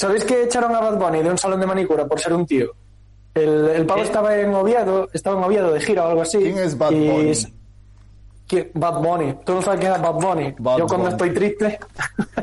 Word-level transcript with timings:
¿Sabéis 0.00 0.24
que 0.24 0.44
echaron 0.44 0.74
a 0.74 0.80
Bad 0.80 0.96
Bunny 0.96 1.22
de 1.22 1.28
un 1.28 1.36
salón 1.36 1.60
de 1.60 1.66
manicura 1.66 2.06
por 2.06 2.18
ser 2.18 2.32
un 2.32 2.46
tío? 2.46 2.72
El, 3.34 3.68
el 3.68 3.84
pavo 3.84 4.02
estaba 4.02 4.34
en 4.34 4.54
Oviedo, 4.54 5.10
estaba 5.12 5.36
en 5.36 5.44
Oviedo 5.44 5.74
de 5.74 5.80
gira 5.82 6.06
o 6.06 6.08
algo 6.08 6.22
así. 6.22 6.38
¿Quién 6.38 6.56
es 6.56 6.78
Bad 6.78 6.92
Bunny? 6.92 7.32
¿Quién? 8.48 8.70
Bad 8.72 9.02
Bunny. 9.02 9.34
¿Tú 9.44 9.52
no 9.52 9.60
sabes 9.60 9.78
quién 9.78 9.92
es 9.92 10.00
Bad 10.00 10.14
Bunny? 10.14 10.54
Bad 10.58 10.78
Yo 10.78 10.86
cuando 10.86 11.10
Bunny. 11.10 11.12
estoy 11.12 11.34
triste. 11.34 11.78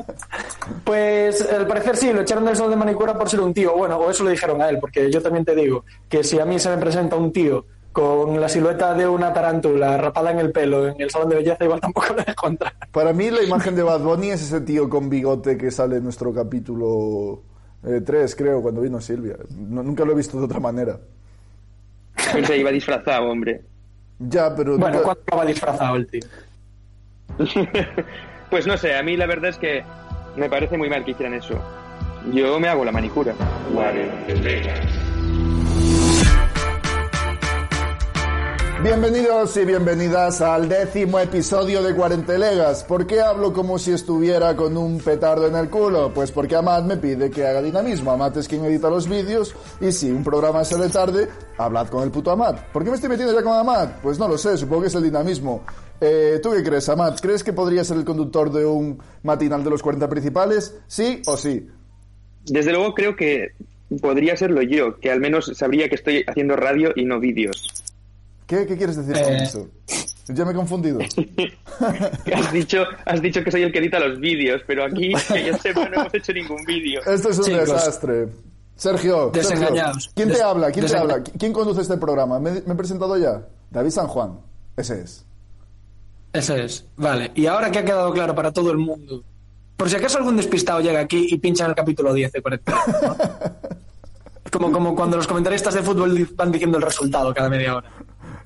pues 0.84 1.52
al 1.52 1.66
parecer 1.66 1.98
sí, 1.98 2.14
lo 2.14 2.22
echaron 2.22 2.46
del 2.46 2.56
salón 2.56 2.70
de 2.70 2.78
manicura 2.78 3.18
por 3.18 3.28
ser 3.28 3.42
un 3.42 3.56
tío. 3.56 3.76
Bueno, 3.76 3.98
o 3.98 4.12
eso 4.12 4.24
le 4.24 4.32
dijeron 4.32 4.62
a 4.62 4.70
él, 4.70 4.78
porque 4.80 5.12
yo 5.12 5.20
también 5.20 5.44
te 5.44 5.56
digo 5.56 5.84
que 6.08 6.24
si 6.24 6.40
a 6.40 6.46
mí 6.46 6.60
se 6.60 6.70
me 6.70 6.78
presenta 6.78 7.16
un 7.16 7.34
tío 7.34 7.66
con 7.98 8.40
la 8.40 8.48
silueta 8.48 8.94
de 8.94 9.08
una 9.08 9.34
tarántula 9.34 9.98
rapada 9.98 10.30
en 10.30 10.38
el 10.38 10.52
pelo 10.52 10.88
en 10.88 11.02
el 11.02 11.10
salón 11.10 11.30
de 11.30 11.38
belleza, 11.38 11.64
igual 11.64 11.82
tampoco 11.82 12.14
le 12.16 12.24
dejo 12.24 12.48
entrar. 12.48 12.72
Para 12.92 13.12
mí 13.12 13.32
la 13.32 13.42
imagen 13.42 13.76
de 13.76 13.82
Bad 13.82 14.02
Bunny 14.02 14.30
es 14.30 14.44
ese 14.44 14.62
tío 14.62 14.88
con 14.88 15.10
bigote 15.10 15.58
que 15.58 15.72
sale 15.72 15.96
en 15.98 16.04
nuestro 16.04 16.32
capítulo 16.32 17.42
3, 18.06 18.36
creo, 18.36 18.62
cuando 18.62 18.82
vino 18.82 19.02
Silvia. 19.02 19.38
No- 19.50 19.82
nunca 19.82 20.06
lo 20.06 20.12
he 20.12 20.16
visto 20.16 20.38
de 20.38 20.46
otra 20.46 20.60
manera. 20.60 21.00
Se 22.46 22.56
iba 22.56 22.70
disfrazado, 22.70 23.32
hombre. 23.32 23.64
Ya, 24.20 24.56
pero... 24.56 24.78
Bueno, 24.78 24.98
nunca- 24.98 25.04
¿cuándo 25.04 25.22
acaba 25.26 25.46
disfrazado 25.46 25.96
el 25.96 26.06
tío? 26.06 26.22
Pues 28.52 28.68
no 28.68 28.78
sé, 28.78 28.96
a 28.96 29.02
mí 29.02 29.18
la 29.18 29.26
verdad 29.26 29.50
es 29.50 29.58
que 29.58 29.84
me 30.36 30.50
parece 30.50 30.78
muy 30.78 30.88
mal 30.88 31.04
que 31.04 31.12
hicieran 31.12 31.34
eso. 31.34 31.60
Yo 32.32 32.60
me 32.60 32.68
hago 32.70 32.86
la 32.86 32.92
manicura. 32.92 33.34
Bienvenidos 38.84 39.58
y 39.58 39.66
bienvenidas 39.66 40.40
al 40.40 40.70
décimo 40.70 41.20
episodio 41.20 41.82
de 41.82 41.96
Cuarentelegas. 41.96 42.84
¿Por 42.84 43.08
qué 43.08 43.22
hablo 43.22 43.52
como 43.52 43.80
si 43.80 43.92
estuviera 43.92 44.56
con 44.56 44.78
un 44.78 45.00
petardo 45.00 45.48
en 45.48 45.56
el 45.56 45.68
culo? 45.68 46.14
Pues 46.14 46.32
porque 46.32 46.56
Amat 46.56 46.86
me 46.86 46.98
pide 46.98 47.32
que 47.32 47.44
haga 47.44 47.64
dinamismo. 47.64 48.12
Amat 48.12 48.38
es 48.38 48.48
quien 48.48 48.64
edita 48.66 48.88
los 48.92 49.10
vídeos 49.10 49.56
y 49.82 49.92
si 49.92 50.12
un 50.12 50.24
programa 50.24 50.64
sale 50.64 50.90
tarde, 50.90 51.28
hablad 51.58 51.88
con 51.88 52.04
el 52.04 52.12
puto 52.12 52.30
Amat. 52.30 52.72
¿Por 52.72 52.84
qué 52.84 52.92
me 52.92 52.96
estoy 52.98 53.10
metiendo 53.10 53.34
ya 53.34 53.42
con 53.42 53.58
Amat? 53.58 54.00
Pues 54.04 54.20
no 54.20 54.28
lo 54.28 54.38
sé, 54.38 54.56
supongo 54.58 54.84
que 54.84 54.88
es 54.90 54.96
el 54.96 55.04
dinamismo. 55.04 55.64
Eh, 56.00 56.40
¿Tú 56.44 56.52
qué 56.52 56.62
crees, 56.62 56.88
Amat? 56.88 57.20
¿Crees 57.20 57.44
que 57.44 57.54
podría 57.54 57.84
ser 57.84 57.98
el 57.98 58.06
conductor 58.06 58.52
de 58.52 58.64
un 58.64 59.00
matinal 59.24 59.64
de 59.64 59.72
los 59.72 59.82
40 59.82 60.08
principales? 60.08 60.78
¿Sí 60.86 61.24
o 61.26 61.36
sí? 61.36 61.68
Desde 62.46 62.72
luego 62.72 62.94
creo 62.94 63.16
que 63.16 63.54
podría 64.04 64.38
serlo 64.38 64.62
yo, 64.62 65.00
que 65.00 65.10
al 65.10 65.20
menos 65.20 65.52
sabría 65.56 65.90
que 65.90 65.96
estoy 65.96 66.24
haciendo 66.28 66.56
radio 66.56 66.92
y 66.96 67.06
no 67.06 67.20
vídeos. 67.20 67.87
¿Qué, 68.48 68.66
qué 68.66 68.78
quieres 68.78 68.96
decir 68.96 69.22
con 69.24 69.34
Eh. 69.34 69.44
eso? 69.44 69.68
Ya 70.30 70.44
me 70.46 70.52
he 70.52 70.56
confundido. 70.56 71.00
Has 72.36 72.52
dicho, 72.52 72.84
has 73.06 73.22
dicho 73.22 73.42
que 73.44 73.52
soy 73.52 73.64
el 73.64 73.72
que 73.72 73.80
edita 73.80 73.98
los 74.00 74.20
vídeos, 74.20 74.62
pero 74.68 74.84
aquí, 74.86 75.14
que 75.34 75.46
yo 75.46 75.58
sepa, 75.58 75.88
no 75.88 76.02
hemos 76.02 76.14
hecho 76.14 76.34
ningún 76.34 76.64
vídeo. 76.66 77.00
Esto 77.06 77.30
es 77.30 77.38
un 77.38 77.46
Chicos. 77.46 77.60
desastre. 77.72 78.28
Sergio, 78.76 79.30
Desengañados. 79.30 80.04
Sergio, 80.04 80.12
¿quién 80.16 80.28
te 80.28 80.34
Des- 80.34 80.44
habla? 80.44 80.72
¿Quién 80.72 80.86
te 80.86 80.98
habla? 80.98 81.24
¿Quién 81.24 81.54
conduce 81.54 81.82
este 81.82 81.98
programa? 81.98 82.40
¿Me, 82.40 82.52
me 82.62 82.74
he 82.74 82.76
presentado 82.76 83.18
ya? 83.18 83.42
David 83.72 83.90
San 83.92 84.08
Juan. 84.08 84.40
Ese 84.76 85.02
es. 85.02 85.26
Ese 86.34 86.64
es. 86.66 86.86
Vale. 86.98 87.32
Y 87.36 87.46
ahora 87.48 87.72
que 87.72 87.80
ha 87.80 87.86
quedado 87.86 88.12
claro 88.12 88.36
para 88.36 88.52
todo 88.52 88.70
el 88.72 88.78
mundo, 88.78 89.24
por 89.78 89.90
si 89.90 89.96
acaso 89.96 90.18
algún 90.18 90.36
despistado 90.38 90.82
llega 90.82 91.00
aquí 91.00 91.28
y 91.32 91.38
pincha 91.38 91.64
en 91.64 91.70
el 91.72 91.76
capítulo 91.76 92.14
10 92.14 92.32
de 92.34 92.42
40. 92.42 92.72
¿no? 92.72 93.16
como, 94.52 94.72
como 94.72 94.96
cuando 94.96 95.16
los 95.18 95.26
comentaristas 95.28 95.74
de 95.74 95.82
fútbol 95.84 96.28
van 96.36 96.52
diciendo 96.52 96.78
el 96.78 96.84
resultado 96.84 97.34
cada 97.34 97.50
media 97.50 97.78
hora. 97.78 97.92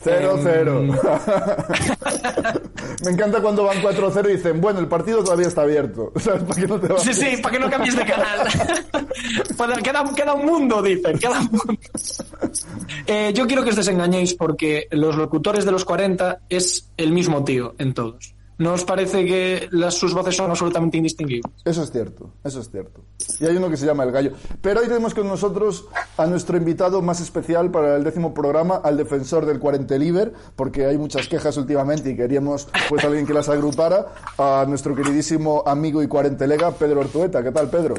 Cero, 0.04 0.36
Em, 0.36 0.44
cero. 0.44 0.82
me 3.06 3.12
encanta 3.12 3.42
cuando 3.42 3.64
van 3.66 3.82
4-0 3.82 4.30
y 4.30 4.34
dicen, 4.34 4.60
bueno, 4.60 4.80
el 4.80 4.88
partido 4.88 5.24
todavía 5.24 5.48
está 5.48 5.62
abierto. 5.62 6.12
¿Sabes? 6.20 6.44
¿Para 6.44 6.62
qué 6.62 6.68
no 6.68 6.80
te 6.80 6.88
vas? 6.88 7.04
Sí, 7.04 7.14
sí, 7.14 7.38
para 7.42 7.54
que 7.54 7.60
no 7.60 7.70
cambies 7.70 7.96
de 7.96 8.06
canal. 8.06 8.48
Pues 9.58 9.78
queda, 9.84 10.04
queda 10.16 10.34
un 10.34 10.46
mundo, 10.46 10.82
dicen, 10.82 11.20
queda 11.20 11.40
un 11.40 11.52
mundo. 11.52 11.82
Eh, 13.06 13.32
yo 13.34 13.46
quiero 13.46 13.64
que 13.64 13.70
os 13.70 13.76
desengañéis 13.76 14.34
porque 14.34 14.88
los 14.92 15.16
locutores 15.16 15.66
de 15.66 15.72
los 15.72 15.86
40 15.86 16.40
es 16.50 16.90
el 16.98 17.12
mismo 17.12 17.44
tío 17.44 17.76
en 17.78 17.94
todos. 17.94 18.34
¿No 18.62 18.74
os 18.74 18.86
parece 18.86 19.26
que 19.26 19.70
las, 19.72 19.96
sus 19.96 20.14
voces 20.14 20.36
son 20.36 20.52
absolutamente 20.52 20.96
indistinguibles? 20.96 21.52
Eso 21.66 21.82
es 21.82 21.92
cierto, 21.92 22.30
eso 22.44 22.60
es 22.60 22.70
cierto. 22.70 23.02
Y 23.40 23.48
hay 23.48 23.58
uno 23.58 23.72
que 23.72 23.76
se 23.76 23.88
llama 23.88 24.04
El 24.04 24.12
Gallo. 24.12 24.34
Pero 24.62 24.82
hoy 24.82 24.88
tenemos 24.88 25.16
con 25.16 25.28
nosotros 25.28 25.86
a 26.16 26.28
nuestro 26.28 26.58
invitado 26.58 27.02
más 27.02 27.22
especial 27.22 27.72
para 27.72 27.96
el 27.96 28.04
décimo 28.04 28.36
programa, 28.36 28.76
al 28.76 28.98
defensor 28.98 29.48
del 29.48 29.58
Cuarenteliver, 29.58 30.32
porque 30.56 30.86
hay 30.86 31.00
muchas 31.00 31.28
quejas 31.28 31.58
últimamente 31.58 32.12
y 32.12 32.16
queríamos 32.16 32.68
pues 32.88 33.04
alguien 33.04 33.26
que 33.26 33.34
las 33.34 33.50
agrupara, 33.50 34.14
a 34.38 34.64
nuestro 34.68 34.96
queridísimo 34.96 35.64
amigo 35.66 36.04
y 36.04 36.08
cuarentelega, 36.08 36.70
Pedro 36.70 37.00
Ortueta. 37.00 37.42
¿Qué 37.42 37.52
tal, 37.52 37.68
Pedro? 37.68 37.96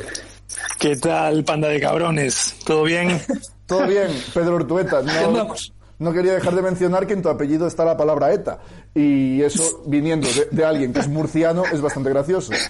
¿Qué 0.79 0.95
tal, 0.95 1.43
panda 1.43 1.71
de 1.71 1.81
cabrones? 1.81 2.55
¿Todo 2.65 2.85
bien? 2.85 3.21
Todo 3.67 3.85
bien, 3.89 4.11
Pedro 4.33 4.55
Ortueta. 4.55 5.03
No? 5.03 5.49
No 6.03 6.13
quería 6.13 6.35
dejar 6.35 6.55
de 6.55 6.63
mencionar 6.63 7.07
que 7.07 7.15
en 7.15 7.23
tu 7.23 7.29
apellido 7.29 7.67
está 7.67 7.85
la 7.85 7.97
palabra 7.97 8.33
ETA. 8.33 8.59
Y 8.95 9.41
eso, 9.43 9.83
viniendo 9.87 10.29
de, 10.29 10.49
de 10.51 10.65
alguien 10.65 10.93
que 10.93 11.01
es 11.01 11.09
murciano, 11.09 11.63
es 11.73 11.81
bastante 11.81 12.11
gracioso. 12.11 12.53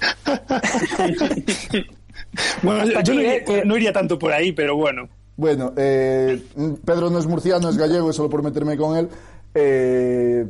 Bueno, 2.62 2.84
yo 3.02 3.14
no 3.14 3.20
iría, 3.20 3.44
que- 3.44 3.64
no 3.64 3.76
iría 3.76 3.92
tanto 3.92 4.18
por 4.18 4.32
ahí, 4.32 4.52
pero 4.52 4.76
bueno. 4.76 5.08
Bueno, 5.36 5.72
eh, 5.76 6.40
Pedro 6.84 7.10
no 7.10 7.18
es 7.18 7.26
murciano, 7.26 7.68
es 7.68 7.76
gallego, 7.76 8.10
y 8.10 8.12
solo 8.12 8.30
por 8.30 8.42
meterme 8.42 8.76
con 8.76 8.96
él. 8.96 9.08
Eh, 9.54 10.46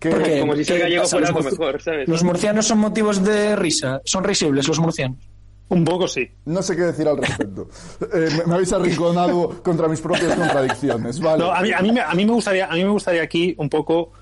¿qué- 0.00 0.10
Porque- 0.10 0.40
Como 0.40 0.56
si 0.56 0.64
¿qué 0.64 0.78
gallego 0.78 1.04
fuera 1.06 1.28
algo 1.28 1.40
mejor, 1.42 1.80
¿sabes? 1.82 2.08
Los 2.08 2.24
murcianos 2.24 2.66
son 2.66 2.78
motivos 2.78 3.22
de 3.24 3.54
risa, 3.56 4.00
son 4.04 4.24
risibles 4.24 4.66
los 4.66 4.78
murcianos. 4.80 5.18
Un 5.68 5.84
poco 5.84 6.06
sí. 6.06 6.30
No 6.44 6.62
sé 6.62 6.76
qué 6.76 6.82
decir 6.82 7.08
al 7.08 7.16
respecto. 7.16 7.68
Eh, 8.12 8.28
me, 8.38 8.44
me 8.44 8.54
habéis 8.54 8.72
arrinconado 8.72 9.62
contra 9.62 9.88
mis 9.88 10.00
propias 10.00 10.34
contradicciones, 10.34 11.18
¿vale? 11.20 11.42
No, 11.42 11.50
a, 11.52 11.60
mí, 11.62 11.72
a, 11.72 11.80
mí, 11.80 11.90
me- 11.92 12.00
a, 12.02 12.12
mí 12.14 12.24
me 12.26 12.32
gustaría, 12.32 12.66
a 12.66 12.74
mí 12.74 12.84
me 12.84 12.90
gustaría 12.90 13.22
aquí 13.22 13.54
un 13.58 13.68
poco 13.70 14.12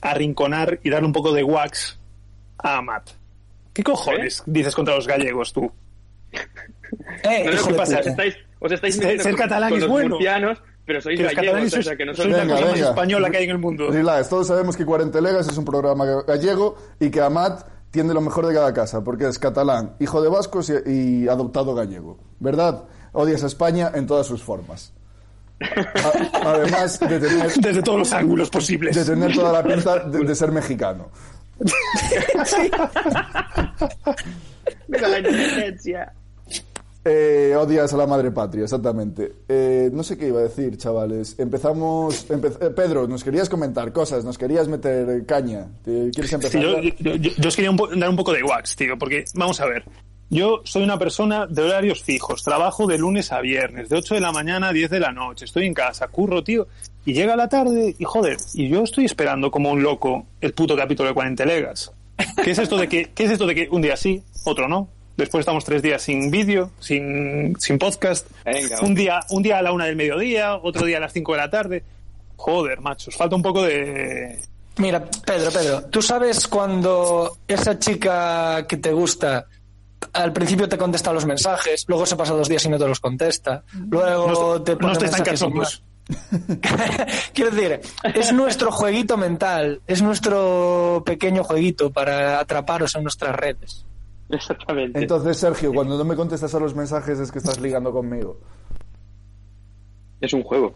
arrinconar 0.00 0.80
y 0.82 0.90
darle 0.90 1.06
un 1.06 1.12
poco 1.12 1.32
de 1.32 1.42
wax 1.44 1.98
a 2.58 2.80
Matt. 2.82 3.10
¿Qué 3.72 3.82
cojones 3.84 4.42
dices 4.46 4.74
contra 4.74 4.94
los 4.96 5.06
gallegos 5.06 5.52
tú? 5.52 5.70
Eh, 6.32 7.44
No, 7.54 7.66
¿qué 7.68 7.74
pasa? 7.74 7.98
puta. 7.98 8.10
Estáis, 8.10 8.36
os 8.58 8.72
estáis 8.72 8.94
Ser- 8.94 9.02
metiendo 9.04 9.22
ser 9.24 9.32
con, 9.32 9.38
catalán 9.40 9.68
con 9.70 9.78
es 9.78 9.82
los 9.84 9.90
bueno. 9.92 10.08
murcianos, 10.10 10.58
pero 10.84 11.00
sois 11.00 11.18
gallegos, 11.20 11.34
catalanes 11.44 11.74
o 11.76 11.82
sea, 11.82 11.96
que 11.96 12.06
no 12.06 12.14
sois 12.14 12.24
sois 12.24 12.36
la 12.36 12.42
Venga, 12.42 12.54
cosa 12.54 12.64
más 12.66 12.74
venga. 12.74 12.88
española 12.88 13.30
que 13.30 13.36
hay 13.36 13.44
en 13.44 13.50
el 13.50 13.58
mundo. 13.58 13.90
Relax, 13.90 14.28
todos 14.28 14.46
sabemos 14.46 14.76
que 14.76 14.84
Cuarentelegas 14.86 15.48
es 15.48 15.56
un 15.58 15.64
programa 15.64 16.06
gallego 16.26 16.76
y 16.98 17.10
que 17.10 17.20
Amat 17.20 17.66
tiene 17.98 18.14
lo 18.14 18.20
mejor 18.20 18.46
de 18.46 18.54
cada 18.54 18.72
casa, 18.72 19.02
porque 19.02 19.26
es 19.26 19.40
catalán, 19.40 19.96
hijo 19.98 20.22
de 20.22 20.28
vascos 20.28 20.70
y, 20.70 20.74
y 21.24 21.28
adoptado 21.28 21.74
gallego. 21.74 22.16
¿Verdad? 22.38 22.84
Odias 23.12 23.42
a 23.42 23.48
España 23.48 23.90
en 23.92 24.06
todas 24.06 24.24
sus 24.26 24.40
formas. 24.40 24.92
A- 25.60 26.50
además 26.50 27.00
de 27.00 27.18
tener, 27.18 27.52
Desde 27.60 27.82
todos 27.82 27.98
los 27.98 28.12
ángulos 28.12 28.50
posibles. 28.50 28.94
de 28.94 29.04
tener 29.04 29.34
toda 29.34 29.52
la 29.52 29.64
pinta 29.64 29.98
de, 30.04 30.20
de 30.20 30.34
ser 30.36 30.52
mexicano. 30.52 31.08
Viva 34.88 35.08
la 35.08 35.18
independencia. 35.18 36.12
Eh, 37.10 37.56
odias 37.56 37.92
a 37.94 37.96
la 37.96 38.06
madre 38.06 38.30
patria, 38.32 38.64
exactamente. 38.64 39.32
Eh, 39.48 39.88
no 39.94 40.02
sé 40.02 40.18
qué 40.18 40.28
iba 40.28 40.40
a 40.40 40.42
decir, 40.42 40.76
chavales. 40.76 41.38
Empezamos. 41.38 42.28
empe- 42.28 42.54
eh, 42.60 42.68
Pedro, 42.70 43.08
nos 43.08 43.24
querías 43.24 43.48
comentar 43.48 43.92
cosas, 43.92 44.24
nos 44.26 44.36
querías 44.36 44.68
meter 44.68 45.24
caña. 45.24 45.68
¿Te- 45.82 46.10
¿Quieres 46.10 46.28
Sí, 46.28 46.34
empezar? 46.34 46.60
ya? 46.62 46.92
yo- 46.98 47.14
yo- 47.14 47.48
os 47.48 47.56
quería 47.56 47.70
dar 47.96 48.10
un 48.10 48.16
poco 48.16 48.32
de 48.34 48.42
wax, 48.42 48.76
tío, 48.76 48.98
porque 48.98 49.24
vamos 49.34 49.58
a 49.60 49.66
ver. 49.66 49.84
Yo 50.28 50.60
soy 50.64 50.82
una 50.82 50.98
persona 50.98 51.46
de 51.46 51.62
horarios 51.62 52.02
fijos, 52.02 52.42
trabajo 52.42 52.86
de 52.86 52.98
lunes 52.98 53.32
a 53.32 53.40
viernes, 53.40 53.88
de 53.88 53.96
8 53.96 54.14
de 54.14 54.20
la 54.20 54.30
mañana 54.30 54.68
a 54.68 54.72
10 54.74 54.90
de 54.90 55.00
la 55.00 55.10
noche, 55.10 55.46
estoy 55.46 55.64
en 55.64 55.72
casa, 55.72 56.08
curro, 56.08 56.44
tío, 56.44 56.66
y 57.06 57.14
llega 57.14 57.34
la 57.36 57.48
tarde 57.48 57.96
y 57.98 58.04
joder, 58.04 58.36
y 58.52 58.68
yo 58.68 58.82
estoy 58.82 59.06
esperando 59.06 59.50
como 59.50 59.70
un 59.70 59.82
loco 59.82 60.26
el 60.42 60.52
puto 60.52 60.76
capítulo 60.76 61.08
de 61.08 61.14
40 61.14 61.46
legas. 61.46 61.90
¿Qué 62.44 62.50
es 62.50 62.58
esto 62.58 62.76
de 62.76 62.88
que, 62.88 63.10
qué 63.14 63.24
es 63.24 63.30
esto 63.30 63.46
de 63.46 63.54
que 63.54 63.68
un 63.70 63.80
día 63.80 63.96
sí, 63.96 64.22
otro 64.44 64.68
no? 64.68 64.90
Después 65.18 65.40
estamos 65.40 65.64
tres 65.64 65.82
días 65.82 66.00
sin 66.00 66.30
vídeo, 66.30 66.70
sin, 66.78 67.54
sin 67.58 67.76
podcast. 67.76 68.26
Venga, 68.44 68.80
un 68.82 68.94
día, 68.94 69.20
un 69.30 69.42
día 69.42 69.58
a 69.58 69.62
la 69.62 69.72
una 69.72 69.84
del 69.84 69.96
mediodía, 69.96 70.54
otro 70.56 70.86
día 70.86 70.96
a 70.96 71.00
las 71.00 71.12
5 71.12 71.32
de 71.32 71.38
la 71.38 71.50
tarde. 71.50 71.84
Joder, 72.36 72.80
machos, 72.80 73.16
falta 73.16 73.34
un 73.34 73.42
poco 73.42 73.62
de, 73.62 74.38
Mira, 74.78 75.04
Pedro, 75.26 75.50
Pedro, 75.50 75.82
¿tú 75.90 76.00
sabes 76.00 76.46
cuando 76.46 77.38
esa 77.48 77.78
chica 77.80 78.64
que 78.68 78.76
te 78.76 78.92
gusta 78.92 79.46
al 80.12 80.32
principio 80.32 80.68
te 80.68 80.78
contesta 80.78 81.12
los 81.12 81.26
mensajes, 81.26 81.84
luego 81.88 82.06
se 82.06 82.14
pasa 82.14 82.32
dos 82.32 82.48
días 82.48 82.64
y 82.64 82.68
no 82.68 82.78
te 82.78 82.86
los 82.86 83.00
contesta, 83.00 83.64
luego 83.90 84.28
No, 84.28 84.62
te 84.62 84.72
no 84.72 84.78
pone 84.78 84.98
tan 85.08 85.22
mensajes. 85.24 85.82
Quiero 87.34 87.50
decir, 87.50 87.80
es 88.14 88.32
nuestro 88.32 88.70
jueguito 88.70 89.16
mental, 89.16 89.82
es 89.88 90.00
nuestro 90.00 91.02
pequeño 91.04 91.42
jueguito 91.42 91.90
para 91.90 92.38
atraparos 92.38 92.94
en 92.94 93.02
nuestras 93.02 93.34
redes. 93.34 93.84
Exactamente. 94.30 95.00
Entonces, 95.00 95.36
Sergio, 95.36 95.72
cuando 95.72 95.96
no 95.96 96.04
me 96.04 96.16
contestas 96.16 96.54
a 96.54 96.60
los 96.60 96.74
mensajes 96.74 97.18
es 97.18 97.32
que 97.32 97.38
estás 97.38 97.60
ligando 97.60 97.92
conmigo. 97.92 98.38
Es 100.20 100.32
un 100.32 100.42
juego. 100.42 100.74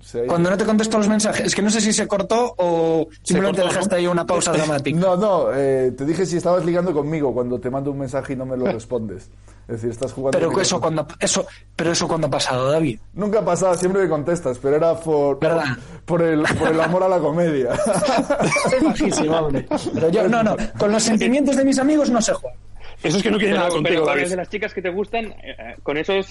Sí. 0.00 0.20
Cuando 0.26 0.48
no 0.50 0.56
te 0.56 0.64
contesto 0.64 0.96
los 0.96 1.08
mensajes, 1.08 1.46
es 1.46 1.54
que 1.54 1.60
no 1.62 1.70
sé 1.70 1.80
si 1.80 1.92
se 1.92 2.06
cortó 2.06 2.54
o 2.56 3.08
simplemente 3.22 3.62
cortó, 3.62 3.74
dejaste 3.74 3.94
¿no? 3.96 3.98
ahí 3.98 4.06
una 4.06 4.24
pausa 4.24 4.52
dramática. 4.52 4.96
No, 5.00 5.16
no, 5.16 5.52
eh, 5.52 5.92
te 5.96 6.04
dije 6.04 6.24
si 6.24 6.36
estabas 6.36 6.64
ligando 6.64 6.92
conmigo 6.92 7.34
cuando 7.34 7.58
te 7.58 7.68
mando 7.68 7.90
un 7.90 7.98
mensaje 7.98 8.34
y 8.34 8.36
no 8.36 8.46
me 8.46 8.56
lo 8.56 8.66
respondes. 8.66 9.28
Es 9.68 9.74
decir, 9.74 9.90
estás 9.90 10.12
jugando. 10.14 10.38
Pero 10.38 10.50
con- 10.50 10.62
eso 10.62 10.80
cuando 10.80 11.06
eso, 11.20 11.46
pero 11.76 11.92
eso 11.92 12.08
cuando 12.08 12.26
ha 12.26 12.30
pasado, 12.30 12.70
David. 12.72 12.98
Nunca 13.12 13.44
pasaba, 13.44 13.76
siempre 13.76 14.02
me 14.02 14.08
contestas, 14.08 14.58
pero 14.58 14.76
era 14.76 14.94
por, 14.98 15.38
¿Verdad? 15.38 15.76
por, 16.06 16.22
el, 16.22 16.42
por 16.58 16.68
el 16.68 16.80
amor 16.80 17.02
a 17.02 17.08
la 17.08 17.18
comedia. 17.18 17.74
Es 18.74 18.82
bajísimo, 18.82 19.36
hombre. 19.36 19.66
Pero 19.94 20.08
yo, 20.08 20.26
no, 20.28 20.42
no, 20.42 20.56
con 20.78 20.90
los 20.90 21.02
sentimientos 21.02 21.54
de 21.56 21.64
mis 21.66 21.78
amigos 21.78 22.08
no 22.10 22.20
se 22.22 22.32
juega. 22.32 22.56
Eso 23.02 23.18
es 23.18 23.22
que 23.22 23.30
no 23.30 23.36
quiere 23.36 23.52
Pero, 23.52 23.64
nada 23.64 23.74
contigo, 23.74 24.04
con 24.04 24.14
David. 24.16 24.30
de 24.30 24.36
las 24.36 24.48
chicas 24.48 24.72
que 24.74 24.82
te 24.82 24.88
gustan, 24.90 25.26
eh, 25.26 25.36
eh, 25.58 25.76
con 25.82 25.96
esos 25.98 26.26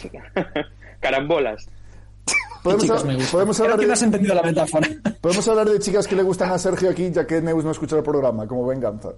carambolas. 0.99 1.69
Podemos, 2.63 2.83
Chicas, 2.83 3.05
me 3.05 3.15
podemos 3.27 3.55
Creo 3.55 3.65
hablar 3.65 3.79
que 3.79 3.85
no 3.85 3.87
de, 3.87 3.93
has 3.93 4.01
entendido 4.01 4.35
la 4.35 4.41
metáfora. 4.41 4.87
podemos 5.21 5.47
hablar 5.47 5.69
de 5.69 5.79
chicas 5.79 6.05
que 6.07 6.15
le 6.15 6.23
gustan 6.23 6.51
a 6.51 6.57
Sergio 6.57 6.89
aquí, 6.89 7.09
ya 7.11 7.25
que 7.25 7.39
Neus 7.39 7.63
no 7.63 7.71
escucha 7.71 7.95
el 7.97 8.03
programa, 8.03 8.45
como 8.47 8.65
venganza. 8.65 9.09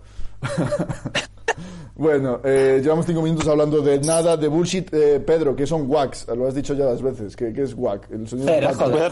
bueno, 2.00 2.40
eh, 2.44 2.80
llevamos 2.82 3.06
cinco 3.06 3.22
minutos 3.22 3.48
hablando 3.48 3.82
de 3.82 4.00
nada, 4.00 4.38
de 4.38 4.48
bullshit. 4.48 4.92
Eh, 4.94 5.20
Pedro, 5.20 5.56
que 5.56 5.68
son 5.68 5.84
wax, 5.90 6.28
lo 6.36 6.48
has 6.48 6.56
dicho 6.56 6.74
ya 6.74 6.86
las 6.86 7.02
veces. 7.02 7.36
¿Qué, 7.36 7.54
qué 7.54 7.64
es 7.64 7.74
wack? 7.76 8.10
El 8.12 8.28
sonido 8.28 8.48
Cera, 8.48 8.74
joder. 8.74 9.12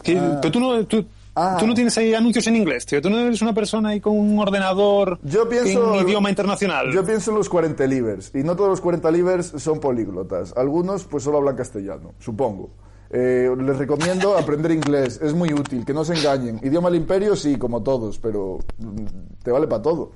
Tío. 0.00 0.38
Pero 0.42 0.52
tú 0.52 0.60
no, 0.60 0.84
tú, 0.86 1.04
Ah. 1.38 1.58
tú 1.60 1.66
no 1.66 1.74
tienes 1.74 1.96
ahí 1.98 2.14
anuncios 2.14 2.46
en 2.46 2.56
inglés, 2.56 2.86
tío. 2.86 3.00
Tú 3.02 3.10
no 3.10 3.18
eres 3.18 3.42
una 3.42 3.52
persona 3.52 3.90
ahí 3.90 4.00
con 4.00 4.18
un 4.18 4.38
ordenador 4.38 5.18
Yo 5.22 5.46
pienso, 5.46 5.94
en 6.00 6.08
idioma 6.08 6.30
internacional. 6.30 6.90
Yo 6.92 7.04
pienso 7.04 7.30
en 7.30 7.36
los 7.36 7.50
40 7.50 7.86
livers. 7.86 8.30
Y 8.34 8.38
no 8.38 8.56
todos 8.56 8.70
los 8.70 8.80
40 8.80 9.10
livers 9.10 9.52
son 9.58 9.78
políglotas. 9.78 10.54
Algunos 10.56 11.04
pues 11.04 11.24
solo 11.24 11.36
hablan 11.36 11.54
castellano, 11.54 12.14
supongo. 12.18 12.70
Eh, 13.10 13.50
les 13.60 13.76
recomiendo 13.76 14.36
aprender 14.38 14.72
inglés. 14.72 15.20
Es 15.22 15.34
muy 15.34 15.52
útil, 15.52 15.84
que 15.84 15.92
no 15.92 16.06
se 16.06 16.14
engañen. 16.14 16.58
Idioma 16.62 16.88
del 16.88 17.00
imperio, 17.02 17.36
sí, 17.36 17.56
como 17.58 17.82
todos, 17.82 18.18
pero 18.18 18.58
mm, 18.78 19.04
te 19.44 19.50
vale 19.50 19.66
para 19.66 19.82
todo. 19.82 20.12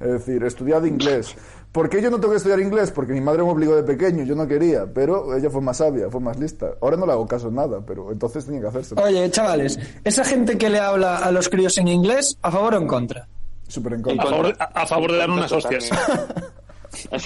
Es 0.00 0.08
decir, 0.08 0.42
estudiad 0.44 0.84
inglés. 0.84 1.34
¿Por 1.72 1.88
qué 1.88 2.00
yo 2.00 2.08
no 2.10 2.18
tengo 2.20 2.30
que 2.30 2.36
estudiar 2.36 2.60
inglés? 2.60 2.90
Porque 2.92 3.12
mi 3.12 3.20
madre 3.20 3.42
me 3.42 3.50
obligó 3.50 3.74
de 3.74 3.82
pequeño, 3.82 4.22
yo 4.24 4.36
no 4.36 4.46
quería, 4.46 4.86
pero 4.86 5.36
ella 5.36 5.50
fue 5.50 5.60
más 5.60 5.78
sabia, 5.78 6.08
fue 6.08 6.20
más 6.20 6.38
lista. 6.38 6.70
Ahora 6.80 6.96
no 6.96 7.04
le 7.04 7.12
hago 7.12 7.26
caso 7.26 7.48
en 7.48 7.56
nada, 7.56 7.80
pero 7.84 8.12
entonces 8.12 8.44
tenía 8.46 8.60
que 8.60 8.68
hacerse. 8.68 8.94
Oye, 9.00 9.28
chavales, 9.30 9.78
esa 10.04 10.24
gente 10.24 10.56
que 10.56 10.70
le 10.70 10.78
habla 10.78 11.16
a 11.18 11.32
los 11.32 11.48
críos 11.48 11.76
en 11.78 11.88
inglés, 11.88 12.38
¿a 12.42 12.50
favor 12.52 12.74
o 12.74 12.78
en 12.78 12.86
contra? 12.86 13.26
Súper 13.66 13.94
en 13.94 14.00
a, 14.00 14.02
contra. 14.04 14.24
favor, 14.26 14.56
a, 14.58 14.64
a 14.64 14.86
favor 14.86 15.10
de 15.12 15.18
darle 15.18 15.34
unas 15.34 15.50
hostias. 15.52 15.90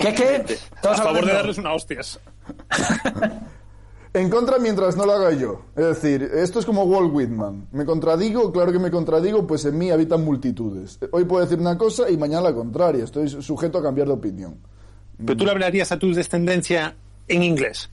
¿Qué, 0.01 0.15
qué? 0.15 0.57
A 0.89 0.95
favor 0.95 1.27
de 1.27 1.33
darles 1.33 1.59
unas 1.59 1.77
hostias. 1.77 2.21
En 4.19 4.31
contra 4.31 4.59
mientras 4.59 4.97
no 4.97 5.07
lo 5.07 5.13
haga 5.13 5.33
yo. 5.33 5.63
Es 5.77 5.85
decir, 5.85 6.23
esto 6.35 6.59
es 6.59 6.67
como 6.67 6.85
Walt 6.85 7.13
Whitman. 7.13 7.69
¿Me 7.73 7.85
contradigo? 7.85 8.51
Claro 8.53 8.73
que 8.73 8.79
me 8.79 8.91
contradigo, 8.91 9.47
pues 9.47 9.65
en 9.65 9.79
mí 9.79 9.91
habitan 9.91 10.25
multitudes. 10.25 10.99
Hoy 11.13 11.25
puedo 11.25 11.45
decir 11.45 11.59
una 11.61 11.79
cosa 11.79 12.11
y 12.11 12.17
mañana 12.17 12.43
la 12.51 12.55
contraria. 12.55 13.05
Estoy 13.05 13.29
su- 13.29 13.43
sujeto 13.43 13.79
a 13.79 13.83
cambiar 13.83 14.09
de 14.09 14.15
opinión. 14.15 14.57
Pero 15.25 15.37
tú 15.37 15.45
le 15.45 15.51
hablarías 15.53 15.93
a 15.93 15.99
tu 15.99 16.13
descendencia 16.13 16.97
en 17.29 17.43
inglés. 17.43 17.91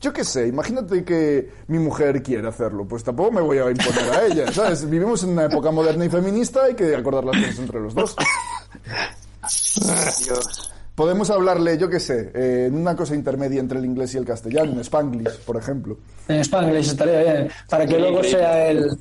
Yo 0.00 0.14
qué 0.14 0.24
sé, 0.24 0.48
imagínate 0.48 1.04
que 1.04 1.50
mi 1.68 1.78
mujer 1.78 2.22
quiere 2.22 2.48
hacerlo, 2.48 2.88
pues 2.88 3.04
tampoco 3.04 3.32
me 3.32 3.42
voy 3.42 3.58
a 3.58 3.70
imponer 3.70 4.10
a 4.14 4.26
ella, 4.26 4.46
¿sabes? 4.52 4.88
Vivimos 4.88 5.22
en 5.24 5.30
una 5.30 5.44
época 5.44 5.70
moderna 5.70 6.06
y 6.06 6.08
feminista, 6.08 6.64
hay 6.64 6.74
que 6.74 6.94
acordar 6.96 7.24
las 7.24 7.36
cosas 7.36 7.58
entre 7.58 7.80
los 7.80 7.94
dos. 7.94 8.16
Dios. 10.24 10.72
Podemos 11.00 11.30
hablarle, 11.30 11.78
yo 11.78 11.88
qué 11.88 11.98
sé, 11.98 12.30
eh, 12.34 12.66
en 12.68 12.74
una 12.76 12.94
cosa 12.94 13.14
intermedia 13.14 13.58
entre 13.58 13.78
el 13.78 13.86
inglés 13.86 14.12
y 14.14 14.18
el 14.18 14.26
castellano, 14.26 14.72
en 14.72 14.80
Spanglish, 14.80 15.38
por 15.46 15.56
ejemplo. 15.56 15.96
En 16.28 16.40
Spanglish 16.40 16.88
estaría 16.90 17.22
bien. 17.22 17.50
Para 17.70 17.86
que 17.86 17.98
luego 17.98 18.22
sea 18.22 18.66
el. 18.68 18.98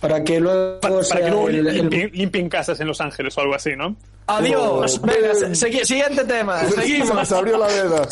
Para 0.00 0.22
que 0.22 0.38
luego 0.38 0.78
Para, 0.78 1.02
sea 1.02 1.16
para 1.16 1.24
que 1.26 1.30
luego 1.32 1.48
el- 1.48 1.66
el- 1.66 2.10
limpien, 2.12 2.48
casas 2.48 2.78
en 2.78 2.86
Los 2.86 3.00
Ángeles 3.00 3.36
o 3.36 3.40
algo 3.40 3.56
así, 3.56 3.70
¿no? 3.76 3.96
Adiós. 4.28 4.60
Oh, 4.64 4.86
se- 4.86 5.50
segui- 5.50 5.84
siguiente 5.84 6.22
tema. 6.24 6.60
Se 6.66 6.82
Seguimos. 6.82 7.14
nos 7.16 7.32
abrió 7.32 7.58
la 7.58 7.66
veda. 7.66 8.08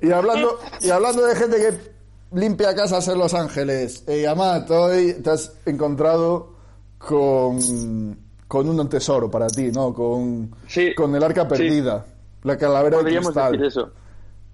y 0.00 0.12
hablando, 0.12 0.60
y 0.80 0.90
hablando 0.90 1.26
de 1.26 1.34
gente 1.34 1.56
que 1.56 2.38
limpia 2.38 2.72
casas 2.76 3.08
en 3.08 3.18
Los 3.18 3.34
Ángeles, 3.34 4.04
eh, 4.06 4.28
Amat, 4.28 4.70
hoy 4.70 5.14
te 5.14 5.30
has 5.30 5.52
encontrado 5.66 6.54
con, 6.98 8.16
con 8.50 8.68
un 8.68 8.88
tesoro 8.88 9.30
para 9.30 9.46
ti, 9.46 9.70
¿no? 9.70 9.94
Con, 9.94 10.50
Sí. 10.66 10.92
con 10.96 11.14
el 11.14 11.22
arca 11.22 11.42
Sí. 11.42 11.48
perdida, 11.50 12.04
la 12.42 12.58
calavera 12.58 12.96
de 12.96 13.02
Podríamos 13.04 13.28
cristal. 13.28 13.52
decir 13.52 13.66
eso. 13.66 13.90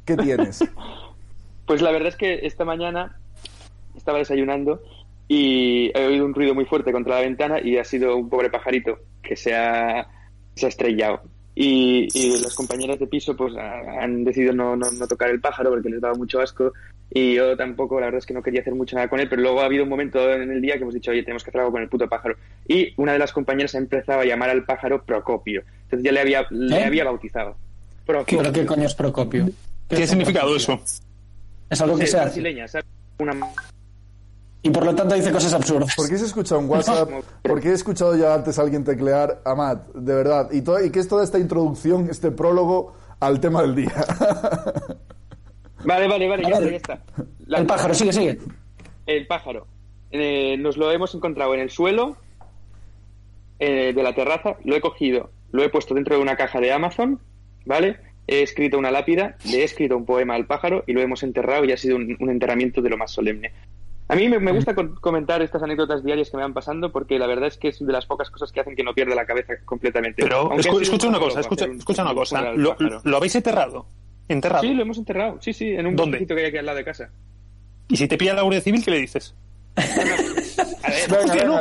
¿Qué 0.04 0.16
tienes? 0.18 0.60
Pues 1.66 1.80
la 1.82 1.90
verdad 1.90 2.08
es 2.10 2.16
que 2.16 2.46
esta 2.46 2.64
mañana 2.64 3.18
estaba 3.96 4.18
desayunando 4.18 4.82
y 5.26 5.90
he 5.98 6.06
oído 6.06 6.24
un 6.26 6.32
ruido 6.34 6.54
muy 6.54 6.64
fuerte 6.66 6.92
contra 6.92 7.14
la 7.16 7.22
ventana 7.22 7.58
y 7.60 7.76
ha 7.78 7.82
sido 7.84 8.16
un 8.16 8.28
pobre 8.28 8.50
pajarito 8.50 8.98
que 9.22 9.34
se 9.34 9.52
ha, 9.56 10.06
se 10.54 10.66
ha 10.66 10.68
estrellado. 10.68 11.22
Y, 11.56 12.06
y 12.14 12.38
las 12.40 12.54
compañeras 12.54 13.00
de 13.00 13.06
piso 13.08 13.34
pues 13.34 13.56
ha- 13.56 14.00
han 14.04 14.22
decidido 14.24 14.52
no, 14.52 14.76
no, 14.76 14.90
no 14.92 15.08
tocar 15.08 15.30
el 15.30 15.40
pájaro 15.40 15.70
porque 15.70 15.88
les 15.88 16.00
daba 16.02 16.14
mucho 16.14 16.38
asco 16.40 16.70
y 17.10 17.34
yo 17.34 17.56
tampoco, 17.56 17.98
la 18.00 18.06
verdad 18.06 18.18
es 18.18 18.26
que 18.26 18.34
no 18.34 18.42
quería 18.42 18.60
hacer 18.60 18.74
mucho 18.74 18.96
nada 18.96 19.08
con 19.08 19.20
él, 19.20 19.28
pero 19.28 19.40
luego 19.42 19.60
ha 19.60 19.64
habido 19.66 19.84
un 19.84 19.88
momento 19.88 20.30
en 20.32 20.50
el 20.50 20.60
día 20.60 20.74
que 20.76 20.82
hemos 20.82 20.94
dicho, 20.94 21.10
oye, 21.12 21.22
tenemos 21.22 21.44
que 21.44 21.50
hacer 21.50 21.60
algo 21.60 21.72
con 21.72 21.82
el 21.82 21.88
puto 21.88 22.08
pájaro. 22.08 22.36
Y 22.68 22.92
una 23.00 23.12
de 23.12 23.18
las 23.18 23.32
compañeras 23.32 23.74
ha 23.74 23.78
empezado 23.78 24.20
a 24.20 24.24
llamar 24.24 24.50
al 24.50 24.64
pájaro 24.64 25.02
Procopio. 25.04 25.62
Entonces 25.84 26.04
ya 26.04 26.12
le 26.12 26.20
había, 26.20 26.46
le 26.50 26.78
¿Eh? 26.80 26.84
había 26.84 27.04
bautizado. 27.04 27.52
¿Qué, 27.52 28.06
Procopio. 28.12 28.38
¿Pero 28.38 28.52
qué 28.52 28.66
coño 28.66 28.86
es 28.86 28.94
Procopio? 28.94 29.48
¿Qué 29.88 30.06
significado 30.06 30.54
eso? 30.56 30.80
Es 31.70 31.80
algo 31.80 31.96
que 31.96 32.04
Es 32.04 32.10
se 32.10 32.16
hace. 32.18 32.26
brasileña, 32.26 32.66
¿sabes? 32.68 32.86
Una 33.18 33.34
Y 34.62 34.70
por 34.70 34.84
lo 34.84 34.94
tanto 34.94 35.14
dice 35.14 35.30
cosas 35.32 35.54
absurdas. 35.54 35.94
¿Por 35.96 36.08
qué 36.08 36.18
se 36.18 36.26
escucha 36.26 36.56
un 36.56 36.68
WhatsApp? 36.68 37.08
Porque 37.42 37.68
he 37.70 37.72
escuchado 37.72 38.16
ya 38.16 38.34
antes 38.34 38.58
a 38.58 38.62
alguien 38.62 38.82
teclear 38.84 39.40
Amat, 39.44 39.86
de 39.94 40.12
verdad. 40.14 40.48
Y, 40.52 40.62
to- 40.62 40.84
y 40.84 40.90
que 40.90 40.98
es 41.00 41.06
toda 41.08 41.22
esta 41.24 41.38
introducción, 41.38 42.08
este 42.10 42.30
prólogo 42.32 42.94
al 43.20 43.40
tema 43.40 43.62
del 43.62 43.74
día. 43.76 43.92
Vale, 45.86 46.08
vale, 46.08 46.28
vale, 46.28 46.42
ya 46.42 46.48
A 46.48 46.52
está, 46.52 46.60
ver, 46.64 46.70
ya 46.72 46.76
está. 46.76 46.98
La- 47.46 47.58
El 47.58 47.66
pájaro, 47.66 47.94
sigue, 47.94 48.12
sigue. 48.12 48.38
El 49.06 49.26
pájaro. 49.26 49.66
Eh, 50.10 50.56
nos 50.58 50.76
lo 50.76 50.90
hemos 50.90 51.14
encontrado 51.14 51.54
en 51.54 51.60
el 51.60 51.70
suelo 51.70 52.16
eh, 53.58 53.92
de 53.94 54.02
la 54.02 54.14
terraza. 54.14 54.56
Lo 54.64 54.76
he 54.76 54.80
cogido, 54.80 55.30
lo 55.52 55.62
he 55.62 55.68
puesto 55.68 55.94
dentro 55.94 56.16
de 56.16 56.22
una 56.22 56.36
caja 56.36 56.60
de 56.60 56.72
Amazon, 56.72 57.20
¿vale? 57.64 57.98
He 58.26 58.42
escrito 58.42 58.78
una 58.78 58.90
lápida, 58.90 59.36
le 59.44 59.58
he 59.60 59.64
escrito 59.64 59.96
un 59.96 60.04
poema 60.04 60.34
al 60.34 60.46
pájaro 60.46 60.82
y 60.86 60.92
lo 60.92 61.00
hemos 61.00 61.22
enterrado 61.22 61.64
y 61.64 61.72
ha 61.72 61.76
sido 61.76 61.96
un, 61.96 62.16
un 62.18 62.30
enterramiento 62.30 62.82
de 62.82 62.90
lo 62.90 62.96
más 62.98 63.12
solemne. 63.12 63.52
A 64.08 64.14
mí 64.14 64.28
me, 64.28 64.38
me 64.38 64.52
gusta 64.52 64.74
comentar 65.00 65.42
estas 65.42 65.62
anécdotas 65.64 66.04
diarias 66.04 66.30
que 66.30 66.36
me 66.36 66.42
van 66.44 66.54
pasando 66.54 66.92
porque 66.92 67.18
la 67.18 67.26
verdad 67.26 67.48
es 67.48 67.56
que 67.58 67.68
es 67.68 67.84
de 67.84 67.92
las 67.92 68.06
pocas 68.06 68.30
cosas 68.30 68.52
que 68.52 68.60
hacen 68.60 68.76
que 68.76 68.84
no 68.84 68.94
pierda 68.94 69.16
la 69.16 69.26
cabeza 69.26 69.54
completamente. 69.64 70.22
Pero 70.22 70.50
escu- 70.50 70.80
escucha 70.82 71.08
un 71.08 71.14
una 71.16 71.18
cosa, 71.24 71.40
escucha, 71.40 71.64
un- 71.64 71.76
escucha 71.78 72.02
una 72.02 72.10
un 72.12 72.16
cosa. 72.16 72.36
funeral 72.38 72.54
al 72.56 72.62
¿Lo, 72.62 72.76
pájaro. 72.76 73.00
lo 73.04 73.16
habéis 73.16 73.34
enterrado? 73.34 73.86
¿Enterrado? 74.28 74.62
Sí, 74.62 74.74
lo 74.74 74.82
hemos 74.82 74.98
enterrado, 74.98 75.38
sí, 75.40 75.52
sí, 75.52 75.68
en 75.70 75.86
un 75.86 75.94
¿Dónde? 75.96 76.18
bosquecito 76.18 76.34
que 76.34 76.40
hay 76.42 76.46
aquí 76.48 76.56
al 76.58 76.66
lado 76.66 76.78
de 76.78 76.84
casa. 76.84 77.10
Y 77.88 77.96
si 77.96 78.08
te 78.08 78.16
pilla 78.18 78.34
la 78.34 78.42
Guardia 78.42 78.60
Civil, 78.60 78.84
¿qué 78.84 78.90
le 78.90 78.98
dices? 78.98 79.34
No, 81.08 81.20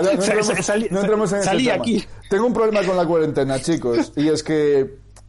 entremos, 0.10 0.50
salí- 0.65 0.88
en 0.91 1.24
ese 1.24 1.43
salí 1.43 1.63
tema. 1.65 1.75
aquí. 1.75 2.03
Tengo 2.29 2.48
un 2.48 2.53
problema 2.53 2.84
con 2.84 2.98
la 2.98 3.05
cuarentena, 3.05 3.60
chicos, 3.60 4.13
y 4.15 4.29
es 4.29 4.41
que 4.43 4.79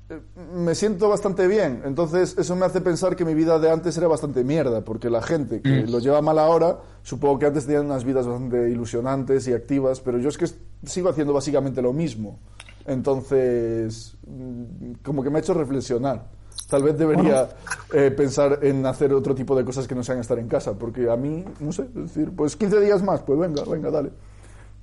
eh, 0.08 0.20
me 0.54 0.74
siento 0.74 1.08
bastante 1.08 1.46
bien. 1.48 1.82
Entonces, 1.84 2.36
eso 2.38 2.54
me 2.56 2.64
hace 2.64 2.80
pensar 2.80 3.16
que 3.16 3.24
mi 3.24 3.34
vida 3.34 3.58
de 3.58 3.70
antes 3.70 3.96
era 3.98 4.06
bastante 4.08 4.44
mierda, 4.44 4.82
porque 4.84 5.10
la 5.10 5.20
gente 5.22 5.60
que 5.60 5.82
Mm. 5.82 5.90
lo 5.90 5.98
lleva 5.98 6.22
mal 6.22 6.38
ahora, 6.38 6.78
supongo 7.02 7.38
que 7.40 7.46
antes 7.46 7.66
tenían 7.66 7.86
unas 7.86 8.04
vidas 8.04 8.26
bastante 8.26 8.70
ilusionantes 8.70 9.46
y 9.48 9.52
activas, 9.52 10.00
pero 10.00 10.18
yo 10.18 10.28
es 10.28 10.38
que 10.38 10.46
sigo 10.86 11.08
haciendo 11.08 11.32
básicamente 11.32 11.82
lo 11.82 11.92
mismo. 11.92 12.38
Entonces, 12.86 14.16
mm, 14.26 14.92
como 15.02 15.22
que 15.22 15.30
me 15.30 15.38
ha 15.38 15.40
hecho 15.40 15.54
reflexionar. 15.54 16.24
Tal 16.68 16.82
vez 16.82 16.99
debería 16.99 17.49
eh, 17.92 18.11
pensar 18.11 18.58
en 18.62 18.85
hacer 18.87 19.12
otro 19.12 19.35
tipo 19.35 19.56
de 19.56 19.64
cosas 19.64 19.87
que 19.87 19.94
no 19.94 20.02
sean 20.02 20.18
estar 20.18 20.38
en 20.38 20.49
casa, 20.49 20.73
porque 20.75 21.08
a 21.08 21.16
mí, 21.16 21.44
no 21.61 21.73
sé, 21.73 21.82
es 21.82 21.94
decir, 22.14 22.30
pues 22.37 22.56
15 22.56 22.80
días 22.80 23.02
más, 23.02 23.23
pues 23.23 23.38
venga, 23.38 23.62
venga, 23.64 23.90
dale. 23.90 24.11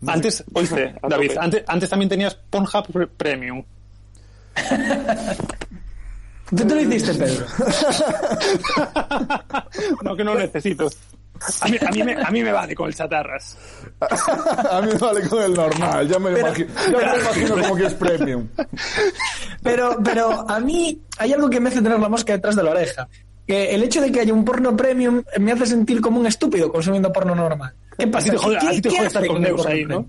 Antes, 0.08 0.44
oíste, 0.54 0.96
A 1.02 1.08
David, 1.10 1.32
antes, 1.40 1.64
antes 1.68 1.90
también 1.90 2.10
tenías 2.10 2.36
Pornhub 2.36 2.88
Pre- 2.92 3.08
Premium. 3.08 3.64
¿Tú 6.50 6.68
te 6.68 6.76
lo 6.76 6.82
hiciste, 6.82 7.14
Pedro? 7.16 7.46
no, 10.04 10.16
que 10.16 10.24
no 10.24 10.34
lo 10.36 10.40
necesito. 10.40 10.88
A 11.62 11.68
mí, 11.68 11.78
a 11.86 11.92
mí 11.92 12.04
me, 12.04 12.14
a 12.16 12.32
mí 12.32 12.44
me 12.44 12.52
vale 12.52 12.74
con 12.76 12.88
el 12.88 12.96
chatarras. 12.96 13.58
A 14.00 14.82
mí 14.82 14.88
me 14.94 14.98
vale 14.98 15.28
con 15.28 15.42
el 15.44 15.54
normal, 15.54 16.08
ya 16.08 16.20
me 16.20 16.32
lo 16.32 16.40
imagino, 16.40 16.68
ya 16.92 17.14
me 17.14 17.20
imagino 17.22 17.62
como 17.62 17.76
que 17.76 17.86
es 17.86 17.94
premium. 17.96 18.48
Pero, 19.62 19.98
pero 20.04 20.50
a 20.50 20.60
mí 20.60 21.02
hay 21.18 21.34
algo 21.34 21.50
que 21.50 21.60
me 21.60 21.70
hace 21.70 21.82
tener 21.82 22.00
la 22.00 22.10
mosca 22.10 22.34
detrás 22.34 22.56
de 22.56 22.64
la 22.64 22.72
oreja. 22.72 23.08
Que 23.46 23.76
el 23.76 23.84
hecho 23.84 24.00
de 24.02 24.12
que 24.12 24.22
haya 24.22 24.34
un 24.34 24.46
porno 24.46 24.76
premium 24.76 25.22
me 25.40 25.52
hace 25.52 25.66
sentir 25.66 26.00
como 26.00 26.20
un 26.20 26.28
estúpido 26.28 26.72
consumiendo 26.72 27.12
porno 27.12 27.36
normal. 27.36 27.74
¿Qué 27.98 28.06
A 28.06 28.20
ti 28.20 28.30
te 28.30 28.38
jode, 28.38 28.58
¿Qué- 28.60 28.68
a 28.68 28.72
ti 28.72 28.82
te 28.82 28.90
qué 28.90 28.96
jode 28.96 29.08
estar 29.08 29.28
con 29.28 29.42
Neus 29.42 29.66
ahí, 29.66 29.86
¿no? 29.86 30.06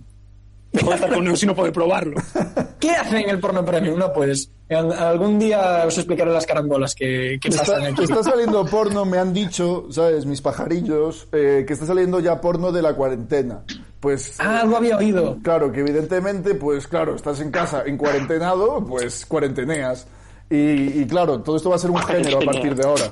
Jode 0.83 0.95
estar 0.97 1.13
y 1.43 1.47
no 1.47 1.55
poder 1.55 1.73
probarlo. 1.73 2.17
¿Qué 2.81 2.91
hacen 2.91 3.19
en 3.19 3.31
el 3.31 3.41
porno 3.41 3.65
premium? 3.65 3.99
No 3.99 4.13
puedes. 4.13 4.51
En- 4.69 4.93
Algún 4.93 5.39
día 5.39 5.85
os 5.87 5.97
explicaré 5.99 6.31
las 6.33 6.47
carambolas 6.47 6.95
que, 6.95 7.39
que 7.41 7.51
pasan 7.51 7.83
Está, 7.83 7.89
aquí. 7.93 8.03
está 8.05 8.23
saliendo 8.23 8.65
porno, 8.71 9.05
me 9.05 9.19
han 9.19 9.33
dicho, 9.33 9.87
¿sabes? 9.91 10.27
Mis 10.27 10.41
pajarillos, 10.41 11.29
eh, 11.33 11.65
que 11.67 11.73
está 11.75 11.87
saliendo 11.87 12.21
ya 12.21 12.41
porno 12.41 12.73
de 12.73 12.83
la 12.83 12.95
cuarentena. 12.95 13.63
Pues, 14.01 14.35
Ah, 14.39 14.61
algo 14.61 14.77
había 14.77 14.97
oído. 14.99 15.39
claro, 15.43 15.73
que 15.73 15.81
evidentemente, 15.81 16.55
pues 16.55 16.87
claro, 16.87 17.15
estás 17.15 17.41
en 17.41 17.51
casa 17.51 17.85
en 17.87 17.97
cuarentenado, 17.97 18.85
pues 18.85 19.25
cuarenteneas. 19.27 20.07
Y, 20.51 21.01
y 21.01 21.07
claro, 21.07 21.41
todo 21.41 21.57
esto 21.57 21.71
va 21.71 21.77
a 21.77 21.79
ser 21.79 21.91
un 21.91 21.99
género 21.99 22.39
a 22.39 22.45
partir 22.45 22.75
de 22.75 22.85
ahora. 22.87 23.05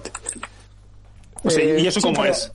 O 1.43 1.51
sea, 1.51 1.65
Eh, 1.65 1.81
¿Y 1.81 1.87
eso 1.87 1.99
sí, 2.01 2.07
cómo 2.07 2.21
pero- 2.21 2.33
es? 2.33 2.53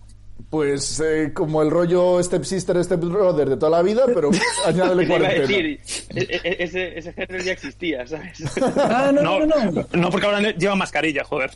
Pues 0.50 1.00
eh, 1.01 1.32
como 1.34 1.62
el 1.62 1.70
rollo 1.70 2.24
Step 2.24 2.44
Sister, 2.46 2.82
Step 2.84 3.00
Brother 3.01 3.50
de 3.50 3.58
toda 3.58 3.70
la 3.72 3.82
vida, 3.82 4.03
pero 4.13 4.29
añádele 4.65 5.06
Te 5.06 5.08
iba 5.08 5.15
a 5.15 5.20
cuarentena. 5.20 5.48
decir, 5.48 5.79
e- 6.15 6.39
e- 6.44 6.63
ese, 6.63 6.98
ese 6.98 7.13
género 7.13 7.44
ya 7.44 7.51
existía, 7.51 8.08
¿sabes? 8.08 8.39
Ah, 8.77 9.12
no, 9.13 9.22
no, 9.39 9.46
No, 9.46 9.46
no. 9.65 9.72
no. 9.72 9.88
no, 9.91 10.10
porque 10.10 10.25
ahora 10.25 10.39
lleva 10.51 10.75
mascarilla, 10.75 11.24
joder. 11.25 11.51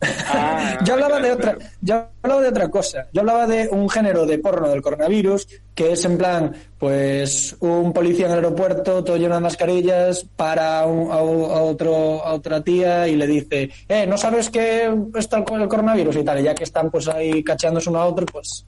Ah, 0.00 0.78
Yo 0.84 0.94
hablaba 0.94 1.16
de 1.16 1.22
claro, 1.22 1.34
otra, 1.36 1.54
claro. 1.54 1.70
yo 1.80 2.06
hablaba 2.22 2.42
de 2.42 2.48
otra 2.48 2.68
cosa. 2.70 3.06
Yo 3.12 3.20
hablaba 3.22 3.46
de 3.46 3.68
un 3.70 3.88
género 3.88 4.26
de 4.26 4.38
porno 4.38 4.68
del 4.68 4.82
coronavirus 4.82 5.48
que 5.74 5.92
es 5.92 6.04
en 6.04 6.18
plan, 6.18 6.52
pues 6.78 7.56
un 7.60 7.92
policía 7.92 8.26
en 8.26 8.32
el 8.32 8.38
aeropuerto, 8.38 9.02
todo 9.02 9.16
lleno 9.16 9.34
de 9.34 9.40
mascarillas, 9.40 10.24
para 10.36 10.84
un- 10.86 11.10
a, 11.10 11.16
otro 11.20 12.22
a 12.24 12.34
otra 12.34 12.60
tía 12.62 13.08
y 13.08 13.16
le 13.16 13.26
dice, 13.26 13.70
eh, 13.88 14.06
¿no 14.06 14.16
sabes 14.18 14.50
que 14.50 14.90
está 15.14 15.38
el, 15.38 15.62
el 15.62 15.68
coronavirus 15.68 16.16
y 16.16 16.24
tal? 16.24 16.40
Y 16.40 16.44
ya 16.44 16.54
que 16.54 16.64
están 16.64 16.90
pues 16.90 17.08
ahí 17.08 17.42
cachándose 17.42 17.88
uno 17.90 18.00
a 18.00 18.06
otro, 18.06 18.26
pues 18.26 18.66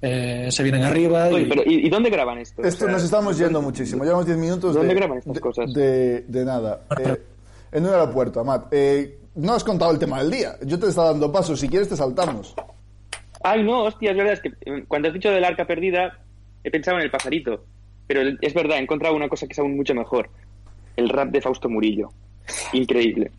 eh, 0.00 0.48
se 0.50 0.62
vienen 0.62 0.82
arriba 0.84 1.30
y 1.30 1.34
Oye, 1.34 1.46
pero 1.46 1.62
¿y, 1.64 1.86
y 1.86 1.90
dónde 1.90 2.08
graban 2.10 2.38
esto? 2.38 2.62
Esto 2.62 2.84
O 2.84 2.88
sea, 2.88 2.96
nos 2.96 3.04
estamos 3.04 3.38
yendo 3.38 3.60
muchísimo. 3.62 4.04
Llevamos 4.04 4.26
10 4.26 4.38
minutos 4.38 4.74
¿Dónde 4.74 4.88
de, 4.88 4.94
graban 4.94 5.18
estas 5.18 5.34
de- 5.34 5.40
cosas? 5.40 5.72
De, 5.72 6.20
de 6.26 6.44
nada. 6.44 6.80
Eh, 6.98 7.16
en 7.72 7.86
un 7.86 7.90
aeropuerto, 7.92 8.40
Amat. 8.40 8.66
Eh, 8.72 9.18
no 9.34 9.54
has 9.54 9.64
contado 9.64 9.90
el 9.92 9.98
tema 9.98 10.20
del 10.22 10.30
día. 10.30 10.56
Yo 10.64 10.78
te 10.78 10.88
estaba 10.88 11.08
dando 11.12 11.30
paso. 11.32 11.56
Si 11.56 11.68
quieres, 11.68 11.88
te 11.88 11.96
saltamos. 11.96 12.54
Ay, 13.42 13.62
no, 13.64 13.84
hostia, 13.84 14.10
es 14.12 14.16
verdad, 14.16 14.32
es 14.34 14.40
que 14.40 14.48
eh, 14.60 14.84
cuando 14.86 15.08
has 15.08 15.14
dicho 15.14 15.30
del 15.30 15.44
arca 15.44 15.66
perdida, 15.66 16.18
he 16.62 16.70
pensado 16.70 16.98
en 16.98 17.04
el 17.04 17.10
pajarito. 17.10 17.64
Pero 18.06 18.20
el- 18.20 18.38
es 18.40 18.54
verdad, 18.54 18.76
he 18.78 18.82
encontrado 18.82 19.14
una 19.16 19.28
cosa 19.28 19.46
que 19.46 19.52
es 19.52 19.58
aún 19.58 19.76
mucho 19.76 19.94
mejor. 19.94 20.30
El 20.96 21.08
rap 21.08 21.30
de 21.30 21.40
Fausto 21.40 21.68
Murillo. 21.68 22.10
Increíble. 22.72 23.30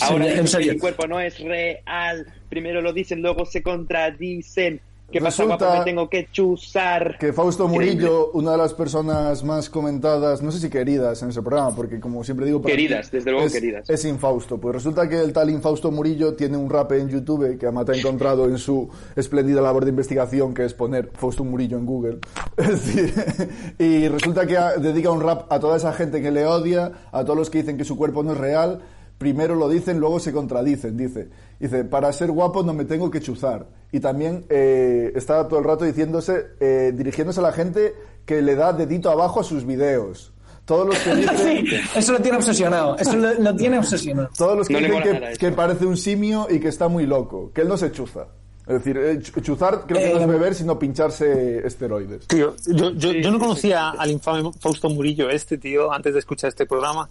Ahora 0.00 0.26
en 0.32 0.46
serio. 0.46 0.74
mi 0.74 0.78
cuerpo 0.78 1.06
no 1.06 1.18
es 1.20 1.38
real. 1.40 2.26
Primero 2.48 2.80
lo 2.80 2.92
dicen, 2.92 3.20
luego 3.22 3.44
se 3.44 3.62
contradicen. 3.62 4.80
¿Qué 5.10 5.22
pasa, 5.22 5.44
guapo? 5.44 5.64
Me 5.78 5.84
tengo 5.84 6.10
que 6.10 6.28
chuzar. 6.30 7.16
Que 7.18 7.32
Fausto. 7.32 7.66
Murillo, 7.66 8.30
una 8.32 8.52
de 8.52 8.58
las 8.58 8.74
personas 8.74 9.42
más 9.42 9.70
comentadas, 9.70 10.42
no 10.42 10.52
sé 10.52 10.60
si 10.60 10.68
queridas 10.68 11.22
en 11.22 11.30
ese 11.30 11.40
programa, 11.40 11.74
porque 11.74 11.98
como 11.98 12.22
siempre 12.24 12.44
digo... 12.44 12.60
para 12.60 12.74
Queridas, 12.74 13.10
desde 13.10 13.30
luego 13.30 13.46
es, 13.46 13.52
queridas. 13.52 13.88
Es 13.88 14.04
Infausto. 14.04 14.58
Pues 14.58 14.74
resulta 14.74 15.08
que 15.08 15.18
el 15.18 15.32
tal 15.32 15.48
Infausto 15.48 15.90
Murillo 15.90 16.34
tiene 16.34 16.58
un 16.58 16.68
rap 16.68 16.92
en 16.92 17.08
YouTube 17.08 17.58
que 17.58 17.66
Amat 17.66 17.90
ha 17.90 17.96
encontrado 17.96 18.46
en 18.46 18.58
su 18.58 18.90
espléndida 19.16 19.62
labor 19.62 19.84
de 19.84 19.90
investigación, 19.90 20.52
que 20.52 20.66
es 20.66 20.74
poner 20.74 21.10
Fausto 21.14 21.42
Murillo 21.42 21.78
en 21.78 21.86
Google. 21.86 22.18
Y 23.78 24.08
resulta 24.08 24.46
que 24.46 24.58
dedica 24.80 25.10
un 25.10 25.20
rap 25.20 25.50
a 25.50 25.58
toda 25.58 25.76
esa 25.76 25.92
gente 25.92 26.20
que 26.20 26.30
le 26.30 26.44
odia, 26.44 26.92
a 27.12 27.24
todos 27.24 27.36
los 27.36 27.50
que 27.50 27.58
dicen 27.58 27.78
que 27.78 27.84
su 27.84 27.96
cuerpo 27.96 28.22
no 28.22 28.32
es 28.32 28.38
real. 28.38 28.80
Primero 29.18 29.56
lo 29.56 29.68
dicen, 29.68 29.98
luego 29.98 30.20
se 30.20 30.32
contradicen, 30.32 30.96
dice. 30.96 31.28
Dice, 31.58 31.84
para 31.84 32.12
ser 32.12 32.30
guapo 32.30 32.62
no 32.62 32.72
me 32.72 32.84
tengo 32.84 33.10
que 33.10 33.20
chuzar. 33.20 33.66
Y 33.90 33.98
también 34.00 34.44
eh, 34.48 35.12
está 35.16 35.48
todo 35.48 35.58
el 35.58 35.64
rato 35.64 35.84
diciéndose, 35.84 36.46
eh, 36.60 36.92
dirigiéndose 36.94 37.40
a 37.40 37.42
la 37.42 37.52
gente 37.52 37.94
que 38.24 38.40
le 38.42 38.54
da 38.54 38.72
dedito 38.72 39.10
abajo 39.10 39.40
a 39.40 39.44
sus 39.44 39.64
videos. 39.66 40.32
Todos 40.64 40.86
los 40.86 40.98
que 40.98 41.14
dicen, 41.16 41.36
Sí, 41.66 41.76
eso 41.96 42.12
lo 42.12 42.20
tiene 42.20 42.36
obsesionado. 42.38 42.96
Eso 42.96 43.16
lo, 43.16 43.34
lo 43.34 43.56
tiene 43.56 43.78
obsesionado. 43.78 44.28
todos 44.36 44.56
los 44.58 44.68
que, 44.68 44.74
No 44.74 44.80
dicen 44.80 45.20
que, 45.38 45.50
parece 45.50 45.84
un 45.86 45.96
simio 45.96 46.46
y 46.48 46.60
que 46.60 46.68
está 46.68 46.86
muy 46.88 47.06
loco, 47.06 47.50
que 47.52 47.62
él 47.62 47.68
no 47.68 47.76
se 47.76 47.90
chuza. 47.90 48.26
Es 48.66 48.74
decir, 48.74 48.98
eh, 48.98 49.18
ch- 49.18 49.40
chuzar 49.42 49.84
creo 49.86 49.98
que 49.98 50.12
no 50.12 50.18
Eh, 50.20 50.22
es 50.24 50.28
beber, 50.28 50.54
sino 50.54 50.78
pincharse 50.78 51.66
esteroides. 51.66 52.26
Tío, 52.26 52.54
yo, 52.66 52.90
yo, 52.90 53.12
yo 53.12 53.30
no 53.30 53.38
conocía 53.38 53.88
al 53.90 54.10
infame 54.10 54.50
Fausto 54.60 54.90
Murillo 54.90 55.30
este, 55.30 55.56
tío, 55.56 55.90
antes 55.90 56.12
de 56.12 56.18
escuchar 56.20 56.48
este 56.48 56.66
programa. 56.66 57.08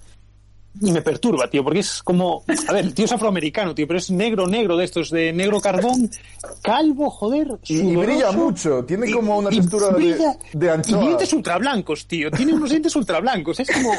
Y 0.81 0.91
me 0.91 1.01
perturba, 1.01 1.49
tío, 1.49 1.63
porque 1.63 1.79
es 1.79 2.03
como... 2.03 2.43
A 2.67 2.73
ver, 2.73 2.85
el 2.85 2.93
tío 2.93 3.05
es 3.05 3.11
afroamericano, 3.11 3.73
tío, 3.73 3.87
pero 3.87 3.97
es 3.99 4.11
negro, 4.11 4.47
negro 4.47 4.77
de 4.77 4.85
estos, 4.85 5.09
de 5.09 5.33
negro 5.33 5.59
carbón, 5.59 6.09
calvo, 6.61 7.09
joder, 7.09 7.47
Y, 7.67 7.79
y 7.79 7.95
brilla 7.95 8.31
mucho, 8.31 8.83
tiene 8.85 9.09
Y- 9.09 9.13
como 9.13 9.37
una 9.37 9.49
textura 9.49 9.87
de, 9.89 9.93
brilla, 9.93 10.37
de 10.53 10.65
Y 10.65 10.69
anchoa. 10.69 11.01
dientes 11.01 11.33
ultra 11.33 11.57
blancos, 11.57 12.05
tío. 12.07 12.29
Tiene 12.31 12.53
unos 12.53 12.69
dientes 12.69 12.95
ultra 12.95 13.19
blancos. 13.19 13.59
Es 13.59 13.69
como... 13.71 13.91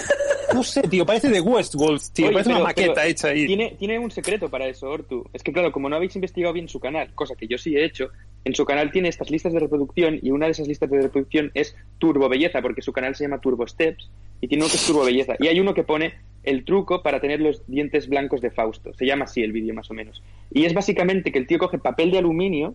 No 0.55 0.63
sé, 0.63 0.81
tío, 0.83 1.05
parece 1.05 1.29
de 1.29 1.43
Westworld, 1.43 2.01
tío. 2.15 2.27
Oye, 2.27 2.33
parece 2.33 2.49
pero- 2.51 2.61
una 2.61 2.69
maqueta 2.69 3.07
hecha 3.07 3.29
ahí. 3.29 3.47
Tiene, 3.47 3.77
tiene 3.79 3.99
un 3.99 4.11
secreto 4.11 4.49
para 4.49 4.67
eso, 4.67 4.89
Ortu. 4.89 5.25
Es 5.35 5.43
que, 5.43 5.53
claro, 5.53 5.71
como 5.73 5.91
no 5.91 5.97
habéis 5.97 6.15
investigado 6.15 6.55
bien 6.55 6.69
su 6.69 6.81
canal, 6.81 7.13
cosa 7.15 7.35
que 7.35 7.47
yo 7.47 7.59
sí 7.59 7.77
he 7.77 7.85
hecho, 7.85 8.09
en 8.45 8.55
su 8.55 8.65
canal 8.65 8.91
tiene 8.91 9.09
estas 9.11 9.31
listas 9.31 9.53
de 9.53 9.59
reproducción 9.61 10.19
y 10.23 10.31
una 10.31 10.47
de 10.47 10.53
esas 10.53 10.67
listas 10.67 10.89
de 10.91 11.03
reproducción 11.03 11.51
es 11.53 11.77
Turbo 11.99 12.31
Belleza, 12.31 12.63
porque 12.63 12.81
su 12.81 12.93
canal 12.93 13.15
se 13.15 13.25
llama 13.25 13.41
Turbo 13.43 13.67
Steps 13.69 14.09
y 14.41 14.49
tiene 14.49 14.65
uno 14.65 14.71
que 14.71 14.77
es 14.77 14.87
Turbo 14.87 15.05
Belleza. 15.05 15.35
Y 15.39 15.49
hay 15.49 15.59
uno 15.61 15.75
que 15.75 15.85
pone 15.85 16.15
el 16.45 16.65
truco 16.65 17.03
para 17.03 17.21
tener 17.21 17.41
los 17.41 17.63
dientes 17.67 18.09
blancos 18.09 18.41
de 18.41 18.51
Fausto. 18.51 18.93
Se 18.95 19.05
llama 19.07 19.25
así 19.25 19.43
el 19.43 19.53
vídeo, 19.53 19.75
más 19.75 19.91
o 19.91 19.95
menos. 19.95 20.23
Y 20.53 20.65
es 20.65 20.75
básicamente 20.75 21.31
que 21.33 21.39
el 21.39 21.47
tío 21.47 21.59
coge 21.59 21.79
papel 21.79 22.11
de 22.11 22.19
aluminio 22.19 22.75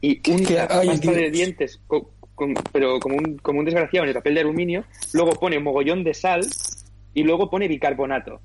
y 0.00 0.16
un 0.30 0.44
qué- 0.44 0.58
ay, 0.80 0.88
pasta 0.88 1.12
de 1.12 1.30
dientes, 1.30 1.80
co- 1.86 2.10
con- 2.34 2.54
pero 2.72 2.98
como 3.00 3.16
un, 3.16 3.38
como 3.38 3.60
un 3.60 3.64
desgraciado 3.64 4.04
en 4.04 4.08
el 4.08 4.14
papel 4.14 4.34
de 4.34 4.40
aluminio, 4.40 4.84
luego 5.12 5.32
pone 5.32 5.58
mogollón 5.60 6.04
de 6.04 6.14
sal 6.14 6.44
y 7.14 7.22
luego 7.22 7.48
pone 7.48 7.68
bicarbonato. 7.68 8.40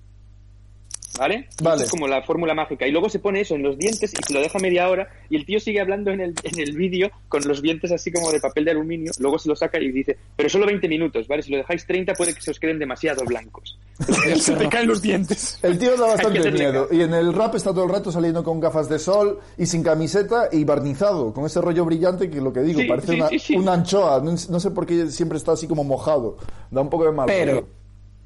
¿Vale? 1.17 1.47
Vale. 1.61 1.83
Es 1.83 1.89
como 1.89 2.07
la 2.07 2.21
fórmula 2.21 2.53
mágica. 2.53 2.87
Y 2.87 2.91
luego 2.91 3.09
se 3.09 3.19
pone 3.19 3.41
eso 3.41 3.55
en 3.55 3.63
los 3.63 3.77
dientes 3.77 4.13
y 4.13 4.23
se 4.23 4.33
lo 4.33 4.41
deja 4.41 4.59
media 4.59 4.89
hora. 4.89 5.07
Y 5.29 5.35
el 5.35 5.45
tío 5.45 5.59
sigue 5.59 5.81
hablando 5.81 6.11
en 6.11 6.21
el, 6.21 6.33
en 6.43 6.59
el 6.59 6.75
vídeo 6.75 7.09
con 7.27 7.41
los 7.47 7.61
dientes 7.61 7.91
así 7.91 8.11
como 8.11 8.31
de 8.31 8.39
papel 8.39 8.65
de 8.65 8.71
aluminio. 8.71 9.11
Luego 9.19 9.39
se 9.39 9.49
lo 9.49 9.55
saca 9.55 9.79
y 9.79 9.91
dice, 9.91 10.17
pero 10.35 10.49
solo 10.49 10.65
20 10.65 10.87
minutos, 10.87 11.27
¿vale? 11.27 11.41
Si 11.41 11.51
lo 11.51 11.57
dejáis 11.57 11.85
30 11.85 12.13
puede 12.13 12.33
que 12.33 12.41
se 12.41 12.51
os 12.51 12.59
queden 12.59 12.79
demasiado 12.79 13.25
blancos. 13.25 13.77
Se 14.39 14.55
te 14.55 14.69
caen 14.69 14.87
los 14.87 15.01
dientes. 15.01 15.59
El 15.61 15.77
tío 15.77 15.97
da 15.97 16.07
bastante 16.07 16.51
miedo. 16.51 16.87
Y 16.89 17.01
en 17.01 17.13
el 17.13 17.33
rap 17.33 17.55
está 17.55 17.71
todo 17.71 17.83
el 17.83 17.89
rato 17.89 18.11
saliendo 18.11 18.43
con 18.45 18.59
gafas 18.59 18.87
de 18.87 18.97
sol 18.97 19.39
y 19.57 19.65
sin 19.65 19.83
camiseta 19.83 20.47
y 20.51 20.63
barnizado, 20.63 21.33
con 21.33 21.45
ese 21.45 21.59
rollo 21.59 21.83
brillante 21.83 22.29
que 22.29 22.39
lo 22.39 22.53
que 22.53 22.61
digo, 22.61 22.79
Sí, 22.79 22.87
parece 22.87 23.07
sí, 23.07 23.19
una, 23.19 23.27
sí, 23.29 23.39
sí. 23.39 23.55
una 23.57 23.73
anchoa. 23.73 24.21
No, 24.21 24.31
no 24.31 24.59
sé 24.59 24.71
por 24.71 24.85
qué 24.85 25.07
siempre 25.07 25.37
está 25.37 25.51
así 25.51 25.67
como 25.67 25.83
mojado. 25.83 26.37
Da 26.71 26.79
un 26.79 26.89
poco 26.89 27.05
de 27.05 27.11
mal. 27.11 27.25
Pero 27.27 27.51
rollo. 27.55 27.67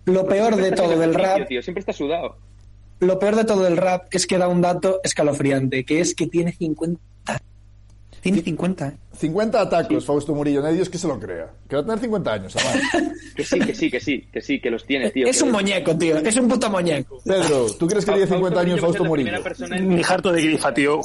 lo 0.05 0.27
peor 0.27 0.55
de 0.57 0.71
todo 0.73 0.97
del 0.97 1.13
rap 1.13 1.47
Tío, 1.47 1.63
siempre 1.63 1.79
está 1.79 1.91
sudado. 1.91 2.37
Lo 3.03 3.19
peor 3.19 3.35
de 3.35 3.43
todo 3.45 3.63
del 3.63 3.77
rap 3.77 4.07
es 4.11 4.25
que 4.27 4.37
da 4.37 4.47
un 4.47 4.61
dato 4.61 4.99
escalofriante, 5.03 5.83
que 5.85 5.99
es 5.99 6.13
que 6.15 6.27
tiene 6.27 6.51
50. 6.53 6.99
Tiene 8.21 8.41
50. 8.41 8.87
¿eh? 8.87 8.97
50 9.17 9.59
atacos, 9.61 10.05
Fausto 10.05 10.33
Murillo. 10.33 10.61
No 10.61 10.67
hay 10.67 10.75
Dios 10.75 10.89
que 10.89 10.97
se 10.97 11.07
lo 11.09 11.19
crea. 11.19 11.51
Que 11.67 11.75
va 11.75 11.81
a 11.81 11.85
tener 11.85 11.99
50 11.99 12.33
años, 12.33 12.55
además. 12.55 13.13
Que 13.35 13.43
sí, 13.43 13.59
que 13.59 13.73
sí, 13.73 13.89
que 13.89 13.99
sí, 13.99 14.27
que 14.31 14.41
sí, 14.41 14.61
que 14.61 14.69
los 14.69 14.85
tiene, 14.85 15.09
tío. 15.09 15.27
Es 15.27 15.39
que- 15.39 15.43
un 15.43 15.51
muñeco, 15.51 15.97
tío. 15.97 16.17
Es 16.19 16.35
un 16.37 16.47
puto 16.47 16.69
muñeco. 16.69 17.19
Pedro, 17.25 17.65
¿tú 17.79 17.87
crees 17.87 18.05
que 18.05 18.11
tiene 18.11 18.27
Fausto 18.27 18.35
50 18.47 18.59
años 18.61 18.79
Fausto 18.79 19.03
Murillo? 19.05 19.31
en- 19.71 19.89
Ni 19.89 20.01
harto 20.07 20.31
de 20.31 20.41
grifa, 20.43 20.71
tío. 20.73 21.01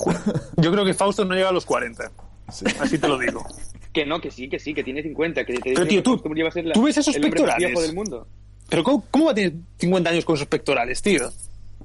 Yo 0.58 0.70
creo 0.70 0.84
que 0.84 0.92
Fausto 0.94 1.24
no 1.24 1.34
llega 1.34 1.48
a 1.48 1.52
los 1.52 1.64
40. 1.64 2.12
Así 2.46 2.98
te 2.98 3.08
lo 3.08 3.18
digo. 3.18 3.44
Que 3.92 4.04
no, 4.06 4.20
que 4.20 4.30
sí, 4.30 4.48
que 4.48 4.58
sí, 4.58 4.74
que 4.74 4.84
tiene 4.84 5.02
50. 5.02 5.44
Que 5.46 5.54
te 5.54 5.60
Pero, 5.74 5.86
tío, 5.86 5.98
que 5.98 6.02
tú- 6.02 6.22
la- 6.62 6.72
tú 6.74 6.82
ves 6.82 6.98
esos 6.98 7.16
el 7.16 7.22
pectorales. 7.22 7.66
viejo 7.66 7.80
del 7.82 7.94
mundo. 7.94 8.28
Pero 8.68 8.84
¿cómo, 8.84 9.04
cómo 9.10 9.24
va 9.24 9.30
a 9.32 9.34
tener 9.34 9.54
50 9.78 10.10
años 10.10 10.24
con 10.26 10.36
sus 10.36 10.46
pectorales, 10.46 11.00
tío? 11.00 11.30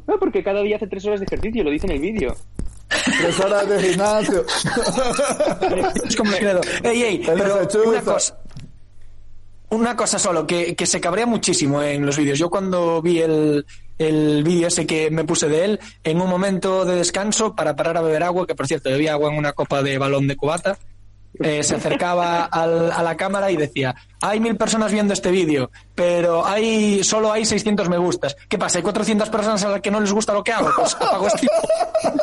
No, 0.07 0.17
porque 0.19 0.43
cada 0.43 0.61
día 0.61 0.75
hace 0.77 0.87
tres 0.87 1.05
horas 1.05 1.19
de 1.19 1.25
ejercicio, 1.25 1.63
lo 1.63 1.69
dice 1.71 1.85
en 1.87 1.93
el 1.93 1.99
vídeo. 1.99 2.35
Tres 3.19 3.39
horas 3.39 3.67
de 3.67 3.81
gimnasio. 3.81 4.45
Es 6.07 6.15
como 6.15 6.31
el 6.31 6.37
credo. 6.37 6.61
Ey, 6.83 7.03
ey, 7.03 7.21
pero 7.25 7.67
una 7.85 8.01
cosa. 8.01 8.37
Una 9.69 9.95
cosa 9.95 10.19
solo, 10.19 10.45
que, 10.45 10.75
que 10.75 10.85
se 10.85 11.01
cabrea 11.01 11.25
muchísimo 11.25 11.81
en 11.81 12.05
los 12.05 12.15
vídeos. 12.17 12.37
Yo 12.37 12.49
cuando 12.51 13.01
vi 13.01 13.19
el, 13.21 13.65
el 13.97 14.43
vídeo 14.43 14.67
ese 14.67 14.85
que 14.85 15.09
me 15.09 15.23
puse 15.23 15.47
de 15.49 15.65
él, 15.65 15.79
en 16.03 16.21
un 16.21 16.29
momento 16.29 16.85
de 16.85 16.95
descanso 16.95 17.55
para 17.55 17.75
parar 17.75 17.97
a 17.97 18.01
beber 18.01 18.21
agua, 18.21 18.45
que 18.45 18.53
por 18.53 18.67
cierto 18.67 18.91
bebía 18.91 19.13
agua 19.13 19.31
en 19.31 19.37
una 19.39 19.53
copa 19.53 19.81
de 19.81 19.97
balón 19.97 20.27
de 20.27 20.35
cubata, 20.35 20.77
eh, 21.39 21.63
se 21.63 21.75
acercaba 21.75 22.43
al- 22.45 22.91
a 22.91 23.01
la 23.01 23.17
cámara 23.17 23.49
y 23.49 23.57
decía, 23.57 23.95
hay 24.23 24.39
mil 24.39 24.55
personas 24.55 24.89
viendo 24.89 25.13
este 25.13 25.31
vídeo, 25.31 25.69
pero 25.95 26.45
hay 26.45 27.03
solo 27.03 27.33
hay 27.33 27.45
600 27.45 27.89
me 27.89 27.97
gustas. 27.97 28.37
¿Qué 28.47 28.57
pasa? 28.57 28.77
¿Hay 28.77 28.83
400 28.83 29.29
personas 29.29 29.61
a 29.65 29.69
las 29.69 29.81
que 29.81 29.91
no 29.91 29.99
les 29.99 30.13
gusta 30.13 30.31
lo 30.31 30.45
que 30.45 30.53
hago? 30.53 30.69
Pues 30.77 30.95
apago 30.95 31.27
esto. 31.27 31.39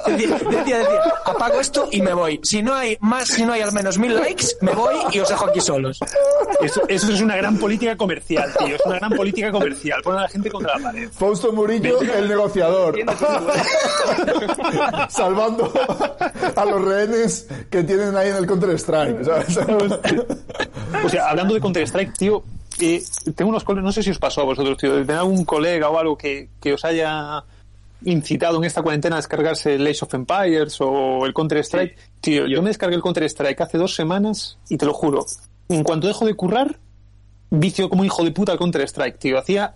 Decía, 0.07 0.39
decía, 0.39 0.79
decía, 0.79 1.01
apago 1.27 1.61
esto 1.61 1.89
y 1.93 2.01
me 2.01 2.15
voy. 2.15 2.41
Si 2.43 2.63
no 2.63 2.75
hay 2.75 2.97
más, 3.01 3.29
si 3.29 3.45
no 3.45 3.53
hay 3.53 3.61
al 3.61 3.73
menos 3.73 3.99
mil 3.99 4.17
likes, 4.17 4.47
me 4.63 4.73
voy 4.73 4.95
y 5.13 5.19
os 5.19 5.29
dejo 5.29 5.45
aquí 5.45 5.61
solos. 5.61 6.01
Eso, 6.63 6.81
eso 6.89 7.13
es 7.13 7.21
una 7.21 7.37
gran 7.37 7.59
política 7.59 7.95
comercial, 7.97 8.51
tío. 8.59 8.77
Es 8.77 8.87
una 8.87 8.97
gran 8.97 9.13
política 9.13 9.53
comercial. 9.53 10.01
Pone 10.03 10.19
a 10.19 10.23
la 10.23 10.29
gente 10.29 10.51
contra 10.51 10.79
la 10.79 10.85
pared. 10.85 11.11
Fausto 11.13 11.53
Murillo, 11.53 12.01
el 12.01 12.29
negociador. 12.29 12.99
Salvando 15.11 15.71
a 16.57 16.65
los 16.65 16.83
rehenes 16.83 17.47
que 17.71 17.85
tienen 17.85 18.17
ahí 18.17 18.31
en 18.31 18.37
el 18.37 18.47
Counter-Strike. 18.47 19.25
¿sabes? 19.25 19.59
O 21.05 21.09
sea, 21.09 21.31
hablando 21.31 21.55
de 21.55 21.61
Counter-Strike, 21.61 21.90
tío, 22.17 22.43
eh, 22.81 23.03
tengo 23.35 23.51
unos 23.51 23.65
colegas, 23.65 23.85
no 23.85 23.93
sé 23.93 24.03
si 24.03 24.11
os 24.11 24.19
pasó 24.19 24.43
a 24.43 24.45
vosotros, 24.45 24.79
tío, 24.79 24.95
de 24.95 25.05
tener 25.05 25.21
algún 25.21 25.45
colega 25.45 25.89
o 25.89 25.99
algo 25.99 26.17
que, 26.17 26.49
que 26.61 26.73
os 26.73 26.85
haya 26.85 27.45
incitado 28.05 28.59
en 28.59 28.65
esta 28.65 28.83
cuarentena 28.83 29.17
a 29.17 29.19
descargarse 29.19 29.75
el 29.75 29.87
Age 29.87 30.01
of 30.03 30.15
Empires 30.15 30.81
o 30.81 31.27
el 31.27 31.35
Counter-Strike. 31.35 31.97
tío, 32.21 32.47
yo. 32.47 32.63
me 32.63 32.71
descargué 32.71 32.97
el 32.97 33.03
Counter-Strike 33.03 33.61
hace 33.61 33.79
dos 33.79 33.95
semanas 33.95 34.59
y 34.69 34.77
te 34.77 34.87
lo 34.87 34.95
juro, 34.95 35.27
en 35.69 35.85
cuanto 35.85 36.07
dejo 36.07 36.25
de 36.25 36.35
currar, 36.35 36.79
vicio 37.51 37.89
como 37.89 38.05
hijo 38.05 38.25
de 38.25 38.31
puta 38.31 38.53
al 38.53 38.59
Counter-Strike, 38.59 39.19
tío. 39.19 39.39
Hacía 39.39 39.75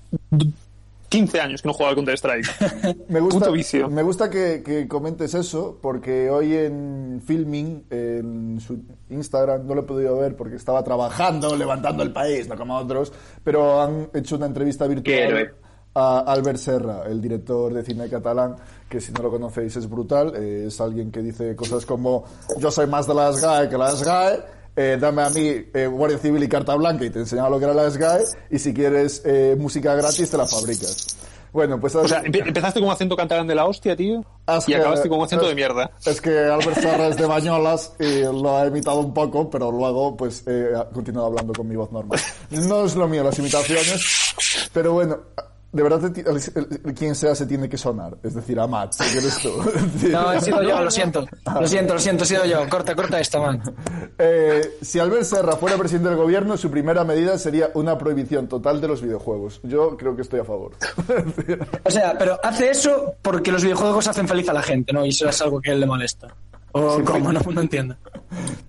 15 1.15 1.41
años 1.41 1.63
que 1.63 1.69
no 1.69 1.73
jugaba 1.75 1.91
al 1.91 1.95
Counter-Strike. 1.97 3.07
Me 3.09 3.21
gusta, 3.21 3.39
Puto 3.39 3.53
vicio. 3.53 3.89
me 3.89 4.03
gusta 4.03 4.29
que, 4.29 4.63
que 4.65 4.89
comentes 4.89 5.33
eso, 5.35 5.79
porque 5.81 6.29
hoy 6.29 6.55
en 6.55 7.23
Filming, 7.25 7.85
en 7.91 8.61
su 8.61 8.83
Instagram, 9.11 9.65
no 9.67 9.75
lo 9.77 9.83
he 9.83 9.85
podido 9.85 10.19
ver 10.19 10.35
porque 10.35 10.57
estaba 10.57 10.83
trabajando, 10.83 11.55
levantando 11.57 12.03
el 12.03 12.13
país, 12.13 12.49
no 12.49 12.57
como 12.57 12.77
otros, 12.77 13.13
pero 13.45 13.81
han 13.81 14.11
hecho 14.13 14.35
una 14.37 14.47
entrevista 14.47 14.87
virtual 14.89 15.55
a 15.95 16.19
Albert 16.21 16.59
Serra, 16.59 17.03
el 17.07 17.21
director 17.21 17.73
de 17.73 17.85
cine 17.85 18.09
catalán, 18.09 18.57
que 18.89 19.01
si 19.01 19.13
no 19.13 19.23
lo 19.23 19.31
conocéis 19.31 19.77
es 19.77 19.89
brutal, 19.89 20.33
eh, 20.35 20.65
es 20.67 20.81
alguien 20.81 21.13
que 21.13 21.23
dice 21.23 21.55
cosas 21.55 21.87
como 21.87 22.25
yo 22.59 22.71
soy 22.73 22.89
más 22.89 23.07
de 23.07 23.15
la 23.15 23.33
SGAE 23.33 23.69
que 23.69 23.79
la 23.79 23.93
SGAE, 23.93 24.41
eh, 24.77 24.99
dame 25.01 25.23
a 25.23 25.31
mí 25.31 25.65
eh, 25.75 25.87
Guardia 25.87 26.19
Civil 26.19 26.43
y 26.43 26.49
carta 26.49 26.75
blanca 26.75 27.05
y 27.05 27.11
te 27.11 27.21
enseñaba 27.21 27.49
lo 27.51 27.59
que 27.59 27.65
era 27.65 27.75
la 27.75 27.91
SGAE, 27.91 28.25
y 28.51 28.59
si 28.59 28.73
quieres 28.75 29.23
eh, 29.25 29.57
música 29.59 29.95
gratis 29.95 30.31
te 30.31 30.37
la 30.37 30.47
fabricas. 30.47 31.17
Bueno, 31.53 31.79
pues... 31.79 31.95
O 31.95 32.09
sea, 32.09 32.21
empe- 32.25 32.45
empezaste 32.45 32.81
con 32.81 32.89
un 32.89 32.93
acento 32.95 33.15
catalán 33.15 33.47
de 33.47 33.55
la 33.55 33.65
hostia, 33.67 33.95
tío, 33.95 34.25
y 34.49 34.65
que- 34.67 34.77
acabaste 34.77 35.09
con 35.09 35.19
un 35.21 35.25
acento 35.27 35.45
es- 35.45 35.51
de 35.51 35.55
mierda. 35.55 35.93
Es 36.05 36.21
que 36.21 36.37
Albert 36.37 36.81
Serra 36.81 37.07
es 37.07 37.17
de 37.17 37.27
Bañolas 37.27 37.93
y 38.01 38.23
lo 38.23 38.59
ha 38.59 38.67
imitado 38.67 38.99
un 38.99 39.15
poco, 39.15 39.49
pero 39.49 39.71
luego 39.71 40.17
pues 40.17 40.43
eh, 40.49 40.73
ha 40.77 40.85
continuado 40.87 41.29
hablando 41.29 41.53
con 41.53 41.69
mi 41.69 41.77
voz 41.77 41.93
normal. 41.93 42.19
No 42.51 42.85
es 42.85 42.97
lo 42.97 43.07
mío 43.07 43.23
las 43.23 43.39
imitaciones, 43.39 44.69
pero 44.73 44.95
bueno, 44.95 45.21
de 45.75 45.83
verdad 45.83 46.13
quien 46.97 47.15
sea 47.17 47.35
se 47.35 47.47
tiene 47.47 47.69
que 47.69 47.77
sonar, 47.77 48.17
es 48.23 48.35
decir, 48.35 48.61
a 48.61 48.67
Matt, 48.69 48.93
si 48.93 49.19
eres 49.19 49.39
tú. 49.39 49.51
No, 50.11 50.33
he 50.33 50.41
sido 50.41 50.63
yo, 50.63 50.81
lo 50.81 50.91
siento. 50.91 51.27
Lo 51.61 51.67
siento, 51.67 51.95
lo 51.95 52.01
siento, 52.01 52.23
he 52.23 52.27
sido 52.27 52.45
yo. 52.45 52.69
Corta, 52.69 52.95
corta 52.95 53.19
esta, 53.19 53.41
man. 53.41 53.61
Eh, 54.17 54.77
si 54.81 55.01
Albert 55.01 55.25
Serra 55.25 55.57
fuera 55.57 55.77
presidente 55.77 56.11
del 56.11 56.19
gobierno, 56.19 56.57
su 56.57 56.71
primera 56.71 57.03
medida 57.05 57.37
sería 57.39 57.71
una 57.75 57.99
prohibición 57.99 58.47
total 58.47 58.81
de 58.81 58.87
los 58.87 59.03
videojuegos. 59.03 59.61
Yo 59.65 59.97
creo 59.97 60.15
que 60.15 60.23
estoy 60.23 60.41
a 60.41 60.45
favor. 60.45 60.73
O 61.85 61.91
sea, 61.91 62.17
pero 62.19 62.39
hace 62.43 62.71
eso 62.71 63.15
porque 63.21 63.53
los 63.53 63.63
videojuegos 63.63 64.07
hacen 64.07 64.27
feliz 64.27 64.49
a 64.49 64.53
la 64.53 64.63
gente, 64.63 64.93
¿no? 64.93 65.05
Y 65.05 65.11
eso 65.11 65.29
es 65.29 65.41
algo 65.43 65.61
que 65.61 65.71
a 65.71 65.75
él 65.75 65.81
le 65.81 65.87
molesta. 65.87 66.29
O 66.73 67.03
cómo, 67.05 67.33
no, 67.33 67.41
no 67.41 67.61
entiendo. 67.61 67.97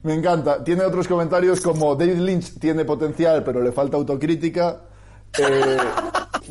Me 0.04 0.14
encanta. 0.14 0.64
Tiene 0.64 0.84
otros 0.84 1.08
comentarios 1.08 1.62
como 1.62 1.96
David 1.96 2.20
Lynch 2.20 2.60
tiene 2.60 2.86
potencial, 2.86 3.44
pero 3.44 3.62
le 3.62 3.72
falta 3.72 3.98
autocrítica. 3.98 4.82
Eh, 5.40 5.78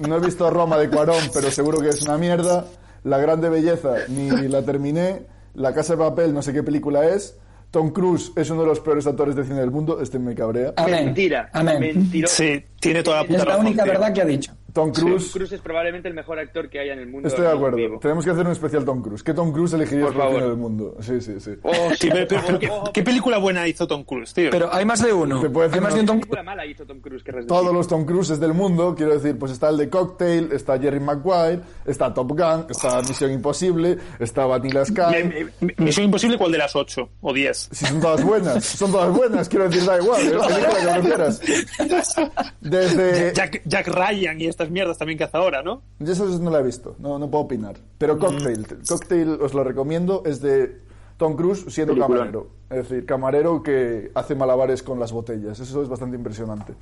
no 0.07 0.17
he 0.17 0.21
visto 0.21 0.49
Roma 0.51 0.77
de 0.79 0.89
Cuarón, 0.91 1.23
pero 1.33 1.51
seguro 1.51 1.81
que 1.81 1.89
es 1.91 2.03
una 2.03 2.19
mierda. 2.19 2.65
La 3.05 3.19
grande 3.19 3.49
belleza, 3.49 3.95
ni 4.09 4.31
la 4.49 4.63
terminé. 4.63 5.23
La 5.55 5.73
casa 5.75 5.95
de 5.95 5.99
papel, 6.01 6.33
no 6.35 6.43
sé 6.43 6.53
qué 6.53 6.63
película 6.63 7.05
es. 7.07 7.37
Tom 7.71 7.91
Cruise 7.91 8.33
es 8.37 8.51
uno 8.51 8.63
de 8.63 8.69
los 8.69 8.81
peores 8.81 9.07
actores 9.07 9.35
de 9.37 9.45
cine 9.45 9.61
del 9.61 9.71
mundo. 9.71 10.01
Este 10.01 10.19
me 10.19 10.35
cabrea. 10.35 10.73
Amén. 10.77 11.07
Mentira. 11.07 11.51
Amén. 11.53 11.81
Mentiroso. 11.81 12.35
Sí, 12.35 12.65
tiene 12.81 13.03
toda 13.03 13.19
la 13.19 13.23
puta 13.25 13.35
Es 13.39 13.45
la 13.45 13.51
razón, 13.51 13.67
única 13.67 13.83
tío. 13.85 13.93
verdad 13.93 14.13
que 14.13 14.23
ha 14.23 14.25
dicho. 14.25 14.53
Tom 14.75 14.93
Tom 14.93 15.05
Cruise. 15.05 15.31
Cruise 15.33 15.53
es 15.53 15.61
probablemente 15.61 16.09
el 16.09 16.15
mejor 16.15 16.39
actor 16.39 16.69
que 16.69 16.81
haya 16.81 16.93
en 16.93 16.99
el 16.99 17.07
mundo. 17.07 17.29
Estoy 17.29 17.47
de 17.47 17.53
acuerdo. 17.53 17.77
vivo. 17.77 17.99
Tenemos 18.01 18.25
que 18.25 18.33
hacer 18.33 18.45
un 18.45 18.53
especial 18.53 18.85
Tom 18.85 19.01
Cruise. 19.01 19.23
¿Qué 19.23 19.33
Tom 19.33 19.53
Cruise 19.53 19.73
elegirías 19.73 20.13
Por 20.13 20.27
el 20.35 20.41
del 20.41 20.57
mundo? 20.57 20.97
Sí, 21.01 21.21
sí, 21.21 21.39
sí. 21.41 21.53
Oh, 21.63 21.73
Sí, 21.99 22.09
pero, 22.13 22.27
pero- 22.29 22.59
pero 22.59 22.85
¿qué, 22.93 23.03
película 23.03 23.39
buena 23.39 23.67
hizo 23.69 23.87
Tom 23.87 24.03
Cruise, 24.05 24.35
tío? 24.35 24.51
Pero 24.51 24.69
hay 24.75 24.85
más 24.85 25.01
de 25.03 25.13
uno. 25.13 25.41
Te 25.41 25.49
puedo 25.49 25.69
decir 25.69 25.79
Hay 25.81 25.85
más 25.85 25.95
de 25.95 26.01
un 26.01 26.05
una- 26.05 26.13
Tom 26.13 26.21
película 26.21 26.43
mala 26.43 26.67
hizo 26.67 26.85
Tom 26.85 27.01
Cruise, 27.01 27.23
decir. 27.25 27.47
Todos 27.47 27.73
los 27.73 27.87
Tom 27.89 28.05
Cruises 28.05 28.39
del 28.41 28.53
mundo, 28.53 28.95
quiero 28.97 29.13
decir, 29.15 29.39
pues 29.39 29.53
está 29.53 29.69
el 29.71 29.77
de 29.77 29.89
Cocktail, 29.89 30.49
está 30.53 30.79
Jerry 30.79 30.99
Maguire, 31.01 31.61
está 31.87 32.13
Top 32.13 32.31
Gun, 32.33 32.67
está 32.69 33.01
Misión 33.03 33.31
Imposible, 33.31 33.97
está 34.19 34.45
Vanilla 34.47 34.85
Sky. 34.85 35.03
Me- 35.25 35.47
me- 35.61 35.75
Misión 35.79 36.07
Imposible, 36.07 36.37
¿cuál 36.37 36.51
de 36.53 36.59
las 36.59 36.75
ocho 36.75 37.11
o 37.21 37.33
diez? 37.33 37.69
Si 37.71 37.87
son 37.87 38.01
todas 38.01 38.25
buenas, 38.25 38.65
son 38.65 38.91
todas 38.91 39.17
buenas, 39.17 39.49
quiero 39.49 39.69
decir, 39.69 39.85
da 39.85 39.99
igual, 40.01 40.21
es 40.21 40.33
la 40.33 40.47
película 40.49 40.81
que 40.81 41.01
prefieras. 41.01 41.41
Desde... 42.61 43.33
Jack, 43.35 43.63
Jack 43.65 43.89
Ryan 43.89 44.41
y 44.41 44.47
estas 44.65 44.73
mierdas 44.73 44.99
también 44.99 45.17
que 45.19 45.25
hace 45.25 45.37
ahora, 45.37 45.63
¿no? 45.63 45.83
Yo 45.99 46.13
eso 46.13 46.27
no 46.41 46.51
la 46.51 46.61
he 46.61 46.63
visto, 46.63 46.97
no, 46.99 47.19
no 47.19 47.31
puedo 47.31 47.45
opinar. 47.45 47.77
Pero 47.99 48.19
Cocktail, 48.19 48.67
Cocktail 48.89 49.39
os 49.41 49.55
lo 49.55 49.63
recomiendo, 49.65 50.23
es 50.27 50.41
de 50.41 50.81
Tom 51.17 51.37
Cruise 51.37 51.65
siendo 51.69 51.97
camarero. 51.97 52.49
Es 52.71 52.89
decir, 52.89 53.07
camarero 53.07 53.63
que 53.63 54.11
hace 54.15 54.35
malabares 54.35 54.83
con 54.83 54.99
las 54.99 55.13
botellas, 55.13 55.59
eso 55.61 55.83
es 55.83 55.89
bastante 55.89 56.17
impresionante. 56.17 56.75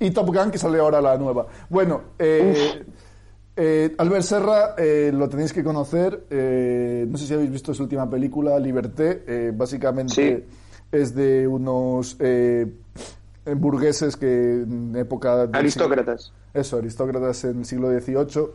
Y 0.00 0.10
Top 0.10 0.26
Gun, 0.34 0.50
que 0.50 0.58
sale 0.58 0.78
ahora 0.78 1.00
la 1.00 1.16
nueva. 1.18 1.46
Bueno, 1.70 2.02
eh, 2.18 2.84
eh, 3.56 3.94
Albert 3.98 4.22
Serra, 4.22 4.74
eh, 4.78 5.10
lo 5.14 5.28
tenéis 5.28 5.52
que 5.52 5.64
conocer. 5.64 6.26
eh, 6.30 7.06
no 7.08 7.16
sé 7.18 7.26
si 7.26 7.34
habéis 7.34 7.50
visto 7.50 7.72
su 7.74 7.82
última 7.82 8.08
película, 8.08 8.58
Liberté. 8.58 9.24
eh, 9.26 9.52
básicamente 9.54 10.14
Sí. 10.14 10.44
es 10.92 11.14
de 11.14 11.46
unos 11.48 12.16
eh, 12.20 12.66
burgueses 13.56 14.16
que 14.16 14.62
en 14.62 14.94
época... 14.96 15.48
Aristócratas. 15.52 16.32
Eso, 16.56 16.76
aristócratas 16.78 17.44
en 17.44 17.60
el 17.60 17.64
siglo 17.64 17.88
XVIII 17.90 18.46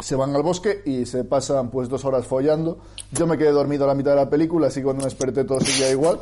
se 0.00 0.16
van 0.16 0.34
al 0.34 0.42
bosque 0.42 0.82
y 0.84 1.06
se 1.06 1.24
pasan 1.24 1.70
pues 1.70 1.88
dos 1.88 2.04
horas 2.04 2.26
follando. 2.26 2.80
Yo 3.12 3.26
me 3.26 3.38
quedé 3.38 3.52
dormido 3.52 3.84
a 3.84 3.88
la 3.88 3.94
mitad 3.94 4.10
de 4.10 4.16
la 4.16 4.28
película, 4.30 4.66
así 4.66 4.80
que 4.80 4.84
cuando 4.84 5.02
me 5.02 5.06
desperté 5.06 5.44
todo 5.44 5.60
seguía 5.60 5.90
igual 5.90 6.18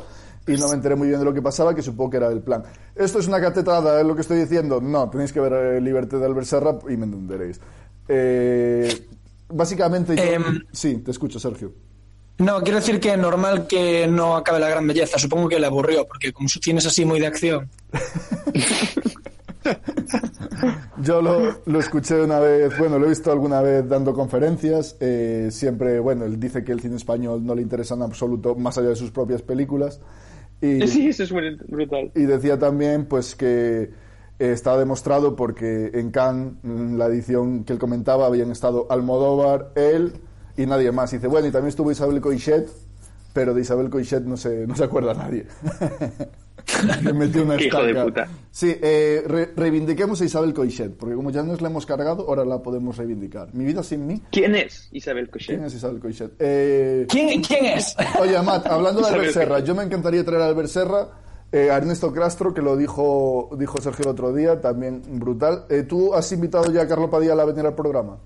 y 0.47 0.53
no 0.57 0.67
me 0.67 0.75
enteré 0.75 0.95
muy 0.95 1.07
bien 1.07 1.19
de 1.19 1.25
lo 1.25 1.33
que 1.33 1.41
pasaba, 1.41 1.73
que 1.73 1.81
supongo 1.81 2.11
que 2.11 2.17
era 2.17 2.27
el 2.27 2.41
plan. 2.41 2.63
¿Esto 2.95 3.19
es 3.19 3.27
una 3.27 3.41
catetada, 3.41 3.99
es 3.99 4.05
lo 4.05 4.13
que 4.13 4.21
estoy 4.21 4.37
diciendo? 4.39 4.79
No, 4.79 5.09
tenéis 5.09 5.33
que 5.33 5.39
ver 5.39 5.53
eh, 5.53 5.81
Libertad 5.81 6.19
de 6.19 6.25
Albert 6.25 6.47
Serra 6.47 6.77
y 6.87 6.97
me 6.97 7.05
entenderéis. 7.05 7.59
Eh, 8.07 9.07
básicamente... 9.49 10.15
yo- 10.15 10.23
Em. 10.23 10.43
Sí, 10.71 10.97
te 10.97 11.11
escucho, 11.11 11.39
Sergio. 11.39 11.73
No, 12.39 12.61
quiero 12.61 12.79
decir 12.79 12.99
que 12.99 13.15
normal 13.15 13.67
que 13.67 14.05
no 14.07 14.35
acabe 14.35 14.59
la 14.59 14.69
gran 14.69 14.85
belleza. 14.87 15.17
Supongo 15.17 15.47
que 15.49 15.59
le 15.59 15.67
aburrió, 15.67 16.05
porque 16.05 16.31
como 16.33 16.47
su 16.49 16.59
cine 16.59 16.79
es 16.79 16.85
así 16.87 17.05
muy 17.05 17.19
de 17.19 17.27
acción. 17.27 17.69
Yo 21.03 21.21
lo, 21.21 21.59
lo 21.65 21.79
escuché 21.79 22.21
una 22.21 22.39
vez, 22.39 22.77
bueno, 22.77 22.97
lo 22.97 23.05
he 23.05 23.09
visto 23.09 23.31
alguna 23.31 23.61
vez 23.61 23.87
dando 23.87 24.13
conferencias. 24.13 24.95
eh, 24.99 25.49
siempre, 25.51 25.99
bueno, 25.99 26.25
él 26.25 26.39
dice 26.39 26.63
que 26.63 26.71
el 26.71 26.79
cine 26.79 26.95
español 26.95 27.45
no 27.45 27.53
le 27.55 27.61
interesa 27.61 27.95
en 27.95 28.03
absoluto, 28.03 28.55
más 28.55 28.77
allá 28.77 28.89
de 28.89 28.95
sus 28.95 29.11
propias 29.11 29.41
películas. 29.41 29.99
Y, 30.61 30.87
Sí, 30.87 31.09
eso 31.09 31.23
es 31.23 31.31
muy 31.31 31.57
brutal. 31.67 32.11
y 32.15 32.21
decía 32.21 32.57
también, 32.57 33.05
pues, 33.05 33.35
que 33.35 33.81
eh, 34.39 34.51
está 34.51 34.77
demostrado 34.77 35.35
porque 35.35 35.91
en 35.93 36.11
Cannes, 36.11 36.53
en 36.63 36.97
la 36.97 37.07
edición 37.07 37.65
que 37.65 37.73
él 37.73 37.79
comentaba, 37.79 38.25
habían 38.27 38.51
estado 38.51 38.87
Almodóvar, 38.89 39.71
él 39.75 40.13
y 40.55 40.65
nadie 40.65 40.91
más. 40.91 41.11
Y 41.13 41.17
dice, 41.17 41.27
bueno, 41.27 41.47
y 41.47 41.51
también 41.51 41.69
estuvo 41.69 41.91
Isabel 41.91 42.21
Coixet, 42.21 42.69
pero 43.33 43.53
de 43.53 43.61
Isabel 43.61 43.89
Coixet 43.89 44.23
no 44.23 44.37
se, 44.37 44.65
no 44.67 44.75
se 44.75 44.83
acuerda 44.83 45.13
nadie. 45.13 45.45
Le 47.03 47.11
metió 47.13 47.43
una 47.43 47.57
Qué 47.57 47.65
hijo 47.65 47.81
de 47.81 47.89
estaca. 47.89 48.05
puta. 48.05 48.27
Sí, 48.51 48.73
eh, 48.81 49.23
re- 49.27 49.51
reivindiquemos 49.55 50.21
a 50.21 50.25
Isabel 50.25 50.53
Coixet, 50.53 50.91
porque 50.95 51.15
como 51.15 51.29
ya 51.29 51.43
nos 51.43 51.61
la 51.61 51.67
hemos 51.69 51.85
cargado, 51.85 52.25
ahora 52.27 52.45
la 52.45 52.61
podemos 52.63 52.95
reivindicar. 52.95 53.53
Mi 53.53 53.65
vida 53.65 53.83
sin 53.83 54.07
mí. 54.07 54.21
¿Quién 54.31 54.55
es 54.55 54.87
Isabel 54.91 55.29
¿Quién 55.29 55.57
Cochet? 55.59 55.63
es 55.65 55.73
Isabel 55.75 55.99
Coixet? 55.99 56.31
Eh, 56.39 57.05
¿Quién, 57.09 57.41
quién 57.41 57.65
es? 57.65 57.95
Oye, 58.19 58.41
Matt, 58.41 58.67
hablando 58.67 59.01
de 59.01 59.07
Albert 59.07 59.33
Serra, 59.33 59.59
yo 59.59 59.75
me 59.75 59.83
encantaría 59.83 60.23
traer 60.23 60.41
a 60.43 60.45
Albert 60.47 60.69
Serra, 60.69 61.09
eh, 61.51 61.69
a 61.69 61.77
Ernesto 61.77 62.13
Castro, 62.13 62.53
que 62.53 62.61
lo 62.61 62.77
dijo, 62.77 63.49
dijo 63.59 63.81
Sergio 63.81 64.03
el 64.05 64.11
otro 64.11 64.33
día, 64.33 64.61
también 64.61 65.01
brutal. 65.19 65.65
Eh, 65.69 65.83
¿Tú 65.83 66.13
has 66.13 66.31
invitado 66.31 66.71
ya 66.71 66.83
a 66.83 66.87
Carlos 66.87 67.09
Padilla 67.09 67.33
a 67.33 67.45
venir 67.45 67.65
al 67.65 67.75
programa? 67.75 68.17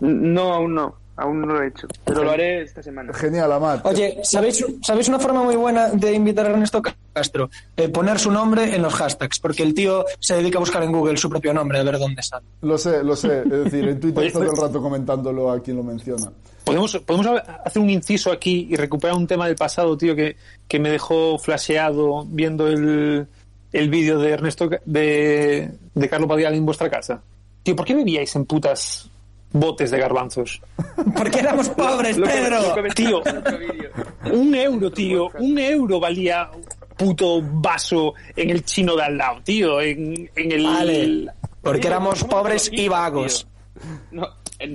No, 0.00 0.52
aún 0.52 0.74
no. 0.74 0.96
Aún 1.16 1.40
no 1.40 1.46
lo 1.46 1.62
he 1.62 1.68
hecho. 1.68 1.86
Pero 2.04 2.24
lo 2.24 2.30
haré 2.30 2.62
esta 2.62 2.82
semana. 2.82 3.12
Genial, 3.12 3.52
Amat. 3.52 3.84
Oye, 3.84 4.18
¿sabéis, 4.22 4.64
¿sabéis 4.82 5.08
una 5.08 5.18
forma 5.18 5.42
muy 5.42 5.56
buena 5.56 5.90
de 5.90 6.12
invitar 6.12 6.46
a 6.46 6.50
Ernesto 6.50 6.80
Castro? 7.12 7.50
Eh, 7.76 7.88
poner 7.88 8.18
su 8.18 8.30
nombre 8.30 8.74
en 8.74 8.80
los 8.80 8.94
hashtags, 8.94 9.38
porque 9.38 9.62
el 9.62 9.74
tío 9.74 10.06
se 10.18 10.36
dedica 10.36 10.58
a 10.58 10.60
buscar 10.60 10.82
en 10.82 10.90
Google 10.90 11.16
su 11.18 11.28
propio 11.28 11.52
nombre, 11.52 11.78
a 11.78 11.82
ver 11.82 11.98
dónde 11.98 12.22
sale. 12.22 12.46
Lo 12.62 12.78
sé, 12.78 13.02
lo 13.04 13.14
sé. 13.14 13.42
Es 13.42 13.64
decir, 13.64 13.86
en 13.88 14.00
Twitter 14.00 14.24
está 14.24 14.38
todo 14.38 14.50
el 14.50 14.56
rato 14.56 14.82
comentándolo 14.82 15.50
a 15.50 15.60
quien 15.60 15.76
lo 15.76 15.82
menciona. 15.82 16.32
Podemos, 16.64 16.96
podemos 17.04 17.42
hacer 17.64 17.82
un 17.82 17.90
inciso 17.90 18.32
aquí 18.32 18.68
y 18.70 18.76
recuperar 18.76 19.16
un 19.16 19.26
tema 19.26 19.46
del 19.46 19.56
pasado, 19.56 19.96
tío, 19.98 20.16
que, 20.16 20.36
que 20.66 20.78
me 20.78 20.90
dejó 20.90 21.36
flasheado 21.38 22.24
viendo 22.26 22.68
el, 22.68 23.26
el 23.72 23.90
vídeo 23.90 24.18
de 24.18 24.30
Ernesto 24.30 24.70
de, 24.84 25.70
de 25.94 26.08
Carlos 26.08 26.28
Padial 26.28 26.54
en 26.54 26.64
vuestra 26.64 26.88
casa? 26.88 27.20
Tío, 27.62 27.76
¿por 27.76 27.84
qué 27.84 27.94
vivíais 27.94 28.34
en 28.36 28.44
putas 28.44 29.10
botes 29.52 29.90
de 29.90 29.98
garbanzos? 29.98 30.60
Porque 31.16 31.38
éramos 31.40 31.68
pobres, 31.70 32.16
Lo 32.18 32.26
que- 32.26 32.32
Pedro. 32.32 32.62
lo 32.62 32.74
que 32.74 32.82
me- 32.82 32.90
Tío. 32.90 33.26
en 33.26 33.36
otro 33.38 33.58
vídeo. 33.58 33.90
Un 34.32 34.54
euro, 34.54 34.90
tío. 34.92 35.28
Un 35.38 35.58
euro 35.58 36.00
valía 36.00 36.50
un 36.54 36.64
puto 36.96 37.40
vaso 37.42 38.14
en 38.36 38.50
el 38.50 38.64
chino 38.64 38.94
de 38.96 39.02
al 39.02 39.16
lado, 39.18 39.40
tío. 39.42 39.80
En, 39.80 40.30
en 40.36 40.52
el. 40.52 40.64
Vale. 40.64 41.26
Porque 41.62 41.86
éramos 41.88 42.24
pobres 42.24 42.70
y 42.72 42.88
vagos. 42.88 43.46
tío. 43.74 43.90
No, 44.12 44.28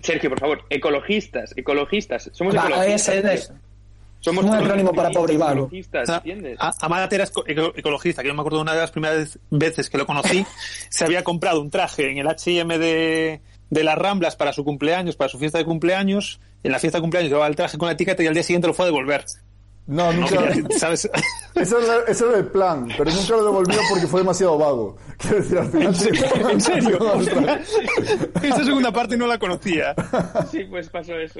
Sergio, 0.04 0.30
por 0.30 0.40
favor, 0.40 0.62
ecologistas, 0.70 1.54
ecologistas. 1.56 2.30
Somos 2.34 2.56
Va, 2.56 2.62
ecologistas. 2.68 3.16
ese 3.16 3.34
es. 3.34 3.54
Somos 4.20 4.44
un 4.46 4.54
acrónimo 4.56 4.92
para 4.94 5.12
pobre 5.12 5.36
y 5.36 5.38
vago. 5.38 5.52
ecologistas, 5.66 6.10
¿entiendes? 6.10 6.58
A- 6.60 6.74
Amada 6.82 7.08
era 7.12 7.24
eco- 7.24 7.44
eco- 7.48 7.72
ecologista, 7.76 8.22
que 8.24 8.28
yo 8.30 8.34
me 8.34 8.42
acuerdo 8.42 8.58
de 8.58 8.64
una 8.64 8.74
de 8.74 8.82
las 8.82 8.92
primeras 8.92 9.40
veces 9.52 9.90
que 9.90 9.98
lo 9.98 10.06
conocí, 10.08 10.44
se 10.90 11.06
había 11.06 11.24
comprado 11.24 11.62
un 11.62 11.70
traje 11.70 12.10
en 12.12 12.18
el 12.18 12.28
H&M 12.28 12.78
de, 12.80 13.42
de 13.70 13.84
las 13.84 13.98
Ramblas 13.98 14.36
para 14.36 14.54
su 14.54 14.64
cumpleaños, 14.64 15.16
para 15.16 15.30
su 15.30 15.38
fiesta 15.40 15.58
de 15.58 15.66
cumpleaños. 15.66 16.40
En 16.64 16.72
la 16.72 16.80
fiesta 16.80 16.98
de 16.98 17.02
cumpleaños 17.02 17.30
llevaba 17.30 17.48
el 17.48 17.56
traje 17.56 17.78
con 17.78 17.88
la 17.88 17.94
etiqueta 17.94 18.24
y 18.24 18.28
al 18.28 18.34
día 18.34 18.44
siguiente 18.44 18.68
lo 18.68 18.74
fue 18.74 18.84
a 18.86 18.88
devolver. 18.88 19.26
No, 19.88 20.12
No, 20.12 20.22
nunca. 20.30 20.52
que- 20.52 20.74
¿Sabes? 20.80 21.10
Ese 21.56 21.76
era, 21.76 21.96
ese 22.08 22.24
era 22.28 22.38
el 22.38 22.46
plan, 22.46 22.88
pero 22.96 23.10
nunca 23.10 23.32
lo 23.36 23.44
devolvió 23.46 23.80
porque 23.90 24.06
fue 24.06 24.20
demasiado 24.20 24.60
vago. 24.60 24.96
Quiero 25.18 25.38
decir, 25.38 25.58
al 25.58 25.72
final. 25.72 26.52
¿En 26.52 26.62
serio? 26.62 27.00
Ostras. 27.00 27.68
Esa 28.44 28.64
segunda 28.64 28.92
parte 28.92 29.18
no 29.18 29.26
la 29.26 29.40
conocía. 29.40 29.96
Sí, 30.52 30.66
pues 30.70 30.88
pasó 30.90 31.16
eso. 31.16 31.40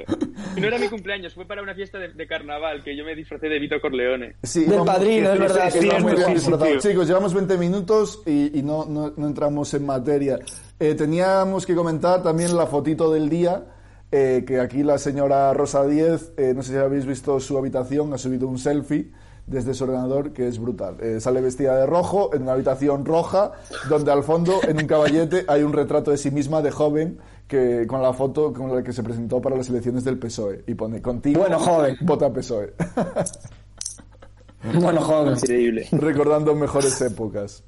Y 0.56 0.60
no 0.60 0.66
era 0.66 0.76
mi 0.78 0.88
cumpleaños, 0.88 1.34
fue 1.34 1.46
para 1.46 1.62
una 1.62 1.72
fiesta 1.72 1.98
de, 1.98 2.08
de 2.14 2.26
carnaval 2.26 2.82
que 2.82 2.96
yo 2.96 3.04
me 3.04 3.14
disfracé 3.14 3.46
de 3.48 3.60
Vito 3.60 3.80
Corleone. 3.80 4.34
Sí, 4.42 4.62
Del 4.64 4.70
vamos- 4.80 4.86
padrino, 4.86 5.28
es 5.28 5.34
sí, 5.34 5.38
verdad. 5.38 5.70
sí, 5.70 5.78
que 5.78 5.86
no 5.86 5.98
muy 6.00 6.14
bien 6.16 6.34
tío. 6.34 6.78
Chicos, 6.80 7.06
llevamos 7.06 7.32
20 7.34 7.58
minutos 7.58 8.22
y, 8.26 8.58
y 8.58 8.62
no, 8.64 8.84
no, 8.86 9.12
no 9.16 9.26
entramos 9.28 9.72
en 9.74 9.86
materia. 9.86 10.36
Eh, 10.80 10.94
teníamos 10.94 11.66
que 11.66 11.74
comentar 11.74 12.22
también 12.22 12.56
la 12.56 12.66
fotito 12.66 13.12
del 13.12 13.28
día, 13.28 13.64
eh, 14.12 14.44
que 14.46 14.60
aquí 14.60 14.82
la 14.82 14.98
señora 14.98 15.52
Rosa 15.52 15.84
Díez, 15.86 16.32
eh, 16.36 16.52
no 16.54 16.62
sé 16.62 16.72
si 16.72 16.78
habéis 16.78 17.04
visto 17.06 17.38
su 17.40 17.58
habitación, 17.58 18.12
ha 18.14 18.18
subido 18.18 18.46
un 18.48 18.58
selfie 18.58 19.10
desde 19.46 19.72
su 19.74 19.84
ordenador 19.84 20.32
que 20.32 20.46
es 20.46 20.58
brutal. 20.58 20.96
Eh, 21.00 21.20
sale 21.20 21.40
vestida 21.40 21.74
de 21.76 21.86
rojo 21.86 22.34
en 22.34 22.42
una 22.42 22.52
habitación 22.52 23.04
roja, 23.04 23.52
donde 23.88 24.12
al 24.12 24.22
fondo, 24.22 24.60
en 24.68 24.76
un 24.76 24.86
caballete, 24.86 25.44
hay 25.48 25.62
un 25.62 25.72
retrato 25.72 26.10
de 26.10 26.18
sí 26.18 26.30
misma 26.30 26.60
de 26.62 26.70
joven 26.70 27.18
que 27.48 27.86
con 27.86 28.02
la 28.02 28.12
foto 28.12 28.52
con 28.52 28.74
la 28.76 28.82
que 28.82 28.92
se 28.92 29.02
presentó 29.02 29.40
para 29.40 29.56
las 29.56 29.70
elecciones 29.70 30.04
del 30.04 30.18
PSOE 30.18 30.64
y 30.66 30.74
pone 30.74 31.00
contigo 31.00 31.40
Bueno, 31.40 31.58
joven. 31.58 31.96
vota 32.02 32.30
PSOE 32.30 32.74
Bueno, 34.80 35.00
joven. 35.00 35.34
Increíble. 35.34 35.88
recordando 35.92 36.54
mejores 36.54 37.00
épocas 37.00 37.62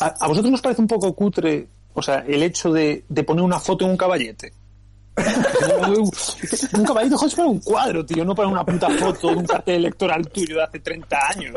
¿A, 0.00 0.14
a 0.20 0.28
vosotros 0.28 0.50
nos 0.52 0.62
parece 0.62 0.80
un 0.80 0.86
poco 0.86 1.12
cutre, 1.14 1.68
o 1.96 2.02
sea, 2.02 2.24
el 2.28 2.42
hecho 2.42 2.70
de, 2.72 3.04
de 3.08 3.24
poner 3.24 3.42
una 3.42 3.58
foto 3.58 3.84
en 3.84 3.90
un 3.92 3.96
caballete? 3.96 4.52
un 5.16 6.84
caballete, 6.84 7.14
joder, 7.16 7.28
es 7.28 7.34
para 7.34 7.48
un 7.48 7.60
cuadro, 7.60 8.04
tío, 8.04 8.24
no 8.24 8.34
para 8.34 8.48
una 8.48 8.64
puta 8.64 8.90
foto 8.90 9.30
de 9.30 9.36
un 9.36 9.46
cartel 9.46 9.76
electoral 9.76 10.28
tuyo 10.28 10.56
de 10.56 10.62
hace 10.64 10.78
30 10.80 11.18
años. 11.34 11.54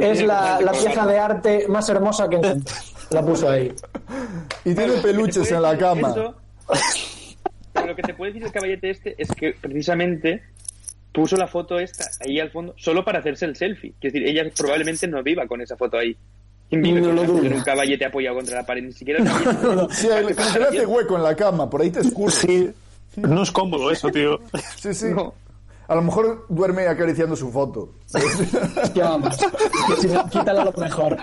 Es 0.00 0.22
la, 0.22 0.60
la 0.60 0.70
pieza 0.72 1.04
de 1.06 1.18
arte 1.18 1.66
más 1.68 1.88
hermosa 1.88 2.28
que 2.28 2.36
encontré. 2.36 2.74
La 3.10 3.24
puso 3.24 3.48
ahí. 3.50 3.72
y 4.64 4.74
tiene 4.74 4.92
peluches 5.02 5.50
en 5.50 5.62
la 5.62 5.76
cama 5.76 6.10
Eso- 6.10 6.34
pero 7.72 7.86
lo 7.88 7.96
que 7.96 8.02
te 8.02 8.14
puede 8.14 8.32
decir 8.32 8.46
el 8.46 8.52
caballete 8.52 8.90
este 8.90 9.14
es 9.18 9.28
que 9.32 9.52
precisamente 9.60 10.42
puso 11.12 11.36
la 11.36 11.46
foto 11.46 11.78
esta 11.78 12.04
ahí 12.24 12.38
al 12.38 12.50
fondo 12.50 12.74
solo 12.76 13.04
para 13.04 13.18
hacerse 13.18 13.46
el 13.46 13.56
selfie. 13.56 13.94
Es 14.00 14.12
decir, 14.12 14.26
ella 14.28 14.44
probablemente 14.56 15.08
no 15.08 15.22
viva 15.22 15.46
con 15.46 15.60
esa 15.60 15.76
foto 15.76 15.98
ahí. 15.98 16.16
¿Quién 16.72 16.82
vive 16.82 17.00
No 17.02 17.12
lo 17.12 17.24
dudo. 17.24 17.54
un 17.54 17.60
caballete 17.62 18.06
apoyado 18.06 18.36
contra 18.36 18.56
la 18.60 18.64
pared? 18.66 18.82
Ni 18.82 18.92
siquiera 18.92 19.20
el 19.22 19.28
caballete. 19.28 19.94
Sí, 19.94 20.08
hay- 20.08 20.22
como 20.34 20.52
que 20.52 20.58
le 20.58 20.64
hace 20.68 20.86
hueco 20.86 21.16
en 21.16 21.22
la 21.22 21.36
cama, 21.36 21.68
por 21.68 21.82
ahí 21.82 21.90
te 21.90 22.00
escurre. 22.00 22.32
Sí, 22.32 22.70
no 23.16 23.42
es 23.42 23.50
cómodo 23.50 23.90
eso, 23.90 24.08
tío. 24.10 24.40
Sí, 24.78 24.94
sí. 24.94 25.06
No. 25.14 25.34
A 25.88 25.94
lo 25.94 26.00
mejor 26.00 26.46
duerme 26.48 26.86
acariciando 26.88 27.36
su 27.36 27.50
foto. 27.52 27.90
Ya 28.94 29.08
vamos. 29.10 29.36
Quítala 30.30 30.64
lo 30.64 30.72
mejor. 30.72 31.16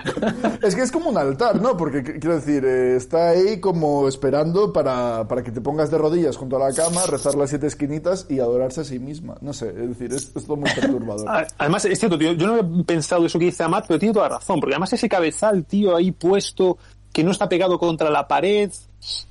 Es 0.62 0.74
que 0.74 0.82
es 0.82 0.92
como 0.92 1.10
un 1.10 1.18
altar, 1.18 1.60
¿no? 1.60 1.76
Porque 1.76 2.02
qu- 2.02 2.20
quiero 2.20 2.36
decir, 2.36 2.64
eh, 2.64 2.96
está 2.96 3.30
ahí 3.30 3.60
como 3.60 4.08
esperando 4.08 4.72
para, 4.72 5.26
para 5.28 5.42
que 5.42 5.50
te 5.50 5.60
pongas 5.60 5.90
de 5.90 5.98
rodillas 5.98 6.36
junto 6.36 6.56
a 6.56 6.68
la 6.68 6.74
cama, 6.74 7.06
rezar 7.06 7.34
las 7.34 7.50
siete 7.50 7.66
esquinitas 7.66 8.26
y 8.28 8.40
adorarse 8.40 8.80
a 8.82 8.84
sí 8.84 8.98
misma. 8.98 9.36
No 9.40 9.52
sé, 9.52 9.68
es 9.68 9.88
decir, 9.98 10.12
es, 10.12 10.32
es 10.34 10.44
todo 10.46 10.56
muy 10.56 10.70
perturbador. 10.70 11.28
A- 11.28 11.46
Además, 11.58 11.84
es 11.84 11.98
cierto, 11.98 12.18
tío, 12.18 12.32
yo 12.32 12.46
no 12.46 12.54
había 12.54 12.84
pensado 12.84 13.24
eso 13.26 13.38
que 13.38 13.46
dice 13.46 13.62
Amat, 13.62 13.84
pero 13.88 13.98
tiene 13.98 14.12
toda 14.14 14.28
la 14.28 14.36
razón, 14.36 14.60
porque 14.60 14.74
además 14.74 14.92
ese 14.92 15.08
cabezal, 15.08 15.64
tío, 15.64 15.94
ahí 15.96 16.10
puesto, 16.12 16.78
que 17.12 17.24
no 17.24 17.30
está 17.32 17.48
pegado 17.48 17.78
contra 17.78 18.08
la 18.10 18.26
pared, 18.28 18.70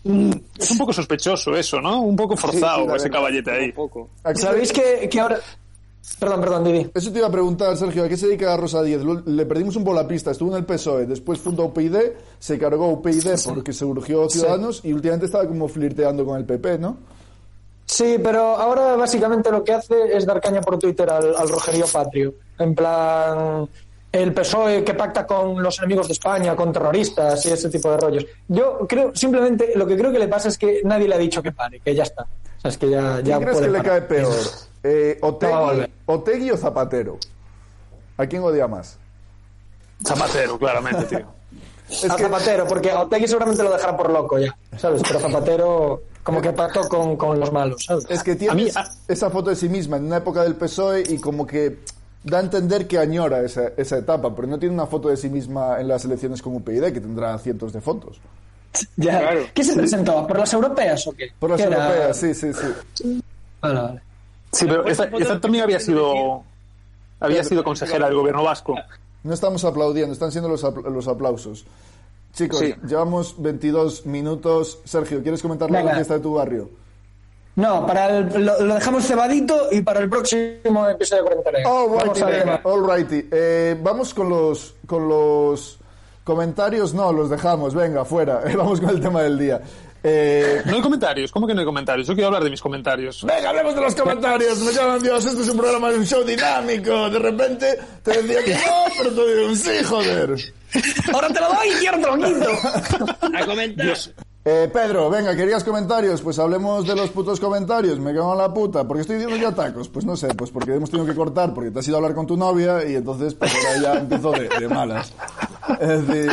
mm, 0.04 0.32
es 0.58 0.72
un 0.72 0.78
poco 0.78 0.92
sospechoso 0.94 1.56
eso, 1.56 1.80
¿no? 1.80 2.02
Un 2.02 2.16
poco 2.16 2.36
forzado 2.36 2.86
sí, 2.90 2.96
ese 2.98 3.10
caballete 3.10 3.52
ahí. 3.52 3.72
Poco. 3.72 4.10
¿Sabéis 4.36 4.74
que, 4.74 5.08
que 5.10 5.20
ahora... 5.20 5.40
Perdón, 6.20 6.42
perdón, 6.42 6.64
Didi. 6.64 6.92
Eso 6.94 7.12
te 7.12 7.20
iba 7.20 7.28
a 7.28 7.32
preguntar, 7.32 7.78
Sergio, 7.78 8.04
¿a 8.04 8.10
qué 8.10 8.18
se 8.18 8.28
dedica 8.28 8.56
Rosa 8.58 8.82
Díez? 8.82 9.02
Le 9.04 9.46
perdimos 9.46 9.76
un 9.76 9.84
poco 9.84 9.96
la 9.96 10.08
pista, 10.08 10.32
estuvo 10.32 10.52
en 10.52 10.58
el 10.58 10.66
PSOE, 10.66 11.06
después 11.06 11.40
fundó 11.40 11.66
UPyD, 11.66 11.98
se 12.40 12.58
cargó 12.58 12.88
UPyD 12.88 13.28
porque 13.46 13.74
se 13.74 13.86
urgió 13.86 14.30
Ciudadanos 14.30 14.82
y 14.84 14.94
últimamente 14.94 15.28
estaba 15.28 15.48
como 15.48 15.68
flirteando 15.68 16.26
con 16.26 16.38
el 16.38 16.46
PP, 16.46 16.80
¿no? 16.80 16.98
Sí, 17.86 18.18
pero 18.24 18.56
ahora 18.56 18.96
básicamente 18.96 19.52
lo 19.52 19.64
que 19.64 19.74
hace 19.74 19.96
es 20.16 20.26
dar 20.26 20.40
caña 20.40 20.62
por 20.62 20.78
Twitter 20.78 21.10
al, 21.10 21.36
al 21.36 21.50
Rogerio 21.50 21.86
Patrio. 21.92 22.34
En 22.60 22.76
plan, 22.76 23.68
el 24.12 24.34
PSOE 24.34 24.84
que 24.84 24.94
pacta 24.94 25.26
con 25.26 25.62
los 25.62 25.80
enemigos 25.80 26.08
de 26.08 26.14
España, 26.14 26.56
con 26.56 26.72
terroristas 26.72 27.46
y 27.46 27.52
ese 27.52 27.70
tipo 27.70 27.90
de 27.92 27.98
rollos. 27.98 28.26
Yo 28.48 28.86
creo, 28.88 29.16
simplemente, 29.16 29.72
lo 29.76 29.88
que 29.88 29.98
creo 29.98 30.12
que 30.12 30.20
le 30.20 30.28
pasa 30.28 30.50
es 30.50 30.58
que 30.58 30.82
nadie 30.84 31.08
le 31.08 31.16
ha 31.16 31.18
dicho 31.18 31.42
que 31.42 31.52
pare, 31.52 31.80
que 31.80 31.96
ya 31.96 32.04
está. 32.04 32.24
O 32.24 32.62
sea, 32.62 32.70
es 32.70 32.78
que 32.78 32.90
ya, 32.90 33.22
ya 33.22 33.38
¿Quién 33.38 33.40
crees 33.40 33.58
puede 33.58 33.72
que 33.72 33.78
le 33.78 33.84
cae 33.84 34.02
peor? 34.02 34.69
Eh, 34.84 35.20
Otegui, 36.06 36.52
o 36.52 36.58
Zapatero? 36.58 37.18
¿A 38.18 38.26
quién 38.26 38.42
odia 38.44 38.68
más? 38.68 38.98
Zapatero, 40.06 40.58
claramente, 40.58 41.04
tío. 41.06 41.26
Es 41.90 42.08
a 42.10 42.16
que- 42.16 42.24
Zapatero, 42.24 42.68
porque 42.68 42.92
a 42.92 43.02
Otegui 43.02 43.28
seguramente 43.28 43.64
lo 43.64 43.72
dejará 43.72 43.98
por 43.98 44.12
loco 44.12 44.38
ya, 44.38 44.56
¿sabes? 44.78 45.02
Pero 45.08 45.20
Zapatero 45.20 46.02
como 46.22 46.40
que 46.40 46.52
pactó 46.54 46.88
con, 46.88 47.18
con 47.18 47.40
los 47.40 47.52
malos, 47.52 47.84
¿sabes? 47.84 48.06
Es 48.10 48.22
que 48.22 48.36
tiene 48.36 48.52
A 48.52 48.56
mí- 48.56 48.68
esa- 48.68 48.94
esa 49.08 49.32
foto 49.32 49.50
de 49.50 49.56
sí 49.56 49.70
misma 49.70 49.98
en 49.98 50.06
una 50.06 50.18
época 50.18 50.44
del 50.44 50.56
PSOE 50.56 51.02
y 51.10 51.18
como 51.18 51.48
que 51.48 51.80
da 52.24 52.38
a 52.38 52.42
entender 52.42 52.86
que 52.88 53.00
añora 53.00 53.42
esa, 53.42 53.70
esa 53.76 53.98
etapa, 53.98 54.36
pero 54.36 54.48
no 54.48 54.60
tiene 54.60 54.76
una 54.76 54.86
foto 54.86 55.10
de 55.10 55.18
sí 55.18 55.30
misma 55.30 55.80
en 55.82 55.88
las 55.88 56.06
elecciones 56.06 56.44
como 56.44 56.58
UPyD, 56.58 56.94
que 56.94 57.02
tendrá 57.02 57.36
cientos 57.40 57.74
de 57.74 57.82
fotos. 57.82 58.20
Ya. 58.96 59.20
Claro. 59.22 59.42
¿Qué 59.56 59.64
se 59.64 59.74
presentó? 59.74 60.28
¿Por 60.28 60.38
las 60.38 60.54
europeas 60.54 61.08
o 61.08 61.12
qué? 61.14 61.32
Por 61.40 61.50
las 61.50 61.58
¿Qué 61.60 61.66
era? 61.66 61.88
europeas, 61.88 62.18
sí, 62.18 62.34
sí, 62.36 62.52
sí. 62.54 63.24
Vale, 63.62 63.80
vale. 63.82 64.02
Sí, 64.52 64.66
pero 64.66 64.86
esta, 64.88 65.06
esta 65.06 65.40
también 65.40 65.64
había 65.64 65.80
sido 65.80 66.44
había 67.20 67.44
sido 67.44 67.64
consejera 67.64 68.06
del 68.08 68.16
gobierno 68.16 68.44
vasco. 68.44 68.76
No 69.24 69.34
estamos 69.34 69.64
aplaudiendo, 69.66 70.14
están 70.14 70.32
siendo 70.32 70.48
los, 70.50 70.64
apl- 70.64 70.90
los 70.90 71.08
aplausos. 71.08 71.66
Chicos, 72.34 72.60
Sí. 72.60 72.74
llevamos 72.88 73.36
22 73.38 74.06
minutos. 74.06 74.80
Sergio, 74.86 75.22
¿quieres 75.22 75.42
comentar 75.42 75.70
la 75.70 75.94
fiesta 75.96 76.14
de 76.16 76.20
tu 76.22 76.34
barrio? 76.36 76.70
No, 77.56 77.86
para 77.86 78.20
el, 78.20 78.46
lo, 78.46 78.62
lo 78.62 78.76
dejamos 78.76 79.04
cebadito 79.06 79.68
y 79.72 79.82
para 79.82 80.00
el 80.00 80.10
próximo 80.10 80.88
episodio 80.88 81.24
de 81.24 81.30
cuarentena. 81.42 81.70
All 81.70 81.90
Vamos 81.90 82.20
righty, 82.22 82.40
tema. 82.40 82.62
all 82.64 82.90
righty. 82.90 83.28
Eh, 83.32 83.78
vamos 83.84 84.14
con 84.14 84.30
los, 84.30 84.76
con 84.88 85.10
los 85.10 85.78
comentarios. 86.24 86.94
No, 86.94 87.12
los 87.12 87.30
dejamos. 87.30 87.76
Venga, 87.76 88.06
fuera. 88.06 88.42
vamos 88.58 88.80
con 88.80 88.90
el 88.92 89.02
tema 89.02 89.24
del 89.24 89.38
día. 89.38 89.62
Eh, 90.04 90.62
No 90.66 90.76
hay 90.76 90.82
comentarios, 90.82 91.32
¿cómo 91.32 91.46
que 91.46 91.54
no 91.54 91.60
hay 91.60 91.66
comentarios? 91.66 92.08
Yo 92.08 92.14
quiero 92.14 92.28
hablar 92.28 92.44
de 92.44 92.50
mis 92.50 92.62
comentarios. 92.62 93.24
Venga, 93.26 93.50
hablemos 93.50 93.76
de 93.76 93.82
los 93.82 93.96
comentarios. 93.96 94.60
Me 94.60 94.72
llaman 94.72 95.02
Dios, 95.02 95.26
esto 95.26 95.42
es 95.42 95.50
un 95.50 95.58
programa 95.58 95.92
de 95.92 95.98
un 95.98 96.06
show 96.06 96.24
dinámico. 96.24 97.10
De 97.10 97.20
repente 97.20 97.78
te 98.04 98.22
decía 98.22 98.44
que 98.44 98.54
no, 98.54 98.86
pero 98.98 99.12
te 99.12 99.36
digo 99.36 99.56
sí, 99.56 99.84
joder. 99.84 100.36
Ahora 101.14 101.28
te 101.28 101.40
lo 101.40 101.48
doy 101.50 101.68
y 101.68 101.80
quiero 101.80 101.98
te 102.00 102.08
lo 102.08 102.18
quito. 102.18 103.38
A 103.38 103.46
comentar. 103.46 103.98
Eh, 104.46 104.70
Pedro, 104.72 105.10
venga, 105.10 105.36
¿querías 105.36 105.64
comentarios? 105.66 106.22
Pues 106.22 106.40
hablemos 106.40 106.88
de 106.88 106.96
los 106.96 107.10
putos 107.10 107.40
comentarios. 107.40 108.00
Me 108.00 108.14
cago 108.14 108.32
en 108.32 108.38
la 108.38 108.54
puta. 108.54 108.88
¿Por 108.88 108.96
qué 108.96 109.02
estoy 109.02 109.18
diciendo 109.18 109.38
ya 109.38 109.54
tacos? 109.54 109.90
Pues 109.90 110.06
no 110.06 110.16
sé, 110.16 110.30
pues 110.34 110.50
porque 110.50 110.76
hemos 110.76 110.90
tenido 110.90 111.06
que 111.06 111.14
cortar, 111.14 111.54
porque 111.54 111.72
te 111.72 111.80
has 111.80 111.88
ido 111.88 111.98
a 111.98 112.00
hablar 112.00 112.16
con 112.16 112.26
tu 112.26 112.38
novia 112.38 112.88
y 112.88 112.96
entonces 112.96 113.34
pues 113.36 113.52
ahora 113.54 113.82
ya 113.82 114.00
empezó 114.00 114.32
de, 114.32 114.48
de 114.48 114.68
malas. 114.70 115.12
Es 115.82 116.08
decir... 116.08 116.32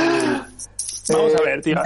Vamos 1.09 1.33
eh, 1.33 1.37
a 1.39 1.45
ver, 1.45 1.63
tío. 1.63 1.77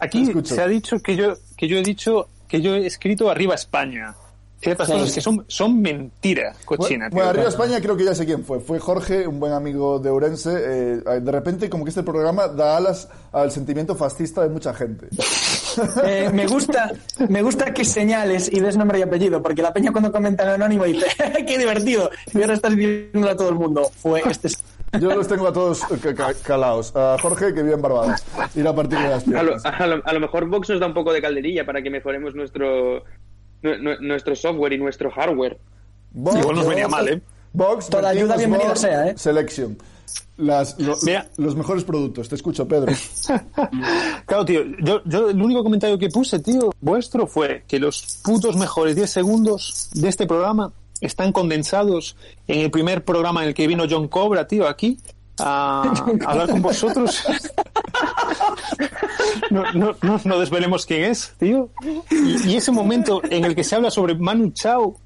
Aquí 0.00 0.32
se 0.44 0.60
ha 0.62 0.68
dicho 0.68 1.00
que 1.00 1.16
yo, 1.16 1.34
que 1.56 1.68
yo 1.68 1.78
he 1.78 1.82
dicho 1.82 2.28
que 2.48 2.60
yo 2.60 2.74
he 2.74 2.86
escrito 2.86 3.30
arriba 3.30 3.54
España. 3.54 4.14
Ciertas 4.60 4.88
Sí, 4.88 4.92
cosas 4.92 5.14
que 5.14 5.20
son, 5.22 5.44
son 5.48 5.80
mentira, 5.80 6.54
cochina, 6.66 7.08
Bueno, 7.08 7.08
tío. 7.08 7.14
bueno, 7.14 7.30
arriba 7.30 7.48
España 7.48 7.80
creo 7.80 7.96
que 7.96 8.04
ya 8.04 8.14
sé 8.14 8.26
quién 8.26 8.44
fue. 8.44 8.60
Fue 8.60 8.78
Jorge, 8.78 9.26
un 9.26 9.40
buen 9.40 9.54
amigo 9.54 9.98
de 9.98 10.10
Ourense. 10.10 10.50
Eh, 10.52 11.20
de 11.20 11.32
repente, 11.32 11.70
como 11.70 11.84
que 11.84 11.88
este 11.88 12.02
programa 12.02 12.46
da 12.48 12.76
alas 12.76 13.08
al 13.32 13.50
sentimiento 13.50 13.94
fascista 13.96 14.42
de 14.42 14.50
mucha 14.50 14.74
gente. 14.74 15.06
Eh, 16.04 16.28
me 16.34 16.48
gusta 16.48 16.90
me 17.28 17.42
gusta 17.44 17.72
que 17.72 17.84
señales 17.84 18.52
y 18.52 18.58
des 18.58 18.76
nombre 18.76 18.98
y 18.98 19.02
apellido, 19.02 19.40
porque 19.40 19.62
la 19.62 19.72
peña 19.72 19.92
cuando 19.92 20.10
comenta 20.10 20.42
en 20.42 20.48
anónimo 20.48 20.82
dice, 20.84 21.06
qué 21.46 21.58
divertido. 21.58 22.10
Y 22.34 22.40
ahora 22.40 22.54
estás 22.54 22.74
diciendo 22.74 23.30
a 23.30 23.36
todo 23.36 23.50
el 23.50 23.54
mundo, 23.54 23.88
fue 24.02 24.20
este. 24.28 24.48
Yo 24.98 25.14
los 25.14 25.28
tengo 25.28 25.46
a 25.46 25.52
todos 25.52 25.80
ca- 26.02 26.14
ca- 26.14 26.34
calaos. 26.42 26.94
A 26.96 27.16
Jorge, 27.22 27.54
que 27.54 27.62
vive 27.62 27.74
en 27.74 27.82
Barbados. 27.82 28.20
Ir 28.56 28.66
a 28.66 28.74
partir 28.74 28.98
de 28.98 29.08
las 29.08 29.22
A 29.28 29.42
lo, 29.42 29.52
piernas. 29.52 29.64
a 29.64 29.86
lo- 29.86 30.02
a 30.04 30.12
lo 30.12 30.20
mejor 30.20 30.48
Vox 30.48 30.68
nos 30.70 30.80
da 30.80 30.86
un 30.86 30.94
poco 30.94 31.12
de 31.12 31.22
calderilla 31.22 31.64
para 31.64 31.80
que 31.82 31.90
mejoremos 31.90 32.34
nuestro, 32.34 33.04
nu- 33.62 33.76
nu- 33.80 34.00
nuestro 34.00 34.34
software 34.34 34.72
y 34.72 34.78
nuestro 34.78 35.10
hardware. 35.10 35.58
Vox, 36.12 36.38
Igual 36.38 36.56
nos 36.56 36.66
venía 36.66 36.88
mal, 36.88 37.08
¿eh? 37.08 37.22
Vox, 37.52 37.88
Toda 37.88 38.08
ayuda 38.10 38.36
bienvenida 38.36 38.74
sea, 38.74 39.08
¿eh? 39.08 39.14
Selection. 39.16 39.78
Las, 40.38 40.76
lo- 40.80 40.96
Mira. 41.02 41.28
los 41.36 41.54
mejores 41.54 41.84
productos. 41.84 42.28
Te 42.28 42.34
escucho, 42.34 42.66
Pedro. 42.66 42.92
Claro, 44.26 44.44
tío, 44.44 44.62
yo, 44.80 45.02
yo 45.04 45.30
el 45.30 45.40
único 45.42 45.62
comentario 45.62 45.98
que 45.98 46.08
puse, 46.08 46.38
tío, 46.40 46.70
vuestro 46.80 47.26
fue 47.26 47.64
que 47.66 47.78
los 47.78 48.20
putos 48.24 48.56
mejores 48.56 48.94
10 48.96 49.10
segundos 49.10 49.90
de 49.94 50.08
este 50.08 50.26
programa 50.26 50.72
están 51.00 51.32
condensados 51.32 52.16
en 52.46 52.60
el 52.60 52.70
primer 52.70 53.04
programa 53.04 53.42
en 53.42 53.48
el 53.48 53.54
que 53.54 53.66
vino 53.66 53.84
John 53.88 54.08
Cobra, 54.08 54.46
tío, 54.46 54.66
aquí 54.68 54.98
a, 55.38 55.82
a 56.26 56.30
hablar 56.30 56.48
con 56.50 56.62
vosotros. 56.62 57.22
No, 59.50 59.64
no, 59.72 59.96
no, 60.02 60.20
no 60.24 60.38
desvelemos 60.38 60.86
quién 60.86 61.04
es, 61.04 61.32
tío. 61.38 61.70
Y, 62.10 62.50
y 62.50 62.56
ese 62.56 62.70
momento 62.70 63.20
en 63.28 63.44
el 63.44 63.54
que 63.54 63.64
se 63.64 63.74
habla 63.76 63.90
sobre 63.90 64.14
Manu 64.14 64.50
Chao 64.52 64.96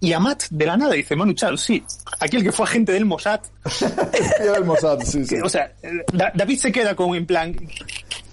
y 0.00 0.12
Amat 0.12 0.44
de 0.50 0.66
la 0.66 0.76
nada 0.76 0.92
dice 0.94 1.16
Manu 1.16 1.32
Chao, 1.32 1.56
sí, 1.56 1.82
aquel 2.20 2.42
que 2.42 2.52
fue 2.52 2.64
agente 2.66 2.92
del 2.92 3.04
Mossad. 3.04 3.40
Era 4.40 4.56
el 4.58 4.64
Mossad, 4.64 5.00
sí, 5.00 5.24
sí. 5.24 5.36
Que, 5.36 5.42
o 5.42 5.48
sea, 5.48 5.72
Da- 6.12 6.32
David 6.34 6.58
se 6.58 6.72
queda 6.72 6.94
con 6.94 7.14
en 7.14 7.26
plan, 7.26 7.56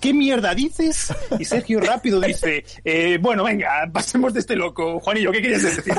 ¿qué 0.04 0.14
mierda 0.14 0.54
dices? 0.54 1.14
Y 1.40 1.46
Sergio 1.46 1.80
rápido 1.80 2.20
dice, 2.20 2.66
eh, 2.84 3.18
bueno, 3.22 3.46
venga, 3.46 3.90
pasemos 3.94 4.34
de 4.34 4.42
este 4.42 4.54
loco. 4.58 5.00
Juanillo, 5.00 5.32
¿qué 5.32 5.42
querías 5.42 5.64
decir? 5.64 5.94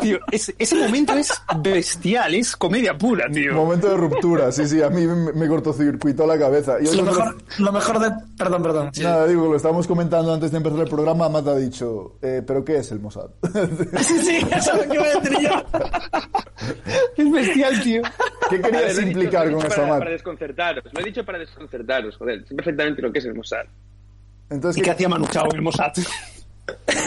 Tío, 0.00 0.18
ese, 0.32 0.54
ese 0.58 0.74
momento 0.76 1.12
es 1.12 1.30
bestial, 1.58 2.34
es 2.34 2.56
comedia 2.56 2.96
pura, 2.96 3.28
tío. 3.30 3.52
Momento 3.52 3.90
de 3.90 3.96
ruptura, 3.98 4.50
sí, 4.52 4.66
sí. 4.66 4.80
A 4.80 4.88
mí 4.88 5.06
me, 5.06 5.32
me 5.34 5.46
cortocircuitó 5.48 6.26
la 6.26 6.38
cabeza. 6.38 6.76
Y 6.80 6.96
Lo 6.96 7.02
mejor, 7.02 7.36
lo 7.58 7.72
mejor 7.72 7.98
de... 7.98 8.10
Perdón, 8.38 8.62
perdón. 8.62 8.90
sí. 8.94 9.02
Nada, 9.02 9.26
digo, 9.26 9.46
lo 9.48 9.56
estábamos 9.56 9.86
comentando 9.86 10.32
antes 10.32 10.50
de 10.50 10.56
empezar 10.56 10.80
el 10.80 10.88
programa. 10.88 11.28
Matt 11.28 11.48
ha 11.48 11.56
dicho, 11.56 12.16
eh, 12.22 12.42
¿pero 12.46 12.64
qué 12.64 12.78
es 12.78 12.90
el 12.92 13.00
Mossad? 13.00 13.28
Sí, 14.00 14.18
sí, 14.24 14.38
eso 14.50 14.72
es 14.72 14.86
lo 14.86 14.90
que 14.90 14.94
iba 14.94 15.04
a 15.04 15.20
decir 15.20 15.38
yo. 15.40 15.50
Es 17.16 17.30
bestial, 17.30 17.82
tío. 17.82 18.02
¿Qué 18.50 18.58
ver, 18.58 18.70
querías 18.70 18.96
dicho- 18.96 19.08
implicar 19.08 19.50
con 19.52 19.66
eso, 19.66 19.86
Matt? 19.86 19.98
para 19.98 20.10
desconcertaros. 20.10 20.84
Lo 20.92 21.00
he 21.00 21.04
dicho 21.04 21.24
para 21.24 21.38
desconcertaros, 21.38 22.16
joder. 22.16 22.46
Sé 22.48 22.54
perfectamente 22.54 23.02
lo 23.02 23.12
que 23.12 23.18
es 23.18 23.25
el 23.26 23.34
Mossad. 23.34 23.66
Entonces, 24.50 24.78
¿Y 24.78 24.80
qué 24.82 24.86
¿qué, 24.86 24.90
hacía 24.92 25.08
Manu 25.08 25.26
Chao 25.28 25.46
en 25.50 25.56
el 25.56 25.62
Mossad? 25.62 25.92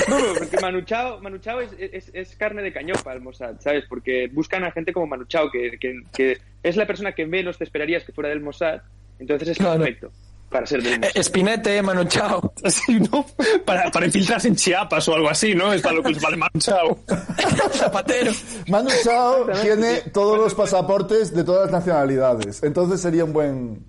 No, 0.07 0.17
no, 0.19 0.25
porque 0.37 0.57
Manu 0.61 0.81
Chao, 0.83 1.19
Manu 1.19 1.37
Chao 1.39 1.59
es, 1.59 1.71
es, 1.77 2.09
es 2.13 2.35
carne 2.37 2.61
de 2.61 2.71
cañón 2.71 2.97
para 3.03 3.17
el 3.17 3.21
Mossad, 3.21 3.55
¿sabes? 3.59 3.83
Porque 3.89 4.29
buscan 4.31 4.63
a 4.63 4.71
gente 4.71 4.93
como 4.93 5.07
Manu 5.07 5.25
Chao, 5.25 5.51
que, 5.51 5.77
que, 5.77 6.01
que 6.13 6.37
es 6.63 6.77
la 6.77 6.87
persona 6.87 7.11
que 7.11 7.25
menos 7.25 7.57
te 7.57 7.65
esperarías 7.65 8.05
que 8.05 8.13
fuera 8.13 8.29
del 8.29 8.39
Mossad, 8.39 8.79
entonces 9.19 9.49
es 9.49 9.57
Claro. 9.57 9.79
perfecto 9.83 10.11
para 10.49 10.65
ser 10.65 10.81
del 10.81 10.99
Mossad. 10.99 11.17
Espinete, 11.17 11.81
Manu 11.81 12.05
Chao. 12.05 12.53
Así, 12.63 12.99
¿no? 13.01 13.25
Para, 13.65 13.91
para 13.91 14.05
infiltrarse 14.05 14.47
en 14.47 14.55
Chiapas 14.55 15.07
o 15.09 15.15
algo 15.15 15.29
así, 15.29 15.53
¿no? 15.53 15.73
Es 15.73 15.81
para 15.81 15.95
lo 15.95 16.03
que 16.03 16.13
les 16.13 16.21
vale 16.21 16.37
Manu 16.37 16.59
Chao. 16.59 16.97
Zapatero. 17.73 18.31
Manu 18.69 18.89
Chao 19.03 19.45
tiene 19.61 20.01
todos 20.13 20.37
los 20.37 20.55
pasaportes 20.55 21.35
de 21.35 21.43
todas 21.43 21.63
las 21.69 21.81
nacionalidades. 21.81 22.63
Entonces 22.63 23.01
sería 23.01 23.25
un 23.25 23.33
buen 23.33 23.85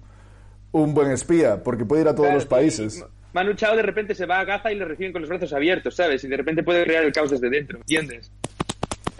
un 0.72 0.94
buen 0.94 1.10
espía, 1.10 1.62
porque 1.62 1.84
puede 1.84 2.02
ir 2.02 2.08
a 2.08 2.12
todos 2.14 2.26
Claro, 2.26 2.34
los 2.38 2.46
países. 2.46 2.98
y 2.98 3.04
Manu 3.32 3.54
Chao 3.54 3.76
de 3.76 3.82
repente 3.82 4.14
se 4.14 4.26
va 4.26 4.40
a 4.40 4.44
Gaza 4.44 4.72
y 4.72 4.76
le 4.76 4.84
reciben 4.84 5.12
con 5.12 5.22
los 5.22 5.28
brazos 5.28 5.52
abiertos, 5.52 5.94
¿sabes? 5.94 6.22
Y 6.24 6.28
de 6.28 6.36
repente 6.36 6.62
puede 6.62 6.84
crear 6.84 7.04
el 7.04 7.12
caos 7.12 7.30
desde 7.30 7.48
dentro, 7.48 7.78
¿entiendes? 7.78 8.30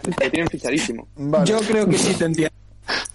Lo 0.05 0.29
tienen 0.29 0.49
fichadísimo. 0.49 1.07
Vale. 1.15 1.45
Yo 1.45 1.59
creo 1.59 1.87
que 1.87 1.97
sí 1.97 2.13
te 2.15 2.25
entiendo. 2.25 2.51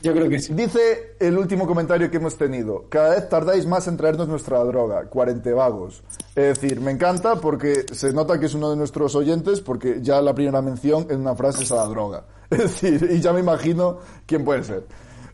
Yo 0.00 0.12
creo 0.14 0.28
que 0.28 0.38
sí. 0.38 0.54
Dice 0.54 1.16
el 1.18 1.36
último 1.36 1.66
comentario 1.66 2.10
que 2.10 2.18
hemos 2.18 2.38
tenido. 2.38 2.86
Cada 2.88 3.16
vez 3.16 3.28
tardáis 3.28 3.66
más 3.66 3.88
en 3.88 3.96
traernos 3.96 4.28
nuestra 4.28 4.58
droga, 4.64 5.04
cuarentevagos. 5.06 6.02
Es 6.34 6.60
decir, 6.60 6.80
me 6.80 6.92
encanta 6.92 7.36
porque 7.40 7.84
se 7.92 8.12
nota 8.12 8.38
que 8.38 8.46
es 8.46 8.54
uno 8.54 8.70
de 8.70 8.76
nuestros 8.76 9.14
oyentes 9.16 9.60
porque 9.60 9.98
ya 10.00 10.20
la 10.22 10.34
primera 10.34 10.62
mención 10.62 11.08
en 11.10 11.20
una 11.20 11.34
frase 11.34 11.64
es 11.64 11.72
a 11.72 11.76
la 11.76 11.86
droga. 11.86 12.24
Es 12.50 12.58
decir, 12.58 13.08
y 13.10 13.20
ya 13.20 13.32
me 13.32 13.40
imagino 13.40 13.98
quién 14.24 14.44
puede 14.44 14.62
ser. 14.62 14.84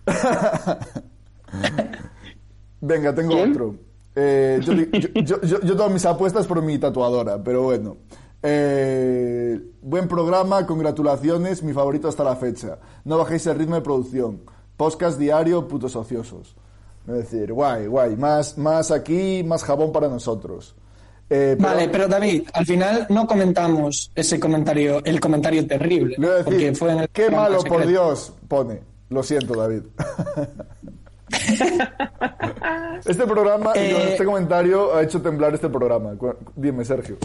Venga, 2.82 3.14
tengo 3.14 3.30
¿Quién? 3.32 3.50
otro. 3.52 3.74
Eh, 4.14 4.60
yo, 4.62 4.74
yo, 4.74 5.40
yo, 5.42 5.60
yo- 5.62 5.76
tengo 5.76 5.88
mis 5.88 6.04
apuestas 6.04 6.46
por 6.46 6.60
mi 6.60 6.76
tatuadora, 6.78 7.42
pero 7.42 7.62
bueno. 7.62 7.96
Eh, 8.42 9.58
buen 9.80 10.08
programa, 10.08 10.66
congratulaciones, 10.66 11.62
mi 11.62 11.72
favorito 11.72 12.08
hasta 12.08 12.24
la 12.24 12.36
fecha. 12.36 12.78
No 13.04 13.16
bajéis 13.18 13.46
el 13.46 13.56
ritmo 13.56 13.76
de 13.76 13.80
producción. 13.82 14.40
Podcast 14.76 15.18
diario, 15.18 15.66
putos 15.68 15.94
ociosos. 15.96 16.56
Es 17.06 17.14
decir, 17.14 17.52
guay, 17.52 17.86
guay. 17.86 18.16
Más, 18.16 18.58
más 18.58 18.90
aquí, 18.90 19.42
más 19.46 19.62
jabón 19.64 19.92
para 19.92 20.08
nosotros. 20.08 20.74
Eh, 21.30 21.54
pero- 21.56 21.68
Vale, 21.70 21.88
pero 21.88 22.08
David, 22.08 22.42
al 22.52 22.66
final 22.66 23.06
no 23.08 23.26
comentamos 23.26 24.10
ese 24.14 24.38
comentario, 24.40 25.00
el 25.04 25.20
comentario 25.20 25.66
terrible. 25.66 26.16
Decir, 26.18 26.44
porque 26.44 26.74
fue 26.74 26.92
en 26.92 26.98
el 27.00 27.08
qué 27.10 27.30
malo, 27.30 27.58
por 27.58 27.62
secreto. 27.68 27.88
Dios, 27.88 28.32
pone. 28.48 28.80
Lo 29.08 29.22
siento, 29.22 29.54
David. 29.54 29.82
este 33.04 33.26
programa, 33.26 33.72
Eh, 33.74 33.88
digo, 33.88 33.98
este 33.98 34.24
comentario 34.24 34.94
ha 34.94 35.02
hecho 35.02 35.20
temblar 35.20 35.54
este 35.54 35.68
programa. 35.68 36.12
Dime, 36.54 36.84
Sergio. 36.84 37.16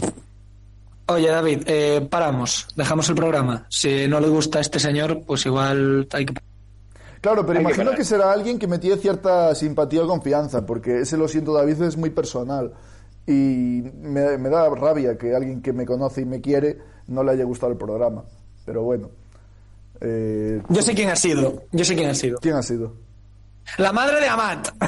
Oye, 1.06 1.28
David, 1.28 1.62
eh, 1.66 2.06
paramos, 2.08 2.68
dejamos 2.76 3.08
el 3.08 3.14
programa. 3.14 3.66
Si 3.70 4.06
no 4.08 4.20
le 4.20 4.28
gusta 4.28 4.58
a 4.58 4.60
este 4.60 4.78
señor, 4.78 5.22
pues 5.26 5.46
igual 5.46 6.06
hay 6.12 6.26
que... 6.26 6.34
Claro, 7.20 7.44
pero 7.46 7.58
Hay 7.58 7.64
imagino 7.64 7.92
que 7.92 8.04
será 8.04 8.30
alguien 8.32 8.58
que 8.58 8.66
me 8.66 8.78
tiene 8.78 8.96
cierta 8.98 9.54
simpatía 9.54 10.04
o 10.04 10.06
confianza, 10.06 10.66
porque 10.66 11.00
ese 11.00 11.16
lo 11.16 11.26
siento, 11.26 11.52
David, 11.54 11.82
es 11.82 11.96
muy 11.96 12.10
personal. 12.10 12.72
Y 13.26 13.82
me, 14.00 14.38
me 14.38 14.48
da 14.48 14.68
rabia 14.70 15.16
que 15.18 15.34
alguien 15.34 15.60
que 15.62 15.72
me 15.72 15.84
conoce 15.84 16.20
y 16.20 16.24
me 16.24 16.40
quiere 16.40 16.78
no 17.08 17.22
le 17.24 17.32
haya 17.32 17.44
gustado 17.44 17.72
el 17.72 17.78
programa. 17.78 18.24
Pero 18.64 18.82
bueno. 18.82 19.10
Eh, 20.00 20.62
Yo 20.68 20.82
sé 20.82 20.94
quién 20.94 21.08
ha 21.10 21.16
sido, 21.16 21.64
yo 21.72 21.84
sé 21.84 21.96
quién 21.96 22.10
ha 22.10 22.14
sido. 22.14 22.38
¿Quién 22.38 22.54
ha 22.54 22.62
sido? 22.62 22.92
La 23.76 23.92
madre 23.92 24.20
de 24.20 24.28
Amat. 24.28 24.68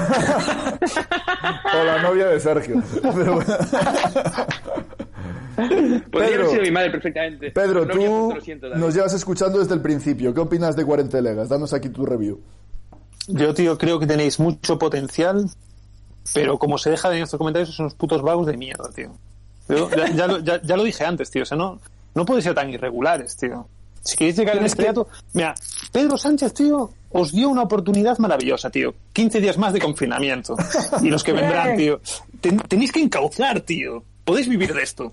O 1.80 1.84
la 1.84 2.02
novia 2.02 2.26
de 2.26 2.40
Sergio. 2.40 2.82
Pero 3.02 3.34
bueno. 3.36 3.54
Podría 5.56 6.00
Pedro. 6.10 6.34
haber 6.34 6.48
sido 6.50 6.62
mi 6.62 6.70
madre 6.70 6.90
perfectamente. 6.90 7.50
Pedro, 7.50 7.84
No 7.84 7.92
tú 8.34 8.40
siento, 8.42 8.68
nos 8.70 8.94
llevas 8.94 9.12
escuchando 9.14 9.58
desde 9.58 9.74
el 9.74 9.80
principio. 9.82 10.32
¿Qué 10.34 10.40
opinas 10.40 10.74
de 10.76 10.84
Cuarentelegas? 10.84 11.48
Danos 11.48 11.72
aquí 11.72 11.88
tu 11.90 12.06
review. 12.06 12.40
Yo, 13.28 13.54
tío, 13.54 13.76
creo 13.78 13.98
que 13.98 14.06
tenéis 14.06 14.40
mucho 14.40 14.78
potencial, 14.78 15.48
pero 16.34 16.58
como 16.58 16.78
se 16.78 16.90
deja 16.90 17.10
de 17.10 17.18
en 17.18 17.22
estos 17.24 17.38
comentarios, 17.38 17.74
son 17.74 17.84
unos 17.84 17.94
putos 17.94 18.22
vagos 18.22 18.46
de 18.46 18.56
mierda, 18.56 18.90
tío. 18.90 19.12
Yo 19.68 19.88
ya, 19.90 20.08
ya 20.10 20.26
lo, 20.26 20.38
ya- 20.40 20.60
ya 20.62 20.76
lo 20.76 20.82
dije 20.82 21.04
antes, 21.04 21.30
tío. 21.30 21.42
O 21.42 21.46
sea, 21.46 21.56
no, 21.56 21.78
no 22.14 22.24
podéis 22.24 22.44
ser 22.44 22.54
tan 22.54 22.70
irregulares, 22.70 23.36
tío. 23.36 23.68
Si 24.02 24.16
queréis 24.16 24.36
llegar 24.36 24.58
al 24.58 24.64
estrellato... 24.64 25.06
Mira, 25.34 25.54
Pedro 25.92 26.16
Sánchez, 26.16 26.54
tío, 26.54 26.90
os 27.10 27.32
dio 27.32 27.48
una 27.48 27.62
oportunidad 27.62 28.18
maravillosa, 28.18 28.70
tío. 28.70 28.94
15 29.12 29.40
días 29.40 29.58
más 29.58 29.72
de 29.72 29.80
confinamiento. 29.80 30.56
Y 31.02 31.08
los 31.10 31.22
que 31.24 31.32
vendrán, 31.32 31.76
tío. 31.76 32.00
Ten- 32.40 32.58
tenéis 32.68 32.92
que 32.92 33.00
encauzar, 33.00 33.60
tío. 33.60 34.02
Podéis 34.24 34.48
vivir 34.48 34.72
de 34.74 34.82
esto. 34.82 35.12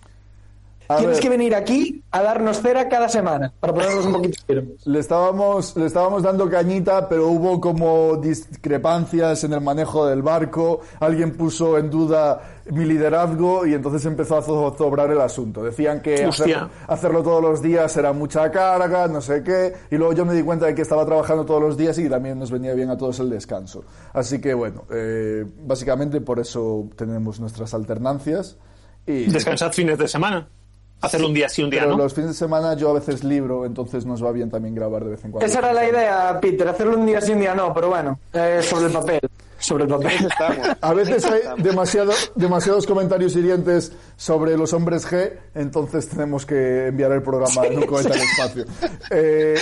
A 0.89 0.97
Tienes 0.97 1.17
ver, 1.17 1.23
que 1.23 1.29
venir 1.29 1.55
aquí 1.55 2.01
a 2.11 2.21
darnos 2.21 2.61
cera 2.61 2.87
cada 2.87 3.09
semana 3.09 3.53
para 3.59 3.73
ponernos 3.73 4.05
un 4.05 4.13
poquito 4.13 4.37
firmes. 4.47 4.87
le 4.87 4.99
estábamos, 4.99 5.75
le 5.75 5.85
estábamos 5.85 6.23
dando 6.23 6.49
cañita, 6.49 7.09
pero 7.09 7.27
hubo 7.27 7.59
como 7.59 8.15
discrepancias 8.17 9.43
en 9.43 9.53
el 9.53 9.61
manejo 9.61 10.05
del 10.07 10.21
barco. 10.21 10.79
Alguien 10.99 11.35
puso 11.35 11.77
en 11.77 11.89
duda 11.89 12.41
mi 12.71 12.85
liderazgo 12.85 13.65
y 13.65 13.73
entonces 13.73 14.05
empezó 14.05 14.37
a 14.37 14.41
zozobrar 14.41 15.11
el 15.11 15.19
asunto. 15.19 15.63
Decían 15.63 16.01
que 16.01 16.23
hacerlo, 16.23 16.69
hacerlo 16.87 17.23
todos 17.23 17.41
los 17.41 17.61
días 17.61 17.95
era 17.97 18.13
mucha 18.13 18.49
carga, 18.51 19.07
no 19.07 19.21
sé 19.21 19.43
qué. 19.43 19.73
Y 19.91 19.97
luego 19.97 20.13
yo 20.13 20.25
me 20.25 20.33
di 20.33 20.43
cuenta 20.43 20.67
de 20.67 20.75
que 20.75 20.81
estaba 20.81 21.05
trabajando 21.05 21.45
todos 21.45 21.61
los 21.61 21.77
días 21.77 21.97
y 21.97 22.09
también 22.09 22.39
nos 22.39 22.51
venía 22.51 22.73
bien 22.73 22.89
a 22.89 22.97
todos 22.97 23.19
el 23.19 23.29
descanso. 23.29 23.83
Así 24.13 24.39
que 24.39 24.53
bueno, 24.53 24.85
eh, 24.91 25.45
básicamente 25.65 26.21
por 26.21 26.39
eso 26.39 26.87
tenemos 26.95 27.39
nuestras 27.39 27.73
alternancias. 27.73 28.57
Y 29.05 29.25
Descansad 29.25 29.71
fines 29.71 29.97
de 29.97 30.07
semana. 30.07 30.47
Hacerlo 31.01 31.27
un 31.27 31.33
día 31.33 31.47
sí, 31.47 31.63
un 31.63 31.69
día 31.69 31.81
pero 31.81 31.91
no. 31.91 32.03
los 32.03 32.13
fines 32.13 32.31
de 32.31 32.35
semana 32.35 32.73
yo 32.73 32.89
a 32.89 32.93
veces 32.93 33.23
libro, 33.23 33.65
entonces 33.65 34.05
nos 34.05 34.23
va 34.23 34.31
bien 34.31 34.49
también 34.49 34.73
grabar 34.73 35.03
de 35.03 35.11
vez 35.11 35.23
en 35.23 35.31
cuando. 35.31 35.45
Esa 35.45 35.59
era 35.59 35.73
la 35.73 35.87
idea, 35.87 36.39
Peter, 36.41 36.67
hacerlo 36.67 36.97
un 36.97 37.05
día 37.05 37.21
sí, 37.21 37.33
un 37.33 37.39
día 37.39 37.53
no, 37.53 37.71
pero 37.73 37.89
bueno, 37.89 38.19
eh, 38.33 38.61
sobre 38.63 38.87
el 38.87 38.91
papel. 38.91 39.19
Sobre 39.59 39.83
el 39.83 39.89
papel. 39.89 40.25
Estamos. 40.25 40.67
A 40.81 40.93
veces 40.93 41.25
hay 41.25 41.41
demasiado, 41.57 42.13
demasiados 42.35 42.85
comentarios 42.87 43.35
hirientes 43.35 43.91
sobre 44.15 44.57
los 44.57 44.73
hombres 44.73 45.07
G, 45.07 45.33
entonces 45.53 46.09
tenemos 46.09 46.45
que 46.45 46.87
enviar 46.87 47.11
el 47.11 47.21
programa 47.21 47.65
en 47.67 47.77
un 47.77 47.85
cohete 47.85 48.13
al 48.13 48.19
espacio. 48.19 48.65
Eh, 49.11 49.55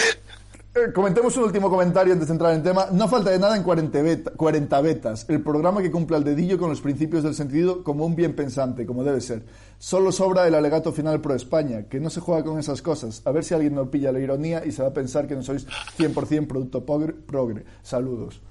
comentemos 0.93 1.35
un 1.38 1.43
último 1.45 1.69
comentario 1.69 2.13
antes 2.13 2.27
de 2.27 2.33
entrar 2.33 2.53
en 2.53 2.63
tema. 2.63 2.88
No 2.91 3.07
falta 3.07 3.31
de 3.31 3.39
nada 3.39 3.55
en 3.55 3.63
40, 3.63 4.01
beta- 4.01 4.31
40 4.35 4.81
betas. 4.81 5.25
El 5.29 5.41
programa 5.41 5.81
que 5.81 5.91
cumple 5.91 6.17
al 6.17 6.23
dedillo 6.23 6.57
con 6.57 6.69
los 6.69 6.81
principios 6.81 7.23
del 7.23 7.33
sentido 7.35 7.83
como 7.83 8.05
un 8.05 8.15
bien 8.15 8.35
pensante, 8.35 8.85
como 8.85 9.03
debe 9.03 9.21
ser. 9.21 9.43
Solo 9.77 10.11
sobra 10.11 10.47
el 10.47 10.55
alegato 10.55 10.91
final 10.91 11.21
pro 11.21 11.33
España, 11.35 11.83
que 11.89 11.99
no 11.99 12.09
se 12.09 12.19
juega 12.19 12.43
con 12.43 12.59
esas 12.59 12.81
cosas. 12.81 13.21
A 13.25 13.31
ver 13.31 13.43
si 13.43 13.53
alguien 13.53 13.75
no 13.75 13.89
pilla 13.89 14.11
la 14.11 14.19
ironía 14.19 14.63
y 14.65 14.71
se 14.71 14.81
va 14.81 14.89
a 14.89 14.93
pensar 14.93 15.27
que 15.27 15.35
no 15.35 15.43
sois 15.43 15.65
100% 15.97 16.47
producto 16.47 16.85
progre. 16.85 17.13
progre. 17.13 17.63
Saludos. 17.81 18.41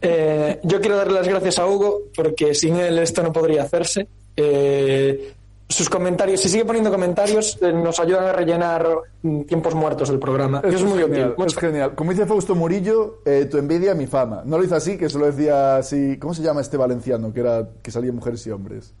Eh, 0.00 0.60
yo 0.62 0.80
quiero 0.80 0.96
darle 0.96 1.14
las 1.14 1.28
gracias 1.28 1.58
a 1.58 1.66
Hugo 1.66 2.02
porque 2.14 2.54
sin 2.54 2.76
él 2.76 2.98
esto 2.98 3.22
no 3.22 3.32
podría 3.32 3.62
hacerse. 3.62 4.06
Eh, 4.36 5.32
sus 5.74 5.90
comentarios, 5.90 6.40
si 6.40 6.48
sigue 6.48 6.64
poniendo 6.64 6.90
comentarios, 6.90 7.58
eh, 7.60 7.72
nos 7.72 7.98
ayudan 7.98 8.24
a 8.26 8.32
rellenar 8.32 8.86
mm, 9.22 9.42
tiempos 9.42 9.74
muertos 9.74 10.08
del 10.08 10.18
programa. 10.18 10.60
Eso 10.64 10.76
es 10.76 10.84
muy 10.84 10.98
genial, 10.98 11.34
útil. 11.36 11.46
es 11.46 11.56
genial. 11.56 11.94
Como 11.94 12.12
dice 12.12 12.26
Fausto 12.26 12.54
Murillo, 12.54 13.20
eh, 13.24 13.46
tu 13.50 13.58
envidia, 13.58 13.94
mi 13.94 14.06
fama. 14.06 14.42
No 14.44 14.56
lo 14.56 14.64
hizo 14.64 14.76
así, 14.76 14.96
que 14.96 15.08
se 15.08 15.18
lo 15.18 15.26
decía 15.26 15.76
así. 15.76 16.16
¿Cómo 16.18 16.32
se 16.32 16.42
llama 16.42 16.60
este 16.60 16.76
valenciano 16.76 17.32
que 17.32 17.40
era 17.40 17.68
que 17.82 17.90
salía 17.90 18.12
mujeres 18.12 18.46
y 18.46 18.50
hombres? 18.50 18.94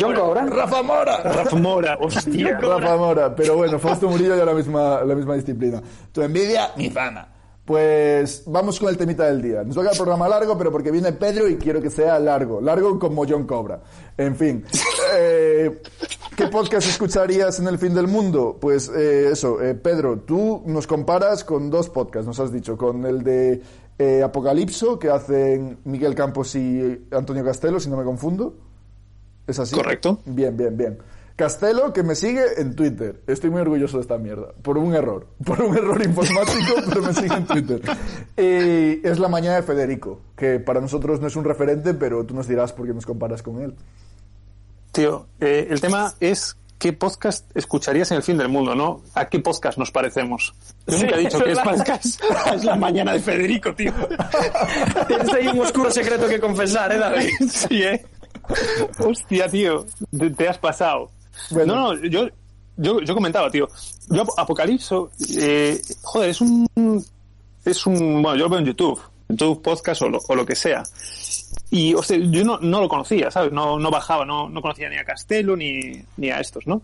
John 0.00 0.14
Cobra. 0.14 0.46
Rafa 0.46 0.82
Mora. 0.82 1.22
Rafa 1.22 1.56
Mora, 1.56 1.98
hostia. 2.00 2.58
Rafa 2.58 2.96
Mora. 2.96 3.34
Pero 3.34 3.56
bueno, 3.56 3.78
Fausto 3.78 4.08
Murillo 4.08 4.36
ya 4.36 4.44
la 4.44 4.54
misma, 4.54 5.04
la 5.04 5.14
misma 5.14 5.36
disciplina. 5.36 5.80
Tu 6.12 6.22
envidia, 6.22 6.70
mi 6.76 6.90
fama. 6.90 7.28
Pues 7.70 8.42
vamos 8.46 8.80
con 8.80 8.88
el 8.88 8.96
temita 8.96 9.26
del 9.26 9.40
día. 9.40 9.62
Nos 9.62 9.78
va 9.78 9.82
a 9.82 9.84
quedar 9.84 9.92
el 9.92 9.98
programa 9.98 10.28
largo, 10.28 10.58
pero 10.58 10.72
porque 10.72 10.90
viene 10.90 11.12
Pedro 11.12 11.46
y 11.48 11.54
quiero 11.54 11.80
que 11.80 11.88
sea 11.88 12.18
largo. 12.18 12.60
Largo 12.60 12.98
como 12.98 13.24
John 13.24 13.46
Cobra. 13.46 13.80
En 14.16 14.34
fin. 14.34 14.64
Eh, 15.12 15.82
¿Qué 16.36 16.46
podcast 16.46 16.86
escucharías 16.86 17.58
en 17.58 17.66
el 17.66 17.78
fin 17.78 17.92
del 17.94 18.06
mundo? 18.06 18.56
Pues 18.60 18.88
eh, 18.88 19.30
eso, 19.32 19.60
eh, 19.60 19.74
Pedro, 19.74 20.20
tú 20.20 20.62
nos 20.66 20.86
comparas 20.86 21.42
con 21.42 21.68
dos 21.68 21.88
podcasts, 21.88 22.28
nos 22.28 22.38
has 22.38 22.52
dicho. 22.52 22.76
Con 22.76 23.04
el 23.04 23.24
de 23.24 23.60
eh, 23.98 24.22
Apocalipso, 24.22 24.98
que 24.98 25.10
hacen 25.10 25.78
Miguel 25.84 26.14
Campos 26.14 26.54
y 26.54 27.06
Antonio 27.10 27.44
Castelo, 27.44 27.80
si 27.80 27.90
no 27.90 27.96
me 27.96 28.04
confundo. 28.04 28.54
¿Es 29.48 29.58
así? 29.58 29.74
Correcto. 29.74 30.20
Bien, 30.26 30.56
bien, 30.56 30.76
bien. 30.76 30.98
Castelo, 31.40 31.94
que 31.94 32.02
me 32.02 32.14
sigue 32.14 32.44
en 32.58 32.76
Twitter. 32.76 33.22
Estoy 33.26 33.48
muy 33.48 33.62
orgulloso 33.62 33.96
de 33.96 34.02
esta 34.02 34.18
mierda. 34.18 34.52
Por 34.60 34.76
un 34.76 34.94
error. 34.94 35.26
Por 35.46 35.62
un 35.62 35.74
error 35.74 36.04
informático, 36.04 36.74
pero 36.86 37.00
me 37.00 37.14
sigue 37.14 37.34
en 37.34 37.46
Twitter. 37.46 37.80
Y 38.36 39.08
es 39.08 39.18
la 39.18 39.28
mañana 39.28 39.56
de 39.56 39.62
Federico, 39.62 40.20
que 40.36 40.60
para 40.60 40.82
nosotros 40.82 41.18
no 41.18 41.28
es 41.28 41.36
un 41.36 41.44
referente, 41.44 41.94
pero 41.94 42.26
tú 42.26 42.34
nos 42.34 42.46
dirás 42.46 42.74
por 42.74 42.86
qué 42.86 42.92
nos 42.92 43.06
comparas 43.06 43.42
con 43.42 43.62
él. 43.62 43.74
Tío, 44.92 45.28
eh, 45.40 45.68
el 45.70 45.80
tema 45.80 46.12
es 46.20 46.58
qué 46.78 46.92
podcast 46.92 47.50
escucharías 47.56 48.10
en 48.10 48.18
el 48.18 48.22
fin 48.22 48.36
del 48.36 48.50
mundo, 48.50 48.74
¿no? 48.74 49.00
¿A 49.14 49.30
qué 49.30 49.38
podcast 49.38 49.78
nos 49.78 49.90
parecemos? 49.90 50.52
Yo 50.86 50.98
nunca 50.98 51.16
he 51.16 51.20
dicho 51.20 51.38
es 51.38 51.42
que 51.42 51.52
es 51.52 51.58
podcast. 51.58 52.20
Es 52.54 52.64
la 52.64 52.76
mañana 52.76 53.14
de 53.14 53.20
Federico, 53.20 53.74
tío. 53.74 53.94
Tienes 55.08 55.32
ahí 55.32 55.46
un 55.46 55.60
oscuro 55.60 55.90
secreto 55.90 56.28
que 56.28 56.38
confesar, 56.38 56.92
¿eh, 56.92 56.98
David? 56.98 57.30
Sí, 57.48 57.82
¿eh? 57.82 58.04
Hostia, 58.98 59.48
tío, 59.48 59.86
te, 60.10 60.28
te 60.28 60.46
has 60.46 60.58
pasado. 60.58 61.08
No, 61.50 61.66
no, 61.66 61.94
yo, 62.04 62.28
yo, 62.76 63.00
yo 63.00 63.14
comentaba, 63.14 63.50
tío. 63.50 63.68
Yo, 64.08 64.24
Apocalipso, 64.36 65.10
eh, 65.38 65.80
joder, 66.02 66.30
es 66.30 66.40
un. 66.40 67.04
Es 67.64 67.86
un. 67.86 68.22
Bueno, 68.22 68.36
yo 68.36 68.44
lo 68.44 68.50
veo 68.50 68.58
en 68.60 68.66
YouTube, 68.66 69.00
en 69.28 69.36
YouTube 69.36 69.62
podcast 69.62 70.02
o 70.02 70.08
lo, 70.08 70.18
o 70.26 70.34
lo 70.34 70.46
que 70.46 70.54
sea. 70.54 70.82
Y, 71.70 71.94
hostia, 71.94 72.16
yo 72.18 72.44
no, 72.44 72.58
no 72.58 72.80
lo 72.80 72.88
conocía, 72.88 73.30
¿sabes? 73.30 73.52
No, 73.52 73.78
no 73.78 73.90
bajaba, 73.90 74.24
no, 74.24 74.48
no 74.48 74.60
conocía 74.60 74.88
ni 74.88 74.96
a 74.96 75.04
Castelo 75.04 75.56
ni, 75.56 76.02
ni 76.16 76.30
a 76.30 76.40
estos, 76.40 76.66
¿no? 76.66 76.82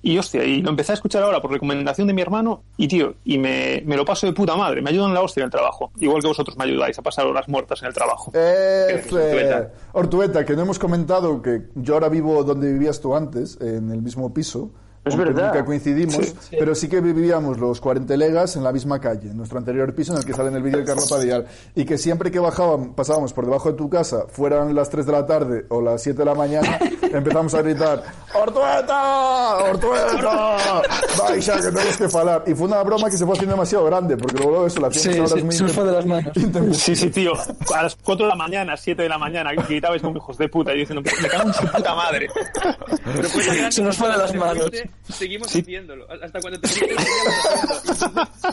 Y 0.00 0.16
hostia, 0.16 0.44
y 0.44 0.62
lo 0.62 0.70
empecé 0.70 0.92
a 0.92 0.94
escuchar 0.94 1.22
ahora 1.22 1.40
por 1.40 1.50
recomendación 1.50 2.06
de 2.06 2.12
mi 2.12 2.22
hermano 2.22 2.62
y 2.76 2.86
tío, 2.86 3.14
y 3.24 3.38
me, 3.38 3.82
me 3.84 3.96
lo 3.96 4.04
paso 4.04 4.26
de 4.26 4.32
puta 4.32 4.56
madre, 4.56 4.80
me 4.80 4.90
ayudan 4.90 5.12
la 5.12 5.22
hostia 5.22 5.40
en 5.40 5.46
el 5.46 5.50
trabajo, 5.50 5.90
igual 5.98 6.22
que 6.22 6.28
vosotros 6.28 6.56
me 6.56 6.64
ayudáis 6.64 6.98
a 6.98 7.02
pasar 7.02 7.26
horas 7.26 7.48
muertas 7.48 7.82
en 7.82 7.88
el 7.88 7.94
trabajo. 7.94 8.30
F. 8.32 9.14
Ortueta. 9.14 9.72
Ortueta, 9.92 10.44
que 10.44 10.54
no 10.54 10.62
hemos 10.62 10.78
comentado 10.78 11.42
que 11.42 11.62
yo 11.74 11.94
ahora 11.94 12.08
vivo 12.08 12.44
donde 12.44 12.72
vivías 12.72 13.00
tú 13.00 13.16
antes, 13.16 13.58
en 13.60 13.90
el 13.90 14.00
mismo 14.02 14.32
piso. 14.32 14.70
Es 15.08 15.14
aunque 15.14 15.32
verdad. 15.32 15.48
Nunca 15.48 15.64
coincidimos, 15.64 16.34
pero 16.50 16.74
sí 16.74 16.88
que 16.88 17.00
vivíamos 17.00 17.58
los 17.58 17.80
40 17.80 18.16
legas 18.16 18.56
en 18.56 18.64
la 18.64 18.72
misma 18.72 19.00
calle, 19.00 19.30
en 19.30 19.36
nuestro 19.36 19.58
anterior 19.58 19.94
piso 19.94 20.12
en 20.12 20.18
el 20.18 20.24
que 20.24 20.32
sale 20.32 20.48
en 20.48 20.56
el 20.56 20.62
vídeo 20.62 20.78
de 20.78 20.84
Carlos 20.84 21.08
Padillal. 21.08 21.46
Y 21.74 21.84
que 21.84 21.98
siempre 21.98 22.30
que 22.30 22.38
bajábamos, 22.38 22.94
pasábamos 22.94 23.32
por 23.32 23.44
debajo 23.44 23.70
de 23.70 23.76
tu 23.76 23.88
casa, 23.88 24.26
fueran 24.28 24.74
las 24.74 24.90
3 24.90 25.06
de 25.06 25.12
la 25.12 25.26
tarde 25.26 25.66
o 25.68 25.80
las 25.80 26.02
7 26.02 26.18
de 26.18 26.24
la 26.24 26.34
mañana, 26.34 26.78
empezamos 27.02 27.54
a 27.54 27.62
gritar 27.62 28.02
¡Ortueta! 28.34 29.56
¡Ortueta! 29.70 30.82
¡Vais 31.18 31.46
que 31.46 31.62
tenemos 31.62 31.96
que 31.96 32.08
falar! 32.08 32.44
Y 32.46 32.54
fue 32.54 32.66
una 32.66 32.82
broma 32.82 33.10
que 33.10 33.16
se 33.16 33.24
fue 33.24 33.34
haciendo 33.34 33.54
demasiado 33.54 33.84
grande, 33.86 34.16
porque 34.16 34.42
luego 34.42 34.66
eso 34.66 34.80
la 34.80 34.88
hacíamos 34.88 35.14
Sí, 35.14 35.18
a 35.18 35.22
horas 35.22 35.32
sí, 35.32 35.44
muy 35.44 35.54
se 35.54 35.62
nos 35.64 35.72
fue 35.72 35.84
de 35.84 35.92
las 35.92 36.06
manos. 36.06 36.32
Sí, 36.72 36.96
sí, 36.96 37.10
tío. 37.10 37.32
A 37.74 37.82
las 37.82 37.96
4 37.96 38.26
de 38.26 38.30
la 38.30 38.36
mañana, 38.36 38.76
7 38.76 39.02
de 39.02 39.08
la 39.08 39.18
mañana, 39.18 39.52
gritabais 39.52 40.02
como 40.02 40.16
hijos 40.16 40.38
de 40.38 40.48
puta 40.48 40.74
y 40.74 40.80
diciendo, 40.80 41.02
me 41.02 41.28
cago 41.28 41.48
en 41.48 41.54
su 41.54 41.66
puta 41.66 41.94
madre. 41.94 42.28
Pero 43.04 43.28
grande 43.28 43.72
Se 43.72 43.82
nos 43.82 43.96
fue 43.96 44.10
de 44.10 44.18
las 44.18 44.34
manos. 44.34 44.70
Seguimos 45.04 45.50
Sí. 45.50 45.60
haciéndolo. 45.60 46.06
Hasta 46.10 46.40
cuando 46.40 46.60
te 46.60 46.68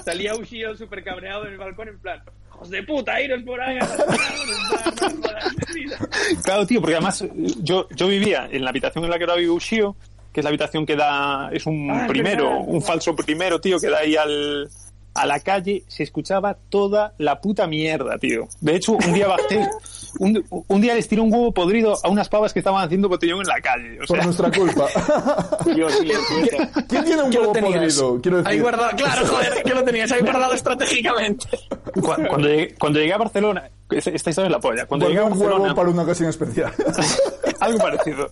Salía 0.04 0.36
Ushio 0.36 0.76
súper 0.76 1.04
cabreado 1.04 1.46
en 1.48 1.54
el 1.54 1.58
balcón 1.60 1.90
en 1.90 2.00
plan, 2.00 2.22
hijos 2.48 2.70
de 2.70 2.84
puta, 2.84 3.20
iros 3.22 3.44
por 3.44 3.60
ahí. 3.62 3.78
a 3.78 3.80
las 3.86 3.98
manos, 3.98 4.20
no 4.72 4.78
jodas, 5.22 5.54
vida". 5.74 5.98
Claro, 6.44 6.66
tío, 6.66 6.80
porque 6.82 6.96
además 6.96 7.22
eh, 7.22 7.32
yo, 7.62 7.88
yo 7.96 8.08
vivía 8.08 8.48
en 8.52 8.64
la 8.64 8.70
habitación 8.70 9.04
en 9.04 9.10
la 9.12 9.18
que 9.18 9.24
ahora 9.26 9.36
vive 9.36 9.52
Ushio, 9.52 9.96
que 10.32 10.40
es 10.40 10.44
la 10.44 10.50
habitación 10.50 10.86
que 10.86 10.96
da, 10.96 11.50
es 11.52 11.66
un 11.66 11.90
Ah, 11.92 12.06
primero, 12.08 12.46
verdad. 12.50 12.64
un 12.68 12.82
falso 12.82 13.16
primero, 13.16 13.60
tío, 13.60 13.78
que 13.80 13.90
da 13.90 14.00
ahí 14.00 14.16
al, 14.16 14.70
a 15.14 15.26
la 15.26 15.40
calle, 15.40 15.84
se 15.88 16.04
escuchaba 16.04 16.54
toda 16.70 17.14
la 17.18 17.40
puta 17.42 17.68
mierda, 17.68 18.18
tío. 18.18 18.48
De 18.62 18.76
hecho, 18.76 18.94
un 18.94 19.14
día 19.14 19.28
bajé, 19.28 19.68
un, 20.20 20.44
un 20.68 20.82
día 20.82 20.94
les 20.96 21.08
tiré 21.08 21.22
un 21.22 21.32
huevo 21.34 21.52
podrido 21.54 21.96
a 22.04 22.10
unas 22.10 22.30
pavas 22.30 22.54
que 22.54 22.60
estaban 22.60 22.84
haciendo 22.84 23.10
botellón 23.10 23.40
en 23.42 23.48
la 23.48 23.60
calle. 23.62 23.96
O 23.96 24.06
Por 24.08 24.18
sea, 24.18 24.26
nuestra 24.26 24.52
culpa. 24.52 24.86
Tío, 25.64 25.88
tío, 25.88 26.20
tío. 26.28 26.60
¿Quién 26.88 27.04
tiene 27.06 27.24
un 27.24 27.30
¿Qué 27.32 27.38
huevo 27.38 27.54
lo 27.54 27.60
tenías? 27.60 27.96
podrido? 27.98 28.22
Quiero 28.22 28.38
decir. 28.38 28.52
Ahí 28.52 28.60
guardado, 28.60 28.90
claro, 28.98 29.28
joder, 29.28 29.64
que 29.64 29.74
lo 29.74 29.84
tenías 29.84 30.12
ahí 30.12 30.22
guardado 30.22 30.54
estratégicamente. 30.54 31.48
cu- 31.94 32.02
cuando, 32.02 32.48
llegué, 32.48 32.76
cuando 32.80 33.00
llegué 33.00 33.14
a 33.14 33.18
Barcelona, 33.18 33.70
esta 33.90 34.12
historia 34.30 34.46
es 34.48 34.52
la 34.52 34.60
polla, 34.60 34.86
cuando 34.86 35.08
llegué 35.08 35.20
a 35.20 35.24
Guardé 35.24 35.34
un 35.36 35.40
Barcelona, 35.40 35.64
huevo 35.64 35.76
para 35.76 35.90
una 35.90 36.04
ocasión 36.04 36.30
especial. 36.30 36.72
algo 37.60 37.78
parecido. 37.80 38.30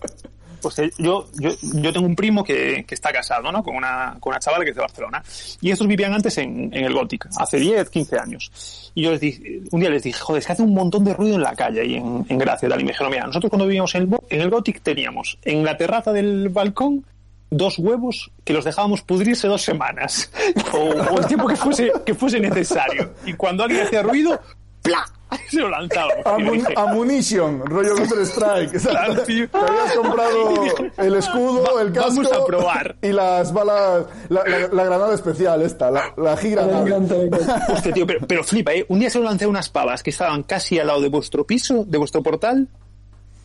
Pues 0.64 0.78
eh, 0.78 0.90
yo, 0.96 1.26
yo, 1.34 1.50
yo 1.60 1.92
tengo 1.92 2.06
un 2.06 2.16
primo 2.16 2.42
que, 2.42 2.86
que 2.88 2.94
está 2.94 3.12
casado, 3.12 3.52
¿no? 3.52 3.62
Con 3.62 3.76
una, 3.76 4.16
con 4.18 4.30
una 4.30 4.40
chavala 4.40 4.64
que 4.64 4.70
es 4.70 4.76
de 4.76 4.80
Barcelona. 4.80 5.22
Y 5.60 5.70
estos 5.70 5.86
vivían 5.86 6.14
antes 6.14 6.38
en, 6.38 6.72
en 6.72 6.84
el 6.84 6.94
Gothic, 6.94 7.28
hace 7.36 7.58
10, 7.58 7.90
15 7.90 8.18
años. 8.18 8.90
Y 8.94 9.02
yo 9.02 9.10
les 9.10 9.20
dije, 9.20 9.60
un 9.70 9.80
día 9.80 9.90
les 9.90 10.02
dije, 10.02 10.18
joder, 10.18 10.40
es 10.40 10.46
que 10.46 10.52
hace 10.54 10.62
un 10.62 10.72
montón 10.72 11.04
de 11.04 11.12
ruido 11.12 11.34
en 11.34 11.42
la 11.42 11.54
calle 11.54 11.82
ahí 11.82 11.96
en, 11.96 12.24
en 12.26 12.38
Gracia, 12.38 12.66
tal. 12.66 12.80
Y 12.80 12.84
me 12.84 12.92
dijeron, 12.92 13.10
mira, 13.12 13.26
nosotros 13.26 13.50
cuando 13.50 13.66
vivíamos 13.66 13.94
en 13.94 14.02
el, 14.04 14.18
en 14.30 14.40
el 14.40 14.48
Gothic 14.48 14.80
teníamos 14.80 15.38
en 15.42 15.64
la 15.64 15.76
terraza 15.76 16.14
del 16.14 16.48
balcón 16.48 17.04
dos 17.50 17.78
huevos 17.78 18.30
que 18.42 18.54
los 18.54 18.64
dejábamos 18.64 19.02
pudrirse 19.02 19.46
dos 19.48 19.62
semanas. 19.62 20.30
O, 20.72 20.78
o 20.78 21.18
el 21.20 21.26
tiempo 21.26 21.46
que 21.46 21.54
fuese, 21.54 21.92
que 22.04 22.14
fuese 22.14 22.40
necesario. 22.40 23.14
Y 23.26 23.34
cuando 23.34 23.62
alguien 23.62 23.82
hacía 23.82 24.02
ruido, 24.02 24.40
¡pla! 24.82 25.04
Se 25.50 25.60
lo 25.60 25.68
yo 25.68 25.88
Amun- 26.24 26.52
dije, 26.52 26.74
ammunition, 26.76 27.66
rollo 27.66 27.94
Counter 27.96 28.20
Strike. 28.26 28.80
Claro. 28.82 29.22
Te 29.22 29.32
habías 29.52 29.92
comprado 29.96 30.54
el 30.98 31.14
escudo, 31.16 31.62
Va- 31.74 31.82
el 31.82 31.92
casco. 31.92 32.08
vamos 32.22 32.32
a 32.32 32.44
probar. 32.44 32.96
Y 33.02 33.08
las 33.12 33.52
balas, 33.52 34.06
la, 34.28 34.42
la- 34.46 34.68
la 34.68 34.84
granada 34.84 35.14
especial, 35.14 35.62
esta, 35.62 35.90
la, 35.90 36.12
la 36.16 36.36
gigranada. 36.36 36.80
encanta, 36.86 37.14
me 37.14 37.22
encanta. 37.24 37.66
Hostia, 37.72 37.92
tío, 37.92 38.06
pero, 38.06 38.20
pero 38.26 38.44
flipa, 38.44 38.72
¿eh? 38.72 38.86
Un 38.88 39.00
día 39.00 39.10
se 39.10 39.18
lo 39.18 39.24
lancé 39.24 39.44
a 39.44 39.48
unas 39.48 39.68
pavas 39.68 40.02
que 40.02 40.10
estaban 40.10 40.42
casi 40.44 40.78
al 40.78 40.86
lado 40.88 41.00
de 41.00 41.08
vuestro 41.08 41.46
piso, 41.46 41.84
de 41.86 41.98
vuestro 41.98 42.22
portal. 42.22 42.68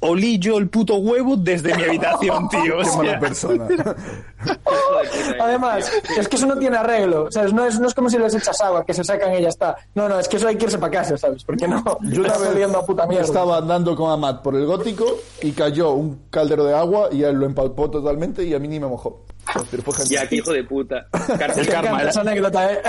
Olí 0.01 0.39
yo 0.39 0.57
el 0.57 0.69
puto 0.69 0.95
huevo 0.95 1.35
desde 1.35 1.75
mi 1.75 1.83
habitación, 1.83 2.47
tío. 2.49 2.77
O 2.77 2.79
Qué 2.79 2.85
sea, 2.85 2.97
mala 2.97 3.19
persona. 3.19 3.67
Además, 5.39 5.91
es 6.17 6.27
que 6.27 6.35
eso 6.35 6.45
no 6.45 6.57
tiene 6.57 6.77
arreglo, 6.77 7.29
¿sabes? 7.31 7.53
No 7.53 7.65
es, 7.65 7.79
no 7.79 7.87
es 7.87 7.93
como 7.93 8.09
si 8.09 8.17
les 8.17 8.33
echas 8.33 8.59
agua, 8.61 8.85
que 8.85 8.93
se 8.93 9.03
secan 9.03 9.33
y 9.35 9.41
ya 9.41 9.49
está. 9.49 9.75
No, 9.95 10.07
no, 10.07 10.19
es 10.19 10.27
que 10.27 10.37
eso 10.37 10.47
hay 10.47 10.55
que 10.55 10.65
irse 10.65 10.77
para 10.77 10.91
casa, 10.91 11.17
¿sabes? 11.17 11.43
Porque 11.43 11.67
no, 11.67 11.83
Yo 12.03 12.21
una 12.21 12.37
vez 12.53 12.73
a 12.73 12.85
puta 12.85 13.05
mierda. 13.07 13.25
estaba 13.25 13.57
andando 13.57 13.95
con 13.95 14.11
Amat 14.11 14.41
por 14.41 14.55
el 14.55 14.65
gótico 14.65 15.05
y 15.41 15.51
cayó 15.51 15.91
un 15.91 16.27
caldero 16.29 16.63
de 16.65 16.73
agua 16.73 17.09
y 17.11 17.23
él 17.23 17.35
lo 17.35 17.45
empalpó 17.45 17.89
totalmente 17.89 18.43
y 18.43 18.53
a 18.53 18.59
mí 18.59 18.67
ni 18.67 18.79
me 18.79 18.87
mojó. 18.87 19.25
Pero 19.71 19.81
fue. 19.83 20.05
Ya, 20.05 20.27
qué 20.27 20.35
hijo 20.35 20.51
de 20.51 20.63
puta. 20.63 21.07
El 21.57 21.67
Karma, 21.67 22.03
¿eh? 22.03 22.09
esa 22.09 22.21
anécdota, 22.21 22.71
¿eh? 22.71 22.81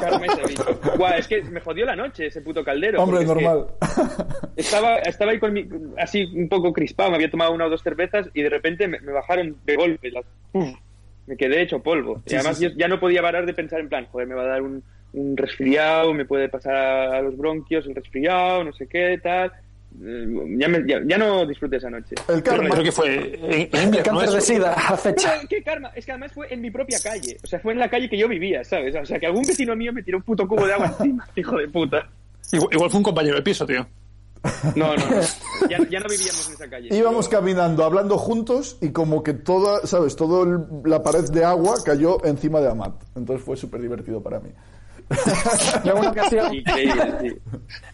karma 0.00 0.26
ese 0.26 0.46
bicho. 0.46 0.64
Guau, 0.96 1.12
es 1.14 1.26
que 1.26 1.42
me 1.42 1.60
jodió 1.60 1.84
la 1.84 1.96
noche 1.96 2.26
ese 2.26 2.40
puto 2.42 2.62
caldero. 2.62 3.02
Hombre, 3.02 3.24
porque 3.24 3.32
es 3.32 3.38
que 3.38 3.44
normal. 3.44 3.66
Estaba, 4.54 4.96
estaba 4.98 5.32
ahí 5.32 5.40
con 5.40 5.52
mi, 5.52 5.66
así 5.98 6.24
un 6.34 6.48
poco 6.48 6.72
crispado, 6.72 7.10
me 7.10 7.16
había 7.16 7.30
tomado 7.30 7.52
una 7.52 7.66
o 7.66 7.70
dos 7.70 7.82
cervezas 7.82 8.28
y 8.34 8.42
de 8.42 8.50
repente 8.50 8.88
me, 8.88 9.00
me 9.00 9.12
bajaron 9.12 9.56
de 9.64 9.76
golpe. 9.76 10.10
me 11.26 11.36
quedé 11.36 11.62
hecho 11.62 11.82
polvo. 11.82 12.22
Sí, 12.26 12.32
y 12.32 12.36
además 12.36 12.58
sí, 12.58 12.64
sí. 12.64 12.70
yo 12.72 12.78
ya 12.78 12.88
no 12.88 12.98
podía 13.00 13.22
parar 13.22 13.44
de 13.46 13.54
pensar 13.54 13.80
en 13.80 13.88
plan, 13.88 14.06
joder, 14.06 14.26
me 14.28 14.34
va 14.34 14.42
a 14.42 14.46
dar 14.46 14.62
un, 14.62 14.82
un 15.12 15.36
resfriado, 15.36 16.14
me 16.14 16.24
puede 16.24 16.48
pasar 16.48 16.74
a, 16.74 17.18
a 17.18 17.22
los 17.22 17.36
bronquios 17.36 17.86
el 17.86 17.94
resfriado, 17.94 18.64
no 18.64 18.72
sé 18.72 18.86
qué, 18.86 19.18
tal. 19.22 19.52
eh, 20.04 20.26
ya, 20.58 20.68
me- 20.68 20.84
ya- 20.86 21.00
ya 21.04 21.18
no 21.18 21.44
disfruté 21.46 21.76
esa 21.76 21.90
noche. 21.90 22.14
El 22.28 22.42
karma. 22.42 22.68
creo 22.70 22.84
que 22.84 22.92
fue 22.92 23.34
en, 23.42 23.68
en 23.72 23.94
El 23.94 24.02
cáncer 24.02 24.42
de. 24.42 24.58
No, 24.58 25.48
¿Qué 25.48 25.62
karma? 25.62 25.90
Es 25.94 26.04
que 26.06 26.12
además 26.12 26.32
fue 26.32 26.52
en 26.52 26.60
mi 26.60 26.70
propia 26.70 26.98
calle. 27.02 27.36
O 27.42 27.46
sea, 27.46 27.58
fue 27.60 27.72
en 27.72 27.78
la 27.78 27.88
calle 27.88 28.08
que 28.08 28.16
yo 28.18 28.28
vivía, 28.28 28.62
¿sabes? 28.64 28.94
O 28.94 29.04
sea, 29.06 29.18
que 29.18 29.26
algún 29.26 29.42
vecino 29.44 29.74
mío 29.76 29.92
me 29.92 30.02
tiró 30.02 30.18
un 30.18 30.24
puto 30.24 30.46
cubo 30.46 30.66
de 30.66 30.74
agua 30.74 30.86
encima. 30.98 31.26
Hijo 31.36 31.56
de 31.56 31.68
puta. 31.68 32.08
Igual, 32.52 32.68
igual 32.72 32.90
fue 32.90 32.98
un 32.98 33.04
compañero 33.04 33.36
de 33.36 33.42
piso, 33.42 33.66
tío. 33.66 33.86
No, 34.74 34.96
no, 34.96 35.06
no. 35.10 35.20
Ya, 35.68 35.78
ya 35.90 36.00
no 36.00 36.08
vivíamos 36.08 36.48
en 36.48 36.54
esa 36.54 36.68
calle. 36.70 36.88
Íbamos 36.94 37.26
Yo- 37.26 37.30
caminando, 37.30 37.84
hablando 37.84 38.16
juntos 38.18 38.76
y 38.80 38.90
como 38.90 39.22
que 39.22 39.34
toda, 39.34 39.86
¿sabes? 39.86 40.14
Toda 40.16 40.66
la 40.84 41.02
pared 41.02 41.28
de 41.30 41.44
agua 41.44 41.74
cayó 41.84 42.24
encima 42.24 42.60
de 42.60 42.70
Amat. 42.70 42.94
Entonces 43.16 43.44
fue 43.44 43.56
súper 43.56 43.80
divertido 43.82 44.22
para 44.22 44.40
mí. 44.40 44.50
En 45.84 45.96
una 45.96 46.10
ocasión, 46.10 46.52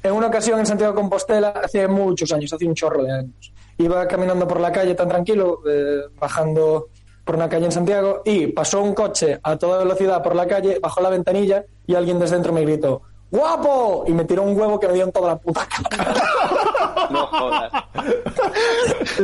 en 0.03 0.12
una 0.12 0.26
ocasión 0.26 0.59
en 0.59 0.66
Santiago 0.66 0.92
de 0.92 1.01
Compostela, 1.01 1.49
hace 1.64 1.86
muchos 1.88 2.32
años, 2.32 2.53
hace 2.53 2.66
un 2.66 2.74
chorro 2.74 3.05
de 3.05 3.12
años, 3.12 3.53
iba 3.78 4.07
caminando 4.09 4.47
por 4.49 4.61
la 4.61 4.72
calle 4.72 4.95
tan 4.95 5.09
tranquilo, 5.09 5.61
eh, 5.68 6.03
bajando 6.18 6.88
por 7.24 7.36
una 7.36 7.49
calle 7.49 7.66
en 7.66 7.72
Santiago, 7.72 8.22
y 8.24 8.49
pasó 8.49 8.82
un 8.82 8.95
coche 8.95 9.38
a 9.42 9.57
toda 9.57 9.78
velocidad 9.78 10.22
por 10.22 10.34
la 10.34 10.47
calle, 10.47 10.78
bajó 10.82 11.01
la 11.01 11.09
ventanilla 11.11 11.64
y 11.86 11.95
alguien 11.95 12.18
desde 12.18 12.34
dentro 12.34 12.53
me 12.53 12.62
gritó 12.62 13.03
¡Guapo! 13.35 14.05
Y 14.07 14.12
me 14.12 14.24
tiró 14.24 14.45
un 14.45 14.57
huevo 14.57 14.78
que 14.78 14.87
me 14.87 14.95
dio 14.95 15.05
en 15.05 15.12
toda 15.12 15.30
la 15.30 15.37
puta 15.37 15.66
cara. 15.66 16.14
No 17.11 17.26
jodas. 17.26 17.72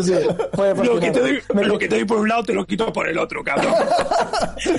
Sí, 0.03 0.13
fue 0.53 0.75
Lo 0.75 1.01
que, 1.01 1.11
te 1.11 1.21
doy, 1.21 1.37
fascinante. 1.37 1.55
me, 1.55 1.65
lo 1.65 1.79
que 1.79 1.89
te 1.89 1.95
doy 1.95 2.05
por 2.05 2.19
un 2.19 2.29
lado 2.29 2.43
te 2.43 2.53
lo 2.53 2.67
quito 2.67 2.93
por 2.93 3.09
el 3.09 3.17
otro, 3.19 3.43
cabrón. 3.45 3.73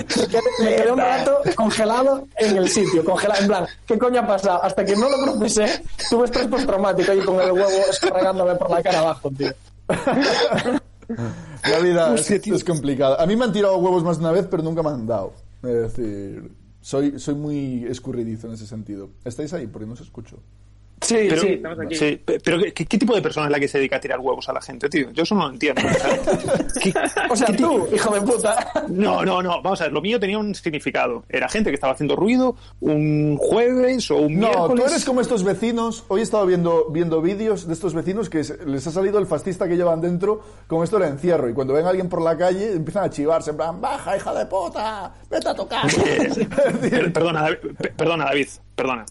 me 0.60 0.76
quedé 0.76 0.92
un 0.92 0.98
rato 0.98 1.38
congelado 1.56 2.28
en 2.36 2.56
el 2.58 2.68
sitio, 2.68 3.04
congelado, 3.04 3.40
en 3.40 3.48
plan, 3.48 3.66
¿qué 3.86 3.98
coño 3.98 4.20
ha 4.20 4.26
pasado? 4.26 4.62
Hasta 4.62 4.84
que 4.84 4.94
no 4.94 5.08
lo 5.08 5.16
procesé, 5.24 5.82
tuve 6.10 6.26
estrés 6.26 6.46
postraumático 6.46 7.12
y 7.14 7.20
con 7.20 7.40
el 7.40 7.52
huevo 7.52 7.70
escarregándome 7.90 8.54
por 8.56 8.70
la 8.70 8.82
cara 8.82 8.98
abajo, 9.00 9.30
tío. 9.30 9.52
La 11.08 11.78
vida 11.80 12.14
es, 12.14 12.30
Hostia, 12.30 12.54
es 12.54 12.64
complicada. 12.64 13.20
A 13.20 13.26
mí 13.26 13.34
me 13.34 13.46
han 13.46 13.52
tirado 13.52 13.78
huevos 13.78 14.04
más 14.04 14.18
de 14.18 14.24
una 14.24 14.32
vez, 14.32 14.46
pero 14.50 14.62
nunca 14.62 14.82
me 14.82 14.90
han 14.90 15.06
dado. 15.06 15.32
Es 15.62 15.96
decir, 15.96 16.50
soy, 16.82 17.18
soy 17.18 17.34
muy 17.34 17.84
escurridizo 17.84 18.48
en 18.48 18.54
ese 18.54 18.66
sentido. 18.66 19.10
¿Estáis 19.24 19.52
ahí? 19.54 19.66
Porque 19.66 19.86
no 19.86 19.94
os 19.94 20.00
escucho. 20.00 20.40
Sí, 21.02 21.26
Pero, 21.28 21.42
sí. 21.42 21.48
estamos 21.48 21.78
aquí. 21.80 21.94
sí, 21.94 22.20
pe- 22.24 22.40
pero 22.40 22.58
¿qué, 22.60 22.72
qué 22.86 22.98
tipo 22.98 23.14
de 23.14 23.20
persona 23.22 23.46
es 23.46 23.52
la 23.52 23.60
que 23.60 23.68
se 23.68 23.78
dedica 23.78 23.96
a 23.96 24.00
tirar 24.00 24.20
huevos 24.20 24.48
a 24.48 24.52
la 24.52 24.60
gente, 24.62 24.88
tío? 24.88 25.10
Yo 25.10 25.24
eso 25.24 25.34
no 25.34 25.46
lo 25.48 25.52
entiendo. 25.52 25.82
O 25.84 25.90
sea, 25.94 26.18
¿qué- 26.82 26.94
O 27.30 27.36
sea, 27.36 27.46
qué 27.48 27.52
ti- 27.54 27.62
tú, 27.62 27.88
hijo 27.94 28.14
de 28.14 28.20
puta. 28.20 28.72
No, 28.88 29.24
no, 29.24 29.42
no. 29.42 29.60
Vamos 29.62 29.80
a 29.80 29.84
ver, 29.84 29.92
lo 29.92 30.00
mío 30.00 30.18
tenía 30.20 30.38
un 30.38 30.54
significado. 30.54 31.24
Era 31.28 31.48
gente 31.48 31.70
que 31.70 31.74
estaba 31.74 31.92
haciendo 31.92 32.14
ruido 32.16 32.56
un 32.80 33.36
jueves 33.36 34.10
o 34.10 34.16
un 34.16 34.38
No, 34.38 34.48
miércoles. 34.48 34.84
tú 34.84 34.90
eres 34.90 35.04
como 35.04 35.20
estos 35.20 35.42
vecinos. 35.44 36.04
Hoy 36.08 36.20
he 36.20 36.22
estado 36.22 36.46
viendo, 36.46 36.86
viendo 36.90 37.20
vídeos 37.20 37.66
de 37.66 37.74
estos 37.74 37.94
vecinos 37.94 38.30
que 38.30 38.42
les 38.66 38.86
ha 38.86 38.90
salido 38.90 39.18
el 39.18 39.26
fascista 39.26 39.66
que 39.68 39.76
llevan 39.76 40.00
dentro 40.00 40.40
con 40.66 40.84
esto 40.84 40.98
del 40.98 41.08
encierro. 41.10 41.48
Y 41.48 41.52
cuando 41.52 41.74
ven 41.74 41.84
a 41.86 41.88
alguien 41.90 42.08
por 42.08 42.22
la 42.22 42.36
calle 42.36 42.72
empiezan 42.72 43.04
a 43.04 43.10
chivarse. 43.10 43.50
En 43.50 43.56
plan, 43.56 43.80
baja, 43.80 44.16
hija 44.16 44.32
de 44.34 44.46
puta, 44.46 45.12
vete 45.28 45.48
a 45.48 45.54
tocar. 45.54 45.82
Per- 46.80 47.12
Perdona, 47.12 47.42
David, 47.42 47.56
pe- 47.78 47.92
perdona, 47.96 48.24
David, 48.26 48.48
perdona 48.76 49.04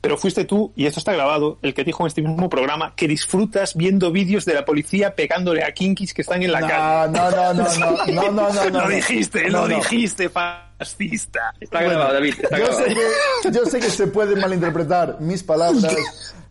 pero 0.00 0.16
fuiste 0.16 0.44
tú, 0.44 0.72
y 0.76 0.86
esto 0.86 1.00
está 1.00 1.12
grabado, 1.12 1.58
el 1.62 1.74
que 1.74 1.84
dijo 1.84 2.04
en 2.04 2.08
este 2.08 2.22
mismo 2.22 2.48
programa 2.48 2.94
que 2.96 3.06
disfrutas 3.06 3.76
viendo 3.76 4.10
vídeos 4.10 4.44
de 4.44 4.54
la 4.54 4.64
policía 4.64 5.14
pegándole 5.14 5.62
a 5.62 5.72
kinkis 5.72 6.14
que 6.14 6.22
están 6.22 6.42
en 6.42 6.52
la 6.52 6.60
no, 6.60 6.68
calle. 6.68 7.12
No, 7.12 7.30
no, 7.30 7.54
no, 7.54 7.64
no, 7.64 8.06
no, 8.06 8.30
no, 8.30 8.52
no, 8.52 8.70
no. 8.70 8.80
Lo 8.80 8.88
dijiste, 8.88 9.50
lo 9.50 9.68
dijiste, 9.68 10.30
pa 10.30 10.69
fascista. 10.84 11.54
Está 11.60 11.82
grabado, 11.82 12.14
David. 12.14 12.34
Está 12.42 12.58
Yo 12.58 12.64
grabado. 12.64 12.84
sé, 12.86 12.94
que, 12.94 13.52
yo 13.52 13.66
sé 13.66 13.80
que 13.80 13.90
se 13.90 14.06
pueden 14.06 14.40
malinterpretar 14.40 15.20
mis 15.20 15.42
palabras. 15.42 15.94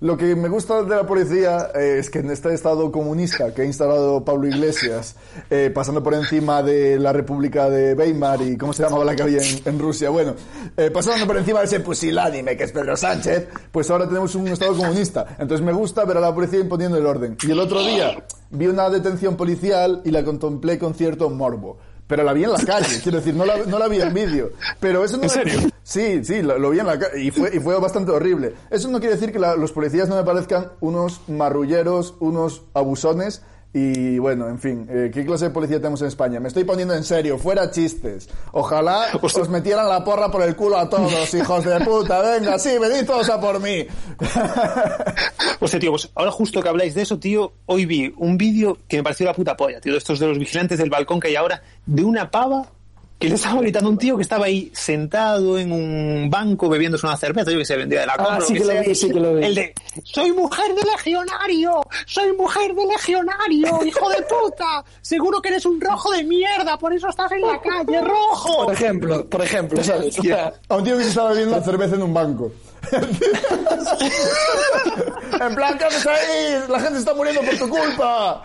Lo 0.01 0.15
que 0.15 0.33
me 0.33 0.47
gusta 0.47 0.81
de 0.83 0.95
la 0.95 1.05
policía 1.05 1.71
eh, 1.75 1.97
es 1.99 2.09
que 2.09 2.19
en 2.19 2.31
este 2.31 2.53
estado 2.53 2.89
comunista 2.89 3.53
que 3.53 3.63
ha 3.63 3.65
instalado 3.65 4.23
Pablo 4.23 4.47
Iglesias, 4.47 5.15
eh, 5.49 5.71
pasando 5.75 6.01
por 6.01 6.13
encima 6.13 6.63
de 6.63 6.97
la 6.97 7.11
República 7.11 7.69
de 7.69 7.95
Weimar 7.95 8.41
y 8.41 8.55
cómo 8.55 8.71
se 8.71 8.83
llamaba 8.83 9.03
la 9.03 9.13
que 9.13 9.23
había 9.23 9.41
en, 9.41 9.59
en 9.65 9.77
Rusia, 9.79 10.09
bueno, 10.09 10.35
eh, 10.77 10.89
pasando 10.89 11.27
por 11.27 11.35
encima 11.35 11.59
de 11.59 11.65
ese 11.65 11.79
pusilánime 11.81 12.55
que 12.55 12.63
es 12.63 12.71
Pedro 12.71 12.95
Sánchez, 12.95 13.49
pues 13.73 13.89
ahora 13.89 14.07
tenemos 14.07 14.33
un 14.35 14.47
estado 14.47 14.73
comunista. 14.77 15.35
Entonces 15.37 15.65
me 15.65 15.73
gusta 15.73 16.05
ver 16.05 16.15
a 16.15 16.21
la 16.21 16.33
policía 16.33 16.59
imponiendo 16.59 16.97
el 16.97 17.05
orden. 17.05 17.35
Y 17.45 17.51
el 17.51 17.59
otro 17.59 17.83
día 17.83 18.23
vi 18.51 18.67
una 18.67 18.89
detención 18.89 19.35
policial 19.35 20.01
y 20.05 20.11
la 20.11 20.23
contemplé 20.23 20.79
con 20.79 20.93
cierto 20.93 21.29
morbo. 21.29 21.77
Pero 22.09 22.23
la 22.23 22.33
vi 22.33 22.43
en 22.43 22.51
la 22.51 22.57
calle, 22.65 22.99
quiero 23.03 23.19
decir, 23.19 23.35
no 23.35 23.45
la, 23.45 23.55
no 23.67 23.77
la 23.77 23.87
vi 23.87 24.01
en 24.01 24.11
vídeo. 24.13 24.49
Pero 24.79 25.05
eso 25.05 25.15
no 25.17 25.23
¿En 25.23 25.29
serio? 25.29 25.59
Sí, 25.83 26.23
sí, 26.25 26.41
lo, 26.41 26.57
lo 26.57 26.71
vi 26.71 26.79
en 26.79 26.87
la 26.87 26.97
calle 26.97 27.21
y 27.21 27.29
fue, 27.29 27.55
y 27.55 27.59
fue 27.59 27.79
bastante 27.79 28.11
horrible. 28.11 28.55
Eso 28.71 28.89
no 28.89 28.99
quiere 28.99 29.13
decir 29.15 29.31
que 29.31 29.37
la- 29.37 29.55
los 29.55 29.71
policías 29.71 30.09
no 30.09 30.15
me 30.15 30.23
parezcan 30.23 30.71
unos 30.81 31.21
marrulleros, 31.29 32.15
unos 32.19 32.63
abusones 32.73 33.43
y 33.71 34.17
bueno, 34.17 34.49
en 34.49 34.57
fin, 34.57 34.87
eh, 34.89 35.11
¿qué 35.13 35.23
clase 35.23 35.45
de 35.45 35.51
policía 35.51 35.77
tenemos 35.77 36.01
en 36.01 36.07
España? 36.07 36.39
Me 36.39 36.47
estoy 36.47 36.63
poniendo 36.63 36.95
en 36.95 37.03
serio, 37.03 37.37
fuera 37.37 37.69
chistes. 37.69 38.27
Ojalá 38.51 39.07
Hostia. 39.21 39.43
os 39.43 39.49
metieran 39.49 39.87
la 39.87 40.03
porra 40.03 40.31
por 40.31 40.41
el 40.41 40.55
culo 40.55 40.77
a 40.77 40.89
todos, 40.89 41.33
hijos 41.33 41.63
de 41.63 41.79
puta. 41.81 42.19
Venga, 42.21 42.57
sí, 42.57 42.77
venid 42.79 43.05
todos 43.05 43.29
a 43.29 43.39
por 43.39 43.59
mí. 43.59 43.85
O 45.61 45.67
sea, 45.67 45.77
tío, 45.77 45.91
pues 45.91 46.09
ahora 46.15 46.31
justo 46.31 46.61
que 46.61 46.69
habláis 46.69 46.95
de 46.95 47.01
eso, 47.01 47.19
tío, 47.19 47.51
hoy 47.65 47.85
vi 47.85 48.13
un 48.17 48.37
vídeo 48.37 48.77
que 48.87 48.95
me 48.95 49.03
pareció 49.03 49.25
la 49.25 49.33
puta 49.33 49.57
polla, 49.57 49.81
tío, 49.81 49.91
de 49.91 49.97
estos 49.97 50.17
de 50.17 50.27
los 50.27 50.39
vigilantes 50.39 50.77
del 50.77 50.89
balcón 50.89 51.19
que 51.19 51.27
hay 51.27 51.35
ahora, 51.35 51.61
de 51.85 52.05
una 52.05 52.31
pava 52.31 52.71
que 53.19 53.27
le 53.27 53.35
estaba 53.35 53.59
gritando 53.61 53.89
a 53.89 53.91
un 53.91 53.97
tío 53.97 54.15
que 54.15 54.23
estaba 54.23 54.45
ahí 54.45 54.71
sentado 54.73 55.59
en 55.59 55.73
un 55.73 56.29
banco 56.29 56.69
bebiéndose 56.69 57.05
una 57.05 57.17
cerveza, 57.17 57.51
yo 57.51 57.57
que 57.57 57.65
se 57.65 57.75
vendía 57.75 57.99
de 57.99 58.05
la 58.05 58.15
compra. 58.15 58.35
Ah, 58.35 58.39
lo 58.39 58.45
sí 58.45 58.53
que 58.53 58.59
lo 58.59 58.65
sea. 58.67 58.81
vi, 58.81 58.95
sí 58.95 59.11
que 59.11 59.19
lo 59.19 59.35
vi. 59.35 59.43
El 59.45 59.55
de, 59.55 59.73
soy 60.03 60.31
mujer 60.31 60.73
de 60.73 60.81
legionario, 60.89 61.81
soy 62.05 62.31
mujer 62.33 62.73
de 62.73 62.85
legionario, 62.85 63.85
hijo 63.85 64.09
de 64.09 64.21
puta, 64.23 64.85
seguro 65.01 65.41
que 65.41 65.49
eres 65.49 65.65
un 65.65 65.81
rojo 65.81 66.11
de 66.13 66.23
mierda, 66.23 66.77
por 66.77 66.93
eso 66.93 67.09
estás 67.09 67.29
en 67.33 67.41
la 67.41 67.61
calle, 67.61 67.99
rojo. 68.01 68.63
Por 68.65 68.73
ejemplo, 68.73 69.25
por 69.27 69.41
ejemplo, 69.41 69.83
¿sabes? 69.83 70.17
O 70.19 70.23
sea, 70.23 70.53
A 70.69 70.77
un 70.77 70.83
tío 70.85 70.97
que 70.97 71.03
se 71.03 71.09
estaba 71.09 71.31
bebiendo 71.31 71.57
la 71.57 71.63
cerveza 71.63 71.95
en 71.95 72.03
un 72.03 72.13
banco. 72.13 72.51
en 75.41 75.55
plan, 75.55 75.77
¿qué 75.77 75.83
haces 75.85 76.05
ahí? 76.07 76.63
La 76.69 76.79
gente 76.79 76.99
está 76.99 77.13
muriendo 77.13 77.41
por 77.41 77.55
tu 77.57 77.67
culpa. 77.69 78.41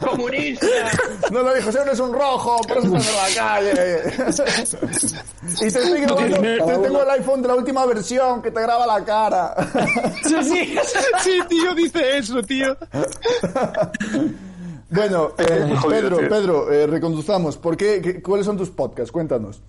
¡Comunista! 0.00 0.66
No 1.30 1.42
lo 1.42 1.54
dijo, 1.54 1.70
eres 1.70 1.98
un 2.00 2.12
rojo, 2.12 2.60
por 2.68 2.78
eso 2.78 2.96
estás 2.96 3.08
en 3.08 3.16
la 3.16 3.28
calle. 3.42 3.72
y 5.54 5.58
te 5.58 5.66
estoy 5.66 6.00
grabando, 6.02 6.40
te 6.40 6.58
tengo 6.78 7.02
el 7.02 7.10
iPhone 7.10 7.42
de 7.42 7.48
la 7.48 7.54
última 7.54 7.86
versión 7.86 8.42
que 8.42 8.50
te 8.50 8.60
graba 8.60 8.86
la 8.86 9.02
cara. 9.04 9.54
sí, 10.22 10.34
sí. 10.44 10.76
Sí, 11.22 11.38
tío, 11.48 11.74
dice 11.74 12.18
eso, 12.18 12.42
tío. 12.42 12.76
bueno, 14.90 15.32
eh, 15.38 15.74
Pedro. 15.88 16.16
Pedro, 16.18 16.70
eh, 16.72 16.86
reconduzcamos. 16.86 17.56
¿Por 17.56 17.76
qué, 17.76 18.00
qué- 18.00 18.22
¿Cuáles 18.22 18.46
son 18.46 18.56
tus 18.56 18.70
podcasts? 18.70 19.10
Cuéntanos. 19.12 19.60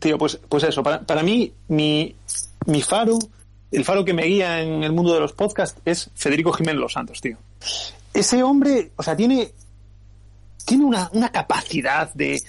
Tío, 0.00 0.18
pues, 0.18 0.38
pues 0.48 0.64
eso, 0.64 0.82
para, 0.82 1.00
para 1.02 1.22
mí, 1.22 1.52
mi, 1.68 2.14
mi 2.66 2.82
faro, 2.82 3.18
el 3.70 3.84
faro 3.84 4.04
que 4.04 4.14
me 4.14 4.24
guía 4.24 4.60
en 4.62 4.82
el 4.82 4.92
mundo 4.92 5.14
de 5.14 5.20
los 5.20 5.32
podcasts 5.32 5.80
es 5.84 6.10
Federico 6.14 6.52
Jiménez 6.52 6.80
Los 6.80 6.92
Santos, 6.94 7.20
tío. 7.20 7.36
Ese 8.14 8.42
hombre, 8.42 8.90
o 8.96 9.02
sea, 9.02 9.14
tiene, 9.16 9.52
tiene 10.64 10.84
una, 10.84 11.08
una 11.12 11.30
capacidad 11.30 12.12
de, 12.14 12.42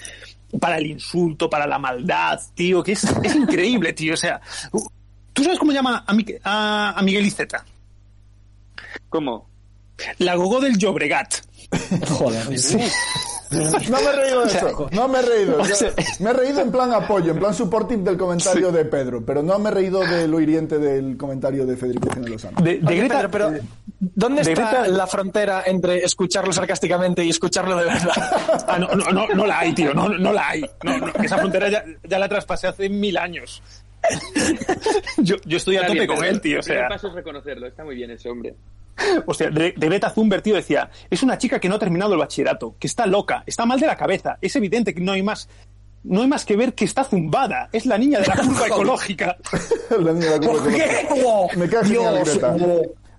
para 0.60 0.78
el 0.78 0.88
insulto, 0.88 1.50
para 1.50 1.68
la 1.68 1.80
maldad, 1.80 2.40
tío, 2.56 2.82
que 2.84 2.94
es, 2.94 3.04
es 3.24 3.36
increíble, 3.36 3.94
tío. 3.94 4.14
O 4.14 4.18
sea, 4.18 4.42
¿tú 5.34 5.44
sabes 5.44 5.60
cómo 5.60 5.72
llama 5.72 6.04
a, 6.08 6.14
Mi- 6.14 6.26
a, 6.44 6.94
a 6.98 7.02
Miguel 7.02 7.26
Iceta? 7.26 7.66
¿Cómo? 9.10 9.48
La 10.20 10.36
gogó 10.36 10.60
del 10.60 10.78
Llobregat. 10.78 11.36
Joder, 12.10 12.58
sí. 12.60 12.78
No 13.54 13.98
me 14.02 14.06
he 14.10 14.12
reído 14.14 14.42
de 14.46 14.52
eso. 14.52 14.90
No 14.92 15.08
me 15.08 15.20
he 15.20 15.22
reído. 15.22 15.62
o 15.62 15.66
Yo- 15.66 15.76
sea- 15.76 15.94
me 16.20 16.30
he 16.30 16.34
reído 16.34 16.62
en 16.62 16.72
plan 16.72 16.94
apoyo, 16.94 17.32
en 17.32 17.40
plan 17.40 17.54
supportive 17.54 18.02
del 18.04 18.18
comentario 18.18 18.72
de 18.72 18.86
Pedro, 18.86 19.24
pero 19.26 19.42
no 19.44 19.58
me 19.60 19.70
he 19.70 19.74
reído 19.74 20.00
de 20.02 20.28
lo 20.28 20.40
hiriente 20.40 20.80
del 20.80 21.18
comentario 21.18 21.66
de 21.66 21.78
Federico 21.78 22.10
Lozano. 22.20 22.62
De, 22.62 22.80
de 22.80 23.08
Pedro, 23.10 23.30
pero 23.32 23.52
¿dónde 24.00 24.44
de 24.44 24.52
está 24.54 24.88
la 24.88 25.08
frontera 25.08 25.64
entre 25.66 26.04
escucharlo 26.04 26.52
sarcásticamente 26.54 27.24
y 27.24 27.30
escucharlo 27.30 27.78
de 27.78 27.86
verdad? 27.86 28.12
Ah, 28.68 28.80
no, 28.80 28.88
no, 28.88 29.12
no, 29.12 29.28
no 29.28 29.46
la 29.46 29.60
hay, 29.60 29.74
tío, 29.74 29.94
no, 29.94 30.10
no 30.10 30.32
la 30.34 30.50
hay. 30.50 30.62
No, 30.84 30.98
no, 30.98 31.08
esa 31.24 31.38
frontera 31.38 31.70
ya, 31.70 31.84
ya 32.04 32.18
la 32.20 32.28
traspasé 32.30 32.68
hace 32.68 32.90
mil 32.90 33.18
años. 33.18 33.62
Yo, 35.18 35.36
yo 35.46 35.58
estoy 35.58 35.78
a 35.78 35.82
tope 35.88 35.94
bien, 35.94 36.08
con 36.08 36.24
él, 36.26 36.42
tío. 36.42 36.58
O 36.58 36.60
El 36.60 36.64
sea, 36.64 36.88
paso 36.90 37.08
es 37.08 37.14
reconocerlo. 37.14 37.68
Está 37.68 37.84
muy 37.86 37.96
bien 37.96 38.12
ese 38.12 38.30
hombre. 38.30 38.54
o 39.26 39.34
sea 39.34 39.50
de, 39.50 39.74
de 39.76 39.88
Greta 39.88 40.14
Thunberg, 40.14 40.42
tío, 40.44 40.56
decía, 40.56 40.90
es 41.10 41.24
una 41.24 41.38
chica 41.38 41.60
que 41.60 41.70
no 41.70 41.76
ha 41.76 41.80
terminado 41.80 42.14
el 42.14 42.20
bachillerato, 42.20 42.76
que 42.80 42.88
está 42.88 43.06
loca, 43.06 43.44
está 43.46 43.66
mal 43.66 43.80
de 43.80 43.88
la 43.88 43.98
cabeza. 43.98 44.38
Es 44.42 44.56
evidente 44.56 44.94
que 44.94 45.02
no 45.02 45.12
hay 45.12 45.24
más, 45.24 45.50
no 46.04 46.22
hay 46.22 46.28
más 46.28 46.46
que 46.46 46.56
ver 46.56 46.74
que 46.74 46.86
está 46.86 47.04
zumbada. 47.04 47.70
Es 47.72 47.86
la 47.86 47.98
niña 47.98 48.20
de 48.20 48.28
la 48.28 48.36
curva 48.36 48.68
ecológica. 48.68 49.38
La 49.90 50.12
niña 50.12 50.32
de 50.32 50.40
la 50.40 50.48
curva 50.48 50.64
¿Por 50.64 50.74
qué? 50.74 50.84
ecológica. 51.02 51.58
Me 51.60 51.70
cae 51.70 51.84
genial 51.86 52.16
Dios, 52.24 52.30
Greta. 52.30 52.56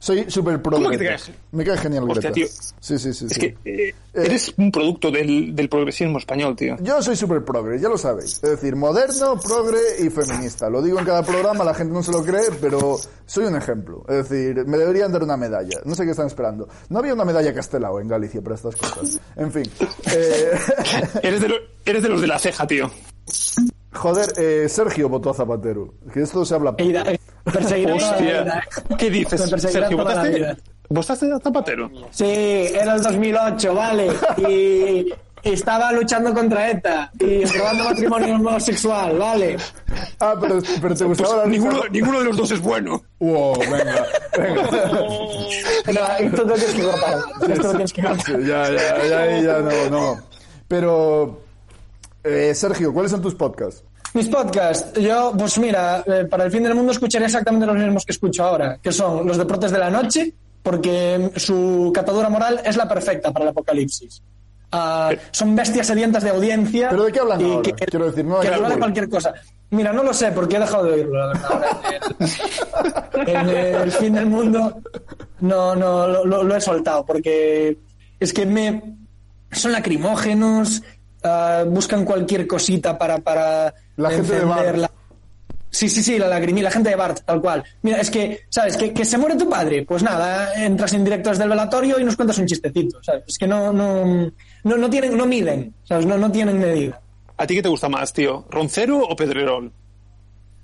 Soy 0.05 0.31
súper 0.31 0.61
pro 0.61 0.73
¿Cómo 0.77 0.91
que 0.91 0.99
te 0.99 1.07
caes? 1.07 1.31
Me 1.53 1.65
cae 1.65 1.79
genial 1.79 2.05
Hostia, 2.05 2.31
Greta. 2.31 2.35
tío. 2.35 2.47
Sí, 2.79 2.99
sí, 2.99 3.15
sí. 3.15 3.25
Es 3.25 3.33
sí. 3.33 3.41
que 3.41 3.57
eh, 3.65 3.95
eres 4.13 4.53
un 4.59 4.71
producto 4.71 5.11
del, 5.11 5.57
del 5.57 5.71
progresismo 5.71 6.19
español, 6.19 6.55
tío. 6.55 6.77
Yo 6.83 7.01
soy 7.01 7.17
súper 7.17 7.43
progre, 7.43 7.81
ya 7.81 7.89
lo 7.89 7.97
sabéis. 7.97 8.35
Es 8.35 8.43
decir, 8.51 8.77
moderno, 8.77 9.41
progre 9.41 9.79
y 10.01 10.11
feminista. 10.11 10.69
Lo 10.69 10.83
digo 10.83 10.99
en 10.99 11.07
cada 11.07 11.23
programa, 11.23 11.65
la 11.65 11.73
gente 11.73 11.95
no 11.95 12.03
se 12.03 12.13
lo 12.13 12.23
cree, 12.23 12.51
pero 12.61 12.99
soy 13.25 13.47
un 13.47 13.57
ejemplo. 13.57 14.05
Es 14.07 14.29
decir, 14.29 14.67
me 14.67 14.77
deberían 14.77 15.11
dar 15.11 15.23
una 15.23 15.39
medalla. 15.39 15.81
No 15.87 15.95
sé 15.95 16.05
qué 16.05 16.11
están 16.11 16.27
esperando. 16.27 16.69
No 16.91 16.99
había 16.99 17.15
una 17.15 17.25
medalla 17.25 17.55
Castelao 17.55 17.99
en 17.99 18.09
Galicia 18.09 18.43
para 18.43 18.57
estas 18.57 18.77
cosas. 18.77 19.19
En 19.37 19.51
fin. 19.51 19.65
Eh, 20.15 20.51
Eres 21.23 21.41
de, 21.41 21.49
lo- 21.49 21.57
eres 21.87 22.03
de 22.03 22.09
los 22.11 22.21
de 22.21 22.27
la 22.27 22.39
ceja, 22.39 22.67
tío. 22.67 22.91
joder, 23.95 24.33
eh, 24.37 24.69
Sergio 24.69 25.09
votó 25.09 25.31
a 25.31 25.35
Zapatero. 25.35 25.95
Que 26.13 26.21
esto 26.21 26.45
se 26.45 26.55
habla... 26.55 26.75
Eh, 26.77 27.19
perseguirá 27.45 27.97
toda 27.97 28.11
la 28.13 28.19
vida, 28.19 28.65
Hostia. 28.69 28.97
¿Qué 28.97 29.11
dices, 29.11 29.41
Sergio? 29.41 29.97
toda 29.97 30.15
la 30.15 30.21
¿Votaste, 30.23 30.31
vida. 30.31 30.57
¿Votaste 30.89 31.33
a 31.33 31.39
Zapatero? 31.41 31.91
Sí, 32.11 32.25
era 32.25 32.95
el 32.95 33.03
2008, 33.03 33.75
vale. 33.75 34.09
Y 34.49 35.13
estaba 35.43 35.93
luchando 35.93 36.33
contra 36.33 36.71
ETA 36.71 37.11
y 37.21 37.45
aprobando 37.45 37.85
matrimonio 37.85 38.35
homosexual, 38.37 39.19
vale. 39.19 39.57
Ah, 40.21 40.35
pero, 40.41 40.59
pero 40.81 40.95
te 40.95 41.05
gustaba 41.05 41.37
la 41.37 41.43
Pues 41.43 41.51
Ninguno, 41.53 41.83
ninguno 41.91 42.19
de 42.21 42.25
los 42.25 42.37
dos 42.37 42.51
es 42.51 42.61
bueno. 42.61 43.03
Wow, 43.19 43.59
venga, 43.59 44.07
venga. 44.39 44.63
No, 45.93 46.17
esto 46.19 46.45
lo 46.45 46.55
tienes 46.55 46.75
que 46.75 46.83
cortar. 46.83 47.19
Esto 47.49 47.63
lo 47.63 47.71
tienes 47.71 47.93
que 47.93 48.03
cortar. 48.03 48.41
Ya, 48.41 48.71
ya, 48.71 49.07
ya, 49.07 49.41
ya, 49.43 49.59
no, 49.59 49.91
no. 49.91 50.21
Pero, 50.67 51.43
eh, 52.25 52.53
Sergio, 52.55 52.93
¿cuáles 52.95 53.11
son 53.11 53.21
tus 53.21 53.35
podcasts? 53.35 53.85
Mis 54.15 54.29
podcasts, 54.29 54.99
yo, 55.01 55.33
pues 55.37 55.59
mira, 55.59 56.03
eh, 56.07 56.25
para 56.31 56.45
el 56.45 56.51
fin 56.53 56.63
del 56.63 56.75
mundo 56.75 56.93
escucharé 56.93 57.25
exactamente 57.27 57.67
los 57.67 57.77
mismos 57.77 58.05
que 58.05 58.13
escucho 58.13 58.45
ahora, 58.45 58.79
que 58.81 58.93
son 58.93 59.27
los 59.27 59.37
deportes 59.37 59.73
de 59.73 59.79
la 59.79 59.91
noche, 59.91 60.33
porque 60.63 61.33
su 61.37 61.91
catadura 61.93 62.29
moral 62.29 62.61
es 62.65 62.77
la 62.77 62.89
perfecta 62.89 63.33
para 63.33 63.45
el 63.47 63.49
apocalipsis. 63.51 64.23
Ah, 64.71 65.11
son 65.31 65.55
bestias 65.55 65.87
sedientas 65.87 66.23
de 66.25 66.31
audiencia. 66.31 66.89
¿Pero 66.91 67.05
de 67.05 67.13
qué 67.13 67.21
hablan 67.21 67.43
ahora? 67.45 67.63
que- 67.63 67.73
Quiero 67.87 68.07
decir, 68.07 68.25
no 68.25 68.41
que 68.41 68.49
hablan 68.49 68.73
de 68.73 68.79
cualquier 68.79 69.09
cosa. 69.09 69.35
Mira, 69.71 69.93
no 69.93 70.03
lo 70.05 70.13
sé, 70.15 70.31
porque 70.33 70.57
he 70.57 70.61
dejado 70.61 70.85
de 70.85 70.93
oírlo, 70.93 71.19
la 71.19 71.27
verdad. 71.29 71.71
En 73.27 73.49
el, 73.49 73.91
fin 73.93 74.13
del 74.15 74.27
mundo 74.27 74.81
no, 75.41 75.75
no 75.77 76.07
lo- 76.09 76.43
lo 76.43 76.57
he 76.57 76.61
soltado, 76.61 77.05
porque 77.05 77.79
es 78.21 78.33
que 78.33 78.47
me 78.47 78.97
son 79.53 79.71
lacrimógenos, 79.73 80.83
ah, 81.25 81.65
buscan 81.67 82.05
cualquier 82.05 82.47
cosita 82.47 82.97
para, 82.97 83.19
para 83.19 83.75
La 83.97 84.11
gente 84.11 84.35
de 84.39 84.45
Bart. 84.45 84.91
Sí, 85.71 85.89
sí, 85.89 86.05
sí, 86.05 86.19
la 86.21 86.29
lagrimilla, 86.29 86.67
la 86.67 86.71
gente 86.71 86.91
de 86.91 86.95
Bart, 86.97 87.23
tal 87.25 87.41
cual. 87.41 87.65
Mira, 87.83 87.99
es 88.01 88.09
que, 88.09 88.43
¿sabes? 88.49 88.77
Que, 88.77 88.93
que 88.93 89.05
se 89.05 89.19
muere 89.19 89.35
tu 89.35 89.49
padre. 89.51 89.85
Pues 89.85 90.05
nada, 90.05 90.55
entras 90.65 90.93
en 90.93 91.03
directo 91.03 91.31
desde 91.31 91.43
el 91.43 91.49
velatorio 91.49 91.99
y 91.99 92.05
nos 92.05 92.15
cuentas 92.15 92.39
un 92.39 92.47
chistecito, 92.47 93.03
¿sabes? 93.03 93.25
Es 93.27 93.37
que 93.37 93.49
no, 93.49 93.73
no, 93.73 94.31
no, 94.63 94.77
no 94.77 94.89
tienen, 94.91 95.17
no 95.17 95.27
miden, 95.27 95.75
¿sabes? 95.83 96.07
No, 96.07 96.17
no 96.17 96.31
tienen 96.31 96.61
medida. 96.61 97.01
¿A 97.37 97.45
ti 97.45 97.57
qué 97.57 97.63
te 97.63 97.69
gusta 97.69 97.89
más, 97.89 98.13
tío? 98.13 98.45
¿Roncero 98.51 99.01
o 99.03 99.17
Pedrerol? 99.17 99.73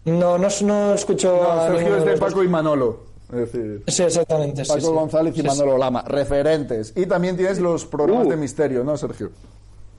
No, 0.05 0.39
no, 0.39 0.49
no 0.63 0.95
escucho 0.95 1.41
No, 1.43 1.51
a 1.51 1.67
Sergio 1.67 1.97
es 1.97 2.05
de. 2.05 2.17
Paco 2.17 2.45
y 2.45 2.49
Manolo. 2.49 3.11
Es 3.33 3.37
decir, 3.53 3.83
Sí, 3.89 4.03
exactamente. 4.05 4.65
sí, 4.65 4.69
Paco 4.69 4.81
sí. 4.81 4.93
González 4.93 5.35
y 5.37 5.41
Sí, 5.41 5.47
Manolo 5.47 5.77
Lama, 5.77 6.03
referentes. 6.07 6.93
Y 6.97 7.07
también 7.07 7.37
tienes 7.37 7.59
los 7.59 7.85
programas 7.85 8.27
Uh. 8.29 8.31
de 8.31 8.37
misterio, 8.37 8.85
¿no, 8.85 8.97
Sergio? 8.97 9.33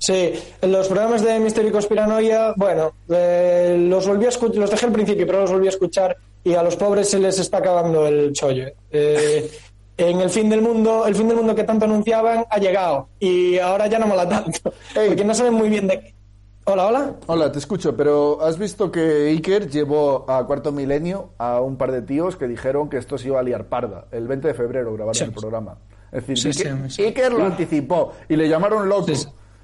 Sí, 0.01 0.33
los 0.63 0.87
programas 0.87 1.21
de 1.23 1.39
Misterio 1.39 1.69
y 1.69 1.71
Conspiranoia, 1.73 2.53
bueno, 2.57 2.91
eh, 3.07 3.77
los 3.87 4.07
volví 4.07 4.25
a 4.25 4.29
escuchar, 4.29 4.57
los 4.57 4.71
dejé 4.71 4.87
al 4.87 4.91
principio, 4.91 5.27
pero 5.27 5.41
los 5.41 5.51
volví 5.51 5.67
a 5.67 5.69
escuchar 5.69 6.17
y 6.43 6.55
a 6.55 6.63
los 6.63 6.75
pobres 6.75 7.07
se 7.07 7.19
les 7.19 7.37
está 7.37 7.57
acabando 7.59 8.07
el 8.07 8.33
chollo. 8.33 8.65
Eh, 8.89 9.51
en 9.97 10.19
el 10.21 10.31
fin 10.31 10.49
del 10.49 10.63
mundo, 10.63 11.05
el 11.05 11.13
fin 11.13 11.27
del 11.27 11.37
mundo 11.37 11.53
que 11.53 11.63
tanto 11.65 11.85
anunciaban 11.85 12.45
ha 12.49 12.57
llegado 12.57 13.09
y 13.19 13.59
ahora 13.59 13.85
ya 13.85 13.99
no 13.99 14.07
mola 14.07 14.27
tanto, 14.27 14.73
Ey. 14.95 15.09
porque 15.09 15.23
no 15.23 15.35
saben 15.35 15.53
muy 15.53 15.69
bien 15.69 15.85
de... 15.87 16.15
Hola, 16.63 16.87
hola. 16.87 17.13
Hola, 17.27 17.51
te 17.51 17.59
escucho, 17.59 17.95
pero 17.95 18.41
¿has 18.41 18.57
visto 18.57 18.91
que 18.91 19.27
Iker 19.29 19.69
llevó 19.69 20.25
a 20.27 20.47
Cuarto 20.47 20.71
Milenio 20.71 21.29
a 21.37 21.61
un 21.61 21.77
par 21.77 21.91
de 21.91 22.01
tíos 22.01 22.35
que 22.37 22.47
dijeron 22.47 22.89
que 22.89 22.97
esto 22.97 23.19
se 23.19 23.27
iba 23.27 23.39
a 23.39 23.43
liar 23.43 23.65
parda? 23.65 24.05
El 24.11 24.27
20 24.27 24.47
de 24.47 24.53
febrero 24.55 24.93
grabaron 24.93 25.13
Sí. 25.13 25.23
el 25.25 25.31
programa. 25.31 25.77
Es 26.11 26.25
decir, 26.25 26.37
Sí, 26.53 26.59
Iker, 26.59 26.77
sí, 26.85 26.89
sí. 26.89 27.01
Iker 27.03 27.33
lo 27.33 27.45
anticipó 27.45 28.13
y 28.27 28.35
le 28.35 28.49
llamaron 28.49 28.89
loco. 28.89 29.05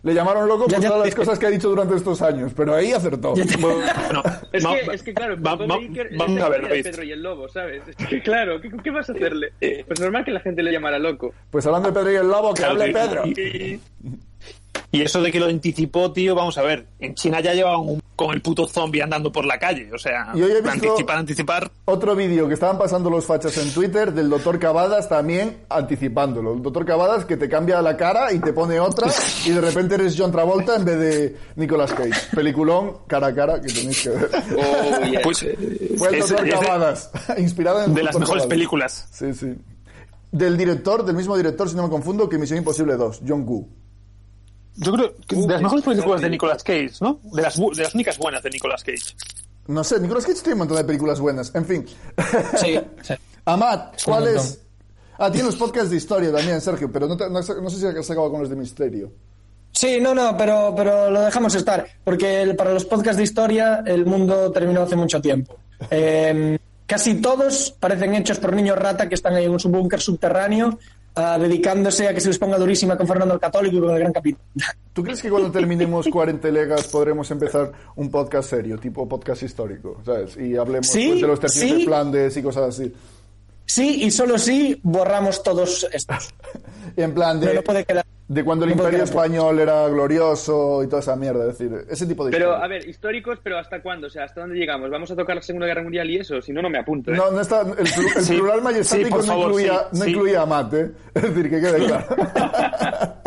Le 0.04 0.14
llamaron 0.14 0.48
loco 0.48 0.68
Ya, 0.68 0.76
por 0.76 0.84
ya 0.84 0.90
todas 0.90 1.06
las 1.06 1.16
cosas 1.16 1.40
que 1.40 1.46
ha 1.48 1.50
dicho 1.50 1.70
durante 1.70 1.96
estos 1.96 2.22
años, 2.22 2.52
pero 2.56 2.76
ahí 2.76 2.92
acertó. 2.94 3.34
Bueno, 3.60 3.82
Es, 4.52 4.66
que, 4.66 4.96
es 4.96 5.04
que, 5.04 5.14
claro, 5.14 5.36
vamos 5.40 5.70
a 5.70 6.50
ver. 6.50 6.84
Pedro 6.84 7.04
y 7.04 7.12
el 7.12 7.22
lobo, 7.24 7.50
¿sabes? 7.50 7.82
Es 7.88 8.08
que, 8.08 8.22
claro, 8.22 8.62
¿qué, 8.62 8.70
qué 8.84 8.90
vas 8.92 9.10
a 9.10 9.14
hacerle? 9.14 9.52
Pues 9.88 10.00
normal 10.00 10.24
que 10.24 10.32
la 10.32 10.40
gente 10.40 10.62
le 10.64 10.72
llamara 10.72 11.00
loco. 11.00 11.34
Pues 11.50 11.66
hablando 11.66 11.90
de 11.92 11.94
Pedro 11.94 12.12
y 12.12 12.16
el 12.16 12.28
Lobo, 12.28 12.54
que 12.54 12.62
Claro, 12.62 12.82
hable 12.82 12.94
Pedro. 12.94 13.26
Y, 13.26 13.80
y 14.92 15.02
eso 15.02 15.22
de 15.22 15.32
que 15.32 15.40
lo 15.40 15.48
anticipó, 15.48 16.12
tío, 16.12 16.36
vamos 16.36 16.58
a 16.58 16.62
ver. 16.62 16.86
En 17.00 17.16
China 17.16 17.40
ya 17.40 17.54
llevaban 17.54 17.82
un, 17.82 18.02
con 18.18 18.34
el 18.34 18.42
puto 18.42 18.68
zombie 18.68 19.02
andando 19.02 19.32
por 19.32 19.46
la 19.46 19.58
calle. 19.58 19.90
O 19.94 19.98
sea, 19.98 20.32
Y 20.34 20.42
hoy 20.42 20.52
he 20.52 20.56
visto- 20.56 20.72
anticipar, 20.72 21.18
anticipar. 21.20 21.72
Otro 21.86 22.16
vídeo 22.16 22.48
que 22.50 22.56
estaban 22.56 22.78
pasando 22.78 23.10
los 23.10 23.26
fachas 23.26 23.56
en 23.60 23.72
Twitter 23.72 24.12
del 24.12 24.30
doctor 24.30 24.60
Cavadas 24.60 25.08
también 25.08 25.60
anticipándolo. 25.70 26.54
El 26.56 26.62
doctor 26.64 26.84
Cavadas 26.86 27.24
que 27.26 27.38
te 27.38 27.48
cambia 27.48 27.82
la 27.82 27.96
cara 27.96 28.34
y 28.34 28.40
te 28.40 28.52
pone 28.54 28.80
otra 28.80 29.08
y 29.46 29.52
de 29.52 29.62
repente 29.62 29.96
eres 29.96 30.16
John 30.18 30.32
Travolta 30.32 30.76
en 30.76 30.84
vez 30.86 31.00
de 31.00 31.38
Nicolas 31.56 31.94
Cage. 31.94 32.12
Peliculón 32.36 32.98
cara 33.08 33.28
a 33.28 33.36
cara 33.36 33.62
que 33.62 33.72
tenéis 33.72 34.02
que 34.04 34.10
ver. 34.10 34.30
Oh. 34.58 35.22
Pues 35.24 35.40
Fue 35.98 36.10
el 36.10 36.16
es- 36.16 36.28
doctor 36.30 36.48
es 36.48 36.60
de- 36.60 36.66
Cavadas, 36.66 37.12
inspirado 37.38 37.84
en 37.84 37.90
el 37.92 37.94
de 37.96 38.04
las 38.04 38.16
mejores 38.16 38.30
Cavadas. 38.44 38.48
películas. 38.48 39.08
Sí, 39.12 39.34
sí. 39.34 39.54
Del 40.32 40.58
director, 40.58 41.06
del 41.06 41.16
mismo 41.16 41.38
director, 41.38 41.70
si 41.70 41.76
no 41.76 41.84
me 41.84 41.90
confundo, 41.90 42.28
que 42.28 42.38
Misión 42.40 42.58
Imposible 42.60 42.96
2, 42.96 43.22
John 43.28 43.44
Woo. 43.48 43.70
Yo 44.78 44.94
creo 44.94 45.16
que 45.28 45.36
de 45.36 45.48
las 45.48 45.62
mejores 45.62 45.84
películas 45.86 46.22
de 46.22 46.30
Nicolas 46.30 46.64
Cage, 46.64 46.92
¿no? 47.02 47.20
De 47.34 47.42
las, 47.42 47.60
bu- 47.60 47.76
de 47.76 47.84
las 47.84 47.94
únicas 47.96 48.18
buenas 48.18 48.44
de 48.44 48.50
Nicolas 48.52 48.84
Cage. 48.84 49.16
No 49.68 49.84
sé, 49.84 50.00
Nicolas 50.00 50.26
Cage 50.26 50.40
tiene 50.42 50.54
un 50.54 50.60
montón 50.60 50.78
de 50.78 50.84
películas 50.84 51.20
buenas. 51.20 51.54
En 51.56 51.66
fin. 51.66 51.86
Sí, 52.58 52.80
sí. 53.02 53.14
Amat, 53.46 54.02
¿cuál 54.06 54.28
es? 54.28 54.62
Ah, 55.18 55.32
tiene 55.32 55.48
los 55.48 55.56
podcasts 55.56 55.90
de 55.90 55.98
historia 55.98 56.32
también, 56.32 56.62
Sergio, 56.62 56.92
pero 56.92 57.08
no, 57.08 57.18
te- 57.18 57.26
no, 57.30 57.40
no 57.42 57.70
sé 57.70 57.78
si 57.80 57.86
has 57.88 58.10
acabado 58.12 58.32
con 58.32 58.42
los 58.42 58.50
de 58.50 58.56
misterio. 58.56 59.12
Sí, 59.72 60.00
no, 60.00 60.14
no, 60.14 60.36
pero, 60.38 60.74
pero 60.76 61.10
lo 61.12 61.22
dejamos 61.22 61.54
estar, 61.56 61.86
porque 62.04 62.42
el- 62.44 62.56
para 62.56 62.72
los 62.74 62.86
podcasts 62.86 63.18
de 63.18 63.24
historia 63.24 63.84
el 63.86 64.06
mundo 64.06 64.52
terminó 64.52 64.84
hace 64.84 64.96
mucho 64.96 65.20
tiempo. 65.22 65.56
Eh, 65.90 66.58
casi 66.86 67.16
todos 67.16 67.72
parecen 67.80 68.14
hechos 68.16 68.38
por 68.40 68.54
niños 68.54 68.78
rata 68.78 69.10
que 69.10 69.16
están 69.16 69.34
ahí 69.36 69.46
en 69.46 69.52
un 69.52 69.72
búnker 69.72 70.00
subterráneo 70.02 70.78
ah, 71.18 71.38
dedicándose 71.40 72.08
a 72.08 72.14
que 72.14 72.22
se 72.22 72.30
les 72.30 72.38
ponga 72.40 72.58
durísima 72.58 72.98
con 72.98 73.08
Fernando 73.08 73.34
el 73.34 73.40
Católico 73.40 73.78
y 73.78 73.80
con 73.82 73.92
el 73.92 74.00
Gran 74.00 74.14
Capitán. 74.14 74.42
¿Tú 74.94 75.04
crees 75.04 75.22
que 75.22 75.30
cuando 75.30 75.52
terminemos 75.52 76.08
40 76.12 76.48
legas 76.50 76.88
podremos 76.88 77.30
empezar 77.32 77.72
un 77.96 78.10
podcast 78.10 78.50
serio, 78.50 78.78
tipo 78.78 79.08
podcast 79.08 79.44
histórico, 79.44 80.02
¿sabes? 80.06 80.38
Y 80.38 80.56
hablemos 80.56 80.88
Sí, 80.88 81.08
pues, 81.10 81.22
de 81.22 81.28
los 81.28 81.40
tercios 81.40 81.70
sí. 81.70 81.78
de 81.80 81.86
Flandes 81.86 82.38
y 82.38 82.42
cosas 82.42 82.70
así. 82.70 82.94
Sí, 83.66 84.04
y 84.04 84.12
solo 84.12 84.38
sí 84.38 84.80
borramos 84.84 85.44
todos 85.44 85.88
estos. 85.92 86.30
En 86.98 87.14
plan 87.14 87.40
de, 87.40 87.46
No, 87.48 87.54
no 87.54 87.62
puede 87.62 87.86
quedar. 87.86 88.06
de 88.28 88.44
cuando 88.44 88.66
el 88.66 88.70
no 88.72 88.74
Imperio 88.76 89.00
quedar. 89.06 89.08
Español 89.08 89.60
era 89.60 89.88
glorioso 89.88 90.84
y 90.84 90.88
toda 90.88 91.00
esa 91.02 91.16
mierda, 91.16 91.48
es 91.50 91.58
decir, 91.58 91.86
ese 91.90 92.06
tipo 92.08 92.26
de 92.26 92.32
Pero, 92.32 92.48
historia. 92.48 92.66
a 92.66 92.68
ver, 92.68 92.90
históricos, 92.90 93.40
pero 93.44 93.58
¿hasta 93.60 93.82
cuándo? 93.82 94.08
O 94.08 94.10
sea, 94.10 94.24
¿hasta 94.26 94.42
dónde 94.42 94.56
llegamos? 94.58 94.90
¿Vamos 94.90 95.10
a 95.12 95.16
tocar 95.16 95.36
la 95.36 95.42
Segunda 95.42 95.68
Guerra 95.68 95.84
Mundial 95.84 96.10
y 96.10 96.18
eso? 96.18 96.42
Si 96.42 96.52
no, 96.52 96.62
no 96.62 96.70
me 96.70 96.80
apunto, 96.80 97.12
¿eh? 97.14 97.16
No, 97.16 97.30
no 97.32 97.40
está, 97.40 97.62
el, 97.62 97.80
el 97.80 97.88
Sí, 97.88 98.34
plural 98.38 98.62
majestático 98.62 99.18
no, 99.18 99.24
favor, 99.24 99.46
incluía, 99.52 99.80
sí, 99.92 100.00
no 100.00 100.04
sí. 100.06 100.10
incluía 100.12 100.42
a 100.42 100.46
Mate, 100.48 100.92
es 101.14 101.22
decir, 101.22 101.50
que 101.50 101.62
quede 101.62 101.86
claro. 101.86 102.06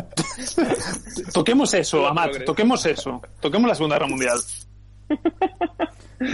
Toquemos 1.33 1.73
eso, 1.75 2.07
Amat, 2.07 2.45
toquemos 2.45 2.85
eso. 2.87 3.21
Toquemos 3.41 3.69
la 3.69 3.75
Segunda 3.75 3.97
Guerra 3.97 4.09
Mundial. 4.09 4.39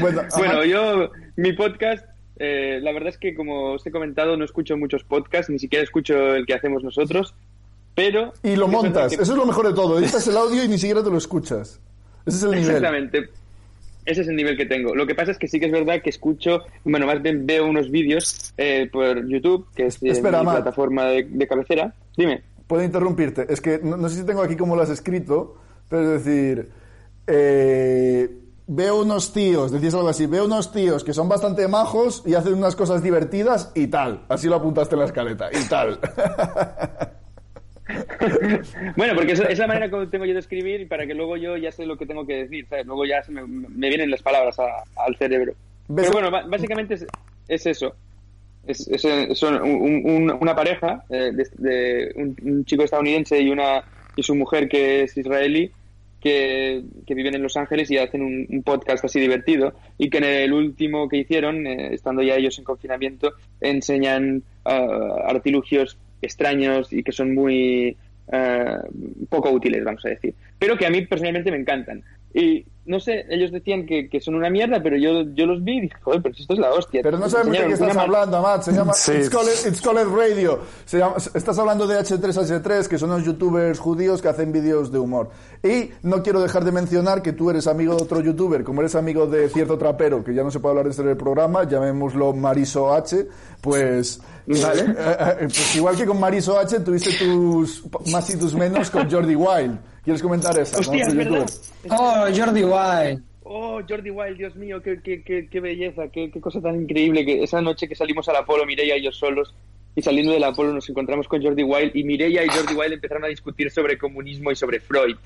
bueno, 0.00 0.22
Bueno, 0.36 0.52
Amat, 0.54 0.64
yo, 0.64 1.10
mi 1.36 1.52
podcast, 1.52 2.04
eh, 2.38 2.78
la 2.82 2.92
verdad 2.92 3.08
es 3.10 3.18
que 3.18 3.34
como 3.34 3.72
os 3.72 3.86
he 3.86 3.90
comentado, 3.90 4.36
no 4.36 4.44
escucho 4.44 4.76
muchos 4.76 5.04
podcasts, 5.04 5.50
ni 5.50 5.58
siquiera 5.58 5.82
escucho 5.84 6.34
el 6.34 6.46
que 6.46 6.54
hacemos 6.54 6.82
nosotros, 6.84 7.34
pero... 7.94 8.32
y 8.42 8.56
lo 8.56 8.66
es 8.66 8.72
montas, 8.72 9.16
que- 9.16 9.22
eso 9.22 9.32
es 9.32 9.38
lo 9.38 9.46
mejor 9.46 9.66
de 9.68 9.74
todo, 9.74 9.98
editas 9.98 10.26
el 10.28 10.36
audio 10.36 10.62
y 10.64 10.68
ni 10.68 10.78
siquiera 10.78 11.02
te 11.02 11.10
lo 11.10 11.18
escuchas. 11.18 11.80
Ese 12.26 12.36
es 12.38 12.42
el 12.42 12.50
nivel. 12.50 12.64
Exactamente. 12.66 13.28
Ese 14.04 14.20
es 14.20 14.28
el 14.28 14.36
nivel 14.36 14.56
que 14.56 14.66
tengo. 14.66 14.94
Lo 14.94 15.04
que 15.06 15.14
pasa 15.16 15.32
es 15.32 15.38
que 15.38 15.48
sí 15.48 15.58
que 15.58 15.66
es 15.66 15.72
verdad 15.72 16.00
que 16.00 16.10
escucho, 16.10 16.60
bueno, 16.84 17.06
más 17.06 17.20
bien 17.22 17.44
veo 17.44 17.66
unos 17.66 17.90
vídeos 17.90 18.52
eh, 18.56 18.88
por 18.92 19.26
YouTube, 19.26 19.66
que 19.74 19.86
es 19.86 20.00
eh, 20.02 20.10
Espera, 20.10 20.38
mi 20.40 20.44
Matt. 20.46 20.56
plataforma 20.56 21.06
de, 21.06 21.24
de 21.24 21.46
cabecera. 21.48 21.92
Dime. 22.16 22.42
Puedo 22.68 22.84
interrumpirte. 22.84 23.46
Es 23.52 23.60
que 23.60 23.80
no, 23.82 23.96
no 23.96 24.08
sé 24.08 24.20
si 24.20 24.24
tengo 24.26 24.42
aquí 24.42 24.54
cómo 24.56 24.76
lo 24.76 24.82
has 24.82 24.90
escrito, 24.90 25.56
pero 25.88 26.14
es 26.14 26.24
decir, 26.24 26.68
eh, 27.26 28.28
veo 28.68 29.00
unos 29.02 29.32
tíos, 29.32 29.70
decías 29.70 29.94
algo 29.94 30.08
así, 30.08 30.26
veo 30.26 30.44
unos 30.46 30.72
tíos 30.72 31.04
que 31.04 31.12
son 31.12 31.28
bastante 31.28 31.68
majos 31.68 32.22
y 32.26 32.34
hacen 32.34 32.54
unas 32.54 32.74
cosas 32.76 33.02
divertidas 33.02 33.70
y 33.74 33.86
tal. 33.88 34.22
Así 34.28 34.48
lo 34.48 34.56
apuntaste 34.56 34.94
en 34.94 35.00
la 35.00 35.06
escaleta, 35.06 35.48
y 35.52 35.68
tal. 35.68 35.98
Bueno, 38.96 39.14
porque 39.14 39.32
es 39.32 39.58
la 39.58 39.66
manera 39.68 39.88
como 39.90 40.08
tengo 40.08 40.24
yo 40.24 40.32
de 40.34 40.40
escribir 40.40 40.80
y 40.80 40.86
para 40.86 41.06
que 41.06 41.14
luego 41.14 41.36
yo 41.36 41.56
ya 41.56 41.70
sé 41.70 41.86
lo 41.86 41.96
que 41.96 42.04
tengo 42.06 42.26
que 42.26 42.34
decir, 42.38 42.66
¿sabes? 42.68 42.84
Luego 42.86 43.04
ya 43.04 43.22
se 43.22 43.30
me, 43.30 43.46
me 43.46 43.88
vienen 43.88 44.10
las 44.10 44.22
palabras 44.22 44.58
a- 44.58 44.82
al 44.96 45.16
cerebro. 45.16 45.52
¿Ves? 45.88 46.10
Pero 46.10 46.20
bueno, 46.30 46.48
básicamente 46.48 46.94
es, 46.94 47.06
es 47.46 47.66
eso. 47.66 47.94
Es, 48.66 48.88
es- 48.88 49.38
son 49.38 49.62
un- 49.62 50.02
un- 50.04 50.38
una 50.40 50.56
pareja, 50.56 51.04
eh, 51.08 51.30
de, 51.32 51.46
de 51.58 52.12
un, 52.16 52.36
un 52.42 52.64
chico 52.64 52.82
estadounidense 52.82 53.40
y 53.40 53.50
una 53.50 53.84
y 54.16 54.22
su 54.24 54.34
mujer 54.34 54.68
que 54.68 55.02
es 55.04 55.16
israelí, 55.16 55.70
que, 56.26 57.14
viven 57.14 57.36
en 57.36 57.42
Los 57.42 57.56
Ángeles 57.56 57.90
y 57.90 57.98
hacen 57.98 58.22
un, 58.22 58.62
podcast 58.64 59.04
así 59.04 59.20
divertido. 59.20 59.74
Y 59.96 60.10
que 60.10 60.18
en 60.18 60.24
el 60.24 60.52
último 60.52 61.08
que 61.08 61.18
hicieron, 61.18 61.66
eh, 61.66 61.94
estando 61.94 62.22
ya 62.22 62.34
ellos 62.34 62.58
en 62.58 62.64
confinamiento, 62.64 63.34
enseñan 63.60 64.42
ah, 64.64 65.22
artilugios 65.26 65.98
extraños 66.20 66.92
y 66.92 67.04
que 67.04 67.12
son 67.12 67.34
muy 67.34 67.96
ah, 68.32 68.82
poco 69.28 69.50
útiles, 69.50 69.84
vamos 69.84 70.04
a 70.04 70.08
decir. 70.08 70.34
Pero 70.58 70.76
que 70.76 70.86
a 70.86 70.90
mí 70.90 71.06
personalmente 71.06 71.52
me 71.52 71.58
encantan. 71.58 72.02
Y 72.34 72.64
no 72.86 73.00
sé, 73.00 73.24
ellos 73.30 73.50
decían 73.52 73.84
que, 73.86 74.08
que 74.08 74.20
son 74.20 74.34
una 74.34 74.48
mierda, 74.50 74.82
pero 74.82 74.96
yo, 74.96 75.22
yo 75.34 75.46
los 75.46 75.62
vi 75.64 75.78
y 75.78 75.80
dije, 75.82 75.96
joder, 76.02 76.22
pero 76.22 76.34
esto 76.38 76.52
es 76.54 76.58
la 76.58 76.70
hostia. 76.72 77.00
Pero 77.02 77.18
no 77.18 77.28
sabemos 77.28 77.58
de 77.58 77.66
qué 77.66 77.72
estás 77.72 77.96
hablando, 77.96 78.36
Amat. 78.38 78.62
Se 78.62 78.72
llama 78.72 78.92
Sí. 78.94 79.12
It's, 79.12 79.30
Called, 79.30 79.48
It's 79.66 79.80
Called 79.80 80.08
Radio. 80.08 80.60
Se 80.84 80.98
llama- 80.98 81.16
estás 81.34 81.58
hablando 81.58 81.86
de 81.86 81.98
H3H3, 81.98 82.86
que 82.86 82.98
son 82.98 83.10
unos 83.10 83.24
youtubers 83.24 83.78
judíos 83.78 84.22
que 84.22 84.28
hacen 84.28 84.52
vídeos 84.52 84.90
de 84.92 84.98
humor. 84.98 85.30
Y 85.62 85.90
no 86.02 86.22
quiero 86.22 86.40
dejar 86.40 86.64
de 86.64 86.72
mencionar 86.72 87.22
que 87.22 87.32
tú 87.32 87.50
eres 87.50 87.66
amigo 87.66 87.96
de 87.96 88.02
otro 88.02 88.20
youtuber, 88.20 88.62
como 88.64 88.80
eres 88.82 88.94
amigo 88.94 89.26
de 89.26 89.48
cierto 89.48 89.76
trapero, 89.78 90.22
que 90.24 90.34
ya 90.34 90.42
no 90.42 90.50
se 90.50 90.60
puede 90.60 90.72
hablar 90.72 90.84
de 90.84 90.90
este 90.90 91.02
en 91.02 91.08
el 91.08 91.16
programa, 91.16 91.64
llamémoslo 91.64 92.32
Mariso 92.32 92.92
H, 92.92 93.26
pues... 93.60 94.20
Vale. 94.48 94.80
eh, 94.80 94.94
eh, 94.96 95.34
pues 95.40 95.74
igual 95.74 95.96
que 95.96 96.06
con 96.06 96.20
Mariso 96.20 96.56
H, 96.56 96.78
tuviste 96.80 97.10
tus 97.18 97.82
más 98.12 98.30
y 98.32 98.38
tus 98.38 98.54
menos 98.54 98.90
con 98.90 99.10
Jordi 99.10 99.34
Wild. 99.34 99.76
¿Quieres 100.04 100.22
comentar 100.22 100.56
eso? 100.56 100.78
Hostia, 100.78 101.04
es 101.04 101.14
verdad. 101.16 101.50
Oh, 101.90 102.26
Jordi 102.32 102.62
Wild. 102.62 102.75
Oh, 103.42 103.80
Jordi 103.88 104.10
Wild, 104.10 104.38
Dios 104.38 104.56
mío, 104.56 104.82
qué, 104.82 105.00
qué, 105.02 105.22
qué, 105.22 105.48
qué 105.48 105.60
belleza, 105.60 106.08
qué, 106.08 106.30
qué 106.32 106.40
cosa 106.40 106.60
tan 106.60 106.82
increíble. 106.82 107.24
que 107.24 107.44
Esa 107.44 107.60
noche 107.60 107.86
que 107.88 107.94
salimos 107.94 108.28
al 108.28 108.36
Apolo, 108.36 108.66
Mireia 108.66 108.96
y 108.96 109.02
yo 109.02 109.12
solos, 109.12 109.54
y 109.94 110.02
saliendo 110.02 110.32
del 110.32 110.44
Apolo 110.44 110.72
nos 110.72 110.88
encontramos 110.90 111.28
con 111.28 111.42
Jordi 111.42 111.62
Wild, 111.62 111.94
y 111.94 112.04
Mireia 112.04 112.44
y 112.44 112.48
Jordi 112.48 112.74
Wild 112.74 112.94
empezaron 112.94 113.24
a 113.24 113.28
discutir 113.28 113.70
sobre 113.70 113.96
comunismo 113.96 114.50
y 114.50 114.56
sobre 114.56 114.80
Freud. 114.80 115.16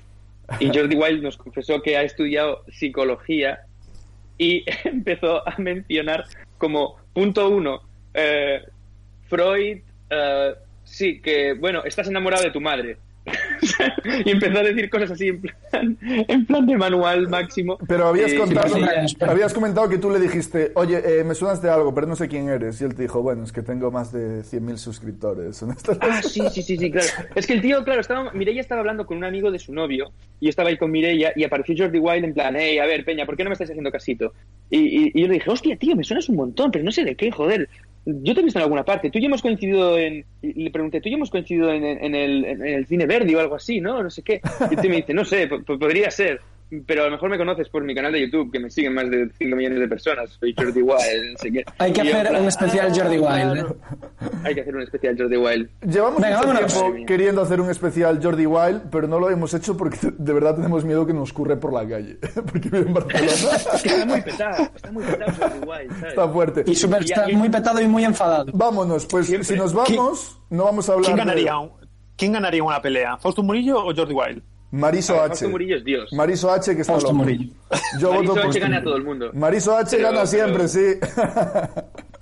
Y 0.59 0.67
Jordi 0.73 0.95
Wild 0.95 1.23
nos 1.23 1.37
confesó 1.37 1.81
que 1.81 1.97
ha 1.97 2.03
estudiado 2.03 2.63
psicología 2.71 3.61
y 4.37 4.65
empezó 4.83 5.47
a 5.47 5.55
mencionar 5.57 6.25
como 6.57 6.97
punto 7.13 7.49
uno, 7.49 7.81
eh, 8.13 8.61
Freud, 9.27 9.79
eh, 10.09 10.55
sí, 10.83 11.21
que, 11.21 11.53
bueno, 11.53 11.83
estás 11.83 12.07
enamorado 12.07 12.43
de 12.43 12.51
tu 12.51 12.61
madre. 12.61 12.97
y 14.25 14.31
empezó 14.31 14.59
a 14.59 14.63
decir 14.63 14.89
cosas 14.89 15.11
así 15.11 15.27
en 15.29 15.41
plan, 15.41 15.97
en 16.01 16.45
plan 16.45 16.65
de 16.65 16.77
manual 16.77 17.27
máximo. 17.29 17.77
Pero 17.87 18.07
habías 18.07 18.33
Y- 18.33 18.37
contado, 18.37 18.75
habías 19.21 19.53
comentado 19.53 19.89
que 19.89 19.97
tú 19.97 20.09
le 20.09 20.19
dijiste, 20.19 20.71
oye, 20.75 21.01
eh, 21.03 21.23
me 21.23 21.35
suenas 21.35 21.61
de 21.61 21.69
algo, 21.69 21.93
pero 21.93 22.07
no 22.07 22.15
sé 22.15 22.27
quién 22.27 22.49
eres. 22.49 22.81
Y 22.81 22.85
él 22.85 22.95
te 22.95 23.03
dijo, 23.03 23.21
bueno, 23.21 23.43
es 23.43 23.51
que 23.51 23.61
tengo 23.61 23.91
más 23.91 24.11
de 24.11 24.41
100.000 24.41 24.77
suscriptores. 24.77 25.63
Ah, 26.01 26.21
sí, 26.21 26.41
sí, 26.51 26.61
sí, 26.61 26.77
sí, 26.77 26.91
claro. 26.91 27.07
Es 27.35 27.45
que 27.45 27.53
el 27.53 27.61
tío, 27.61 27.83
claro, 27.83 28.01
estaba, 28.01 28.31
Mireia 28.33 28.61
estaba 28.61 28.79
hablando 28.81 29.05
con 29.05 29.17
un 29.17 29.23
amigo 29.23 29.51
de 29.51 29.59
su 29.59 29.73
novio 29.73 30.11
y 30.39 30.45
yo 30.45 30.49
estaba 30.49 30.69
ahí 30.69 30.77
con 30.77 30.89
Mireia 30.91 31.31
y 31.35 31.43
apareció 31.43 31.75
Jordi 31.77 31.99
Wild 31.99 32.25
en 32.25 32.33
plan, 32.33 32.55
hey, 32.57 32.79
a 32.79 32.85
ver, 32.85 33.03
Peña, 33.05 33.25
¿por 33.25 33.35
qué 33.37 33.43
no 33.43 33.49
me 33.49 33.53
estáis 33.53 33.69
haciendo 33.69 33.91
casito? 33.91 34.33
Y, 34.69 34.79
y- 34.79 35.11
y 35.13 35.21
yo 35.21 35.27
le 35.27 35.33
dije, 35.35 35.49
hostia, 35.49 35.75
tío, 35.77 35.95
me 35.95 36.03
suenas 36.03 36.27
un 36.29 36.37
montón, 36.37 36.71
pero 36.71 36.83
no 36.83 36.91
sé 36.91 37.03
de 37.03 37.15
qué, 37.15 37.31
joder. 37.31 37.69
Yo 38.05 38.33
te 38.33 38.41
he 38.41 38.43
visto 38.43 38.57
en 38.59 38.63
alguna 38.63 38.83
parte. 38.83 39.09
Tú 39.11 39.19
y 39.19 39.25
hemos 39.25 39.41
coincidido 39.41 39.97
en. 39.97 40.25
le 40.41 40.71
pregunté, 40.71 41.01
tú 41.01 41.09
y 41.09 41.13
hemos 41.13 41.29
coincidido 41.29 41.71
en, 41.71 41.83
el, 41.83 42.45
en 42.45 42.65
el 42.65 42.85
cine 42.87 43.05
verde 43.05 43.35
o 43.35 43.39
algo 43.39 43.55
así, 43.55 43.79
¿no? 43.79 44.01
No 44.01 44.09
sé 44.09 44.23
qué. 44.23 44.41
Y 44.71 44.75
tú 44.75 44.89
me 44.89 44.95
dice, 44.97 45.13
no 45.13 45.23
sé, 45.23 45.47
po- 45.47 45.61
po- 45.61 45.77
podría 45.77 46.09
ser. 46.09 46.41
Pero 46.87 47.01
a 47.01 47.05
lo 47.05 47.11
mejor 47.11 47.29
me 47.29 47.37
conoces 47.37 47.67
por 47.69 47.83
mi 47.83 47.93
canal 47.93 48.13
de 48.13 48.21
YouTube, 48.21 48.51
que 48.51 48.59
me 48.59 48.69
siguen 48.69 48.93
más 48.93 49.09
de 49.09 49.29
5 49.37 49.55
millones 49.55 49.79
de 49.79 49.87
personas. 49.89 50.29
Soy 50.39 50.53
Jordi 50.57 50.81
Wild, 50.81 51.31
no 51.33 51.37
sé 51.37 51.51
qué. 51.51 51.65
Hay 51.77 51.91
que 51.91 52.01
Y 52.03 52.09
hacer 52.09 52.27
plan, 52.29 52.41
un 52.41 52.47
especial 52.47 52.91
Jordi 52.95 53.17
Wild, 53.17 53.51
claro. 53.53 53.75
Hay 54.43 54.55
que 54.55 54.61
hacer 54.61 54.75
un 54.75 54.81
especial 54.81 55.15
Jordi 55.17 55.37
Wild. 55.37 55.69
Llevamos 55.81 56.21
Venga, 56.21 56.41
mucho 56.43 56.57
tiempo 56.69 57.05
queriendo 57.05 57.41
hacer 57.41 57.59
un 57.59 57.69
especial 57.69 58.19
Jordi 58.23 58.45
Wild, 58.45 58.83
pero 58.89 59.07
no 59.07 59.19
lo 59.19 59.29
hemos 59.29 59.53
hecho 59.53 59.75
porque 59.75 59.97
de 60.17 60.33
verdad 60.33 60.55
tenemos 60.55 60.85
miedo 60.85 61.05
que 61.05 61.13
nos 61.13 61.33
curre 61.33 61.57
por 61.57 61.73
la 61.73 61.87
calle. 61.87 62.17
Porque 62.51 62.69
vive 62.69 62.79
en 62.87 62.93
Barcelona. 62.93 63.31
Es 63.73 63.81
que 63.83 63.89
está 63.89 64.05
muy 64.05 64.21
petado, 64.21 64.63
está 64.75 64.91
muy 64.91 65.03
petado 65.03 65.31
Jordi 65.39 65.59
Wild, 65.67 65.91
¿sabes? 65.91 66.07
Está 66.09 66.29
fuerte. 66.29 66.63
Y 66.67 66.75
súper 66.75 67.03
está 67.03 67.27
muy 67.29 67.49
petado 67.49 67.81
y 67.81 67.87
muy 67.87 68.03
enfadado. 68.05 68.51
Vámonos, 68.53 69.05
pues 69.07 69.27
Siempre. 69.27 69.45
si 69.47 69.55
nos 69.55 69.73
vamos, 69.73 70.39
no 70.49 70.63
vamos 70.65 70.89
a 70.89 70.93
hablar 70.93 71.05
¿Quién 71.05 71.17
de 71.17 71.21
ganaría, 71.25 71.57
un- 71.57 71.71
¿Quién 72.15 72.31
ganaría 72.33 72.63
una 72.63 72.81
pelea? 72.81 73.17
¿Fausto 73.17 73.41
Murillo 73.43 73.79
o 73.79 73.93
Jordi 73.95 74.13
Wild? 74.13 74.41
Mariso 74.71 75.15
Ah, 75.15 75.25
H. 75.25 75.27
Fausto 75.29 75.49
Murillo 75.49 75.75
es 75.77 75.83
Dios. 75.83 76.13
Mariso 76.13 76.51
H 76.51 76.73
que 76.75 76.81
está 76.81 76.93
Fausto 76.93 77.11
loco. 77.11 77.23
Murillo. 77.23 77.53
Yo 77.99 78.13
Mariso 78.13 78.33
voto 78.35 78.47
H 78.47 78.59
gana 78.59 78.77
a 78.77 78.83
todo 78.83 78.95
el 78.95 79.03
mundo. 79.03 79.31
Mariso 79.33 79.75
H 79.75 79.97
Pero- 79.97 80.09
gana 80.09 80.25
siempre, 80.25 80.53
pero- 80.53 80.67
sí. 80.67 80.79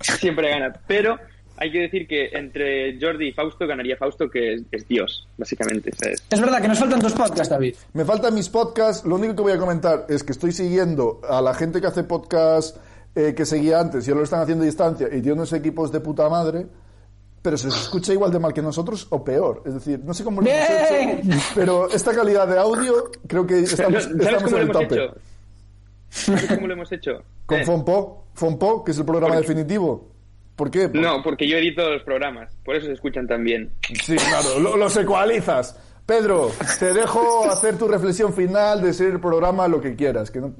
Siempre 0.18 0.48
gana. 0.50 0.72
Pero 0.86 1.18
hay 1.56 1.70
que 1.70 1.78
decir 1.80 2.06
que 2.08 2.28
entre 2.32 2.98
Jordi 3.00 3.28
y 3.28 3.32
Fausto 3.32 3.66
ganaría 3.66 3.96
Fausto, 3.96 4.30
que 4.30 4.54
es, 4.54 4.62
es 4.72 4.88
Dios, 4.88 5.28
básicamente, 5.36 5.90
¿sabes? 5.94 6.24
Es 6.30 6.40
verdad 6.40 6.60
que 6.62 6.68
nos 6.68 6.78
faltan 6.78 7.00
dos 7.00 7.12
podcasts, 7.12 7.50
David. 7.50 7.74
Me 7.92 8.04
faltan 8.04 8.34
mis 8.34 8.48
podcasts. 8.48 9.06
Lo 9.06 9.16
único 9.16 9.36
que 9.36 9.42
voy 9.42 9.52
a 9.52 9.58
comentar 9.58 10.06
es 10.08 10.24
que 10.24 10.32
estoy 10.32 10.52
siguiendo 10.52 11.20
a 11.28 11.40
la 11.42 11.52
gente 11.54 11.80
que 11.80 11.86
hace 11.86 12.02
podcasts 12.04 12.80
eh, 13.14 13.34
que 13.36 13.44
seguía 13.44 13.78
antes 13.80 14.06
y 14.06 14.10
ahora 14.10 14.20
lo 14.20 14.24
están 14.24 14.40
haciendo 14.40 14.62
a 14.62 14.66
distancia 14.66 15.06
y 15.08 15.20
tiene 15.20 15.32
unos 15.32 15.52
equipos 15.52 15.92
de 15.92 16.00
puta 16.00 16.28
madre. 16.28 16.66
Pero 17.42 17.56
se 17.56 17.68
escucha 17.68 18.12
igual 18.12 18.30
de 18.30 18.38
mal 18.38 18.52
que 18.52 18.60
nosotros 18.60 19.06
o 19.10 19.24
peor. 19.24 19.62
Es 19.64 19.72
decir, 19.74 20.00
no 20.04 20.12
sé 20.12 20.22
cómo 20.24 20.42
lo 20.42 20.48
hemos 20.48 21.22
hecho, 21.22 21.38
pero 21.54 21.88
esta 21.90 22.12
calidad 22.14 22.46
de 22.46 22.58
audio 22.58 23.10
creo 23.26 23.46
que 23.46 23.60
estamos, 23.60 24.02
¿Sabes 24.04 24.20
estamos 24.20 24.42
cómo 24.44 24.46
en 24.46 24.52
lo 24.52 24.58
el 24.58 24.62
hemos 24.76 24.88
tope. 24.88 24.94
hecho? 25.04 25.14
¿Sabes 26.10 26.46
cómo 26.54 26.66
lo 26.66 26.72
hemos 26.74 26.92
hecho? 26.92 27.22
Con 27.46 27.60
Eh, 27.60 27.64
Fonpo, 27.64 28.26
Fonpo, 28.34 28.84
que 28.84 28.90
es 28.90 28.98
el 28.98 29.04
programa 29.06 29.36
definitivo. 29.36 30.10
¿Por 30.56 30.70
qué? 30.70 30.88
Por- 30.90 31.00
No, 31.00 31.22
porque 31.22 31.48
yo 31.48 31.56
edito 31.56 31.88
los 31.88 32.02
programas, 32.02 32.52
por 32.64 32.76
eso 32.76 32.86
se 32.86 32.92
escuchan 32.92 33.26
tan 33.26 33.42
bien. 33.44 33.72
Sí, 34.04 34.16
claro, 34.16 34.58
lo- 34.60 34.76
los 34.76 34.94
ecualizas. 34.96 35.78
Pedro, 36.04 36.50
te 36.80 36.92
dejo 36.92 37.48
hacer 37.50 37.78
tu 37.78 37.86
reflexión 37.86 38.34
final 38.34 38.82
de 38.82 38.92
ser 38.92 39.12
el 39.12 39.20
programa 39.20 39.68
lo 39.68 39.80
que 39.80 39.94
quieras, 39.94 40.30
que 40.30 40.40
no, 40.40 40.52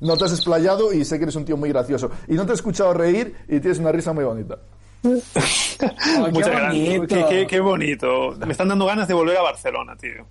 no 0.00 0.16
te 0.16 0.24
has 0.24 0.32
explayado 0.32 0.92
y 0.94 1.04
sé 1.04 1.18
que 1.18 1.24
eres 1.24 1.36
un 1.36 1.44
tío 1.44 1.56
muy 1.58 1.68
gracioso. 1.68 2.10
Y 2.26 2.34
no 2.34 2.46
te 2.46 2.52
he 2.52 2.54
escuchado 2.54 2.94
reír 2.94 3.36
y 3.46 3.60
tienes 3.60 3.78
una 3.78 3.92
risa 3.92 4.12
muy 4.14 4.24
bonita. 4.24 4.58
Oh, 5.04 6.24
qué 6.26 6.32
Muchas 6.32 6.50
gracias. 6.50 6.96
bonito. 6.98 7.06
Qué, 7.14 7.24
qué- 7.28 7.46
qué 7.46 7.60
bonito. 7.60 8.34
Me 8.46 8.52
están 8.52 8.68
dando 8.68 8.86
ganas 8.86 9.06
de 9.08 9.14
volver 9.14 9.36
a 9.36 9.42
Barcelona, 9.42 9.96
tío. 9.96 10.26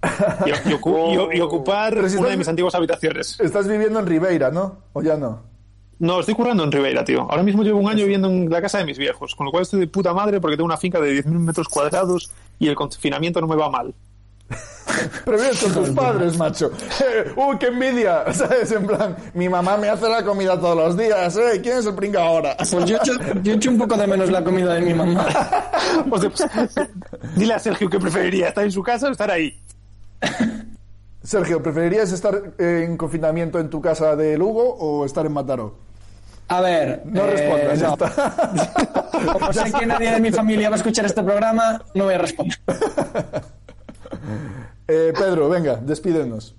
Y, 0.45 0.49
y 0.49 0.73
ocu- 0.73 1.33
y- 1.33 1.37
y 1.37 1.41
ocupar 1.41 1.93
si 1.93 1.99
una 1.99 2.07
estás- 2.07 2.29
de 2.31 2.37
mis 2.37 2.47
antiguas 2.47 2.75
habitaciones. 2.75 3.39
Estás 3.39 3.67
viviendo 3.67 3.99
en 3.99 4.07
Ribeira, 4.07 4.49
¿no? 4.51 4.77
¿O 4.93 5.01
ya 5.01 5.15
no? 5.17 5.41
No, 5.99 6.19
estoy 6.19 6.33
currando 6.35 6.63
en 6.63 6.71
Ribeira, 6.71 7.05
tío. 7.05 7.21
Ahora 7.29 7.43
mismo 7.43 7.63
llevo 7.63 7.79
un 7.79 7.87
año 7.87 7.99
viviendo 8.03 8.27
en 8.27 8.49
la 8.49 8.61
casa 8.61 8.79
de 8.79 8.85
mis 8.85 8.97
viejos, 8.97 9.35
con 9.35 9.45
lo 9.45 9.51
cual 9.51 9.61
estoy 9.63 9.79
de 9.81 9.87
puta 9.87 10.13
madre 10.13 10.41
porque 10.41 10.57
tengo 10.57 10.65
una 10.65 10.77
finca 10.77 10.99
de 10.99 11.13
10.000 11.23 11.39
metros 11.39 11.69
cuadrados 11.69 12.31
y 12.59 12.67
el 12.67 12.75
confinamiento 12.75 13.39
no 13.39 13.47
me 13.47 13.55
va 13.55 13.69
mal. 13.69 13.93
Pero 15.25 15.37
vives 15.37 15.59
con 15.59 15.73
tus 15.73 15.89
padres, 15.89 16.37
macho. 16.37 16.71
¡Uh, 17.35 17.57
qué 17.57 17.67
envidia! 17.67 18.25
¿Sabes? 18.33 18.71
En 18.71 18.85
plan, 18.85 19.15
mi 19.33 19.49
mamá 19.49 19.77
me 19.77 19.89
hace 19.89 20.09
la 20.09 20.23
comida 20.23 20.59
todos 20.59 20.75
los 20.75 20.97
días, 20.97 21.35
¿eh? 21.37 21.59
¿Quién 21.61 21.77
es 21.77 21.85
el 21.85 21.95
pringa 21.95 22.23
ahora? 22.23 22.55
Pues 22.57 22.85
yo 22.85 22.97
echo, 22.97 23.13
yo 23.41 23.53
echo 23.53 23.69
un 23.69 23.77
poco 23.77 23.97
de 23.97 24.07
menos 24.07 24.29
la 24.31 24.43
comida 24.43 24.73
de 24.73 24.81
mi 24.81 24.93
mamá. 24.93 25.27
O 26.09 26.19
sea, 26.19 26.29
pues, 26.29 26.75
dile 27.35 27.53
a 27.53 27.59
Sergio 27.59 27.89
que 27.89 27.99
preferiría 27.99 28.49
estar 28.49 28.63
en 28.63 28.71
su 28.71 28.83
casa 28.83 29.07
o 29.07 29.11
estar 29.11 29.29
ahí. 29.31 29.59
Sergio, 31.23 31.63
¿preferirías 31.63 32.11
estar 32.11 32.53
en 32.57 32.97
confinamiento 32.97 33.59
en 33.59 33.69
tu 33.69 33.81
casa 33.81 34.15
de 34.15 34.37
Lugo 34.37 34.75
o 34.75 35.05
estar 35.05 35.25
en 35.25 35.31
Mataró? 35.31 35.75
A 36.49 36.61
ver. 36.61 37.01
No 37.05 37.23
eh, 37.23 37.31
respondas, 37.31 37.79
ya 37.79 37.87
no. 37.87 37.93
está. 37.93 38.93
Como 39.33 39.53
sé 39.53 39.71
que 39.71 39.85
nadie 39.85 40.11
de 40.11 40.19
mi 40.19 40.31
familia 40.31 40.69
va 40.69 40.75
a 40.75 40.77
escuchar 40.77 41.05
este 41.05 41.23
programa, 41.23 41.81
no 41.93 42.05
voy 42.05 42.15
a 42.15 42.17
responder. 42.17 42.59
Eh, 44.87 45.13
Pedro, 45.17 45.49
venga, 45.49 45.75
despídenos. 45.77 46.55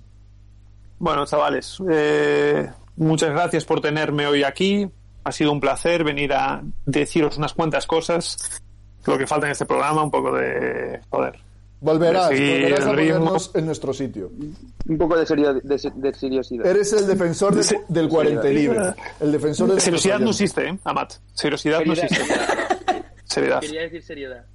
Bueno, 0.97 1.25
chavales, 1.25 1.77
eh, 1.89 2.69
muchas 2.95 3.29
gracias 3.31 3.65
por 3.65 3.81
tenerme 3.81 4.25
hoy 4.27 4.43
aquí. 4.43 4.89
Ha 5.23 5.31
sido 5.31 5.51
un 5.51 5.59
placer 5.59 6.03
venir 6.03 6.33
a 6.33 6.61
deciros 6.85 7.37
unas 7.37 7.53
cuantas 7.53 7.85
cosas. 7.87 8.61
Lo 9.05 9.17
que 9.17 9.27
falta 9.27 9.45
en 9.47 9.51
este 9.51 9.65
programa, 9.65 10.03
un 10.03 10.11
poco 10.11 10.31
de. 10.35 10.99
Joder. 11.09 11.39
Volverás, 11.81 12.29
volverás 12.29 12.79
a 12.85 12.89
ponernos 12.89 13.51
en 13.53 13.65
nuestro 13.65 13.93
sitio. 13.93 14.31
Un 14.87 14.97
poco 14.97 15.17
de, 15.17 15.25
serio, 15.25 15.53
de, 15.53 15.91
de 15.95 16.13
seriosidad. 16.13 16.65
Eres 16.65 16.93
el 16.93 17.05
defensor 17.05 17.53
de- 17.53 17.81
del 17.89 18.07
cuarente 18.07 18.51
libre. 18.51 18.79
El 19.19 19.31
defensor 19.31 19.73
de 19.73 19.79
Seriosidad 19.81 20.19
no 20.19 20.29
existe, 20.31 20.67
¿eh, 20.69 20.79
Amat? 20.83 21.13
Seriosidad 21.33 21.83
no 21.85 21.93
existe. 21.93 22.23
Seriedad. 23.25 23.59
Quería 23.59 23.81
decir 23.81 24.01
seriedad. 24.03 24.45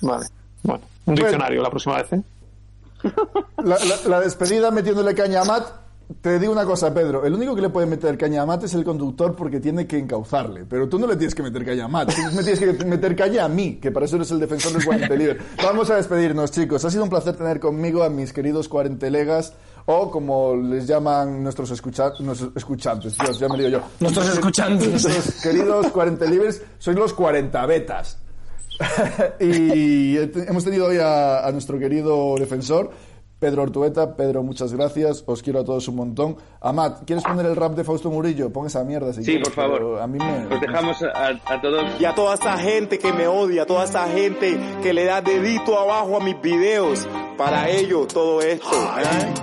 Vale. 0.00 0.26
Bueno, 0.62 0.84
un 1.06 1.14
diccionario 1.14 1.62
la 1.62 1.70
próxima 1.70 1.96
vez, 1.96 2.12
¿eh? 2.12 2.22
La, 3.58 3.76
la- 3.78 4.08
la 4.08 4.20
despedida 4.20 4.70
metiéndole 4.70 5.14
caña 5.14 5.42
a 5.42 5.44
Matt. 5.44 5.68
Te 6.20 6.38
digo 6.38 6.52
una 6.52 6.64
cosa, 6.64 6.94
Pedro. 6.94 7.24
El 7.26 7.34
único 7.34 7.56
que 7.56 7.60
le 7.62 7.68
puede 7.68 7.84
meter 7.88 8.16
caña 8.16 8.42
a 8.42 8.46
Matt 8.46 8.62
es 8.62 8.74
el 8.74 8.84
conductor 8.84 9.34
porque 9.34 9.58
tiene 9.58 9.88
que 9.88 9.98
encauzarle. 9.98 10.64
Pero 10.64 10.88
tú 10.88 11.00
no 11.00 11.06
le 11.08 11.16
tienes 11.16 11.34
que 11.34 11.42
meter 11.42 11.64
caña 11.64 11.86
a 11.86 11.88
Matt. 11.88 12.14
Tú 12.14 12.22
me 12.36 12.44
tienes 12.44 12.60
que 12.60 12.84
meter 12.84 13.16
caña 13.16 13.44
a 13.44 13.48
mí, 13.48 13.80
que 13.82 13.90
para 13.90 14.06
eso 14.06 14.14
eres 14.14 14.30
el 14.30 14.38
defensor 14.38 14.72
del 14.72 14.84
cuarente 14.84 15.16
libre. 15.16 15.38
Vamos 15.64 15.90
a 15.90 15.96
despedirnos, 15.96 16.52
chicos. 16.52 16.84
Ha 16.84 16.90
sido 16.92 17.02
un 17.02 17.10
placer 17.10 17.34
tener 17.36 17.58
conmigo 17.58 18.04
a 18.04 18.08
mis 18.10 18.32
queridos 18.32 18.68
cuarentelegas. 18.68 19.52
o 19.86 20.08
como 20.10 20.54
les 20.56 20.86
llaman 20.86 21.42
nuestros, 21.42 21.70
escucha 21.72 22.12
nuestros 22.20 22.50
escuchantes, 22.56 23.16
Dios, 23.18 23.38
ya 23.40 23.48
me 23.48 23.56
digo 23.56 23.68
yo. 23.70 23.80
Nuestros 24.00 24.28
escuchantes. 24.28 24.88
Nuestros 24.88 25.42
queridos 25.42 25.88
40 25.88 26.24
libres, 26.26 26.62
sois 26.78 26.96
los 26.96 27.12
40 27.14 27.66
betas. 27.66 28.18
y 29.40 30.16
hemos 30.48 30.64
tenido 30.64 30.86
hoy 30.86 30.98
a, 30.98 31.46
a 31.46 31.52
nuestro 31.52 31.78
querido 31.78 32.34
defensor, 32.38 32.90
Pedro 33.38 33.62
Ortueta. 33.64 34.16
Pedro, 34.16 34.42
muchas 34.42 34.72
gracias. 34.72 35.22
Os 35.26 35.42
quiero 35.42 35.60
a 35.60 35.64
todos 35.64 35.86
un 35.88 35.96
montón. 35.96 36.36
Amat, 36.60 37.04
¿quieres 37.04 37.24
poner 37.24 37.46
el 37.46 37.56
rap 37.56 37.74
de 37.74 37.84
Fausto 37.84 38.10
Murillo? 38.10 38.50
Pon 38.50 38.66
esa 38.66 38.82
mierda 38.84 39.12
si 39.12 39.20
Sí, 39.20 39.32
quieres, 39.32 39.48
por 39.48 39.54
favor. 39.54 40.00
A 40.00 40.06
mí 40.06 40.18
me... 40.18 40.54
Os 40.54 40.60
dejamos 40.60 40.96
a, 41.02 41.28
a 41.44 41.60
todos. 41.60 42.00
Y 42.00 42.04
a 42.04 42.14
toda 42.14 42.34
esa 42.34 42.56
gente 42.56 42.98
que 42.98 43.12
me 43.12 43.26
odia, 43.26 43.62
a 43.62 43.66
toda 43.66 43.84
esa 43.84 44.08
gente 44.08 44.58
que 44.82 44.92
le 44.94 45.04
da 45.04 45.20
dedito 45.20 45.78
abajo 45.78 46.16
a 46.16 46.24
mis 46.24 46.40
videos. 46.40 47.06
Para 47.36 47.68
ello, 47.68 48.06
todo 48.06 48.40
esto. 48.40 48.74
¿eh? 48.74 49.34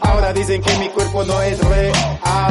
Ahora 0.00 0.32
dicen 0.32 0.62
que 0.62 0.78
mi 0.78 0.88
cuerpo 0.90 1.24
no 1.24 1.42
es 1.42 1.58
real. 1.68 1.92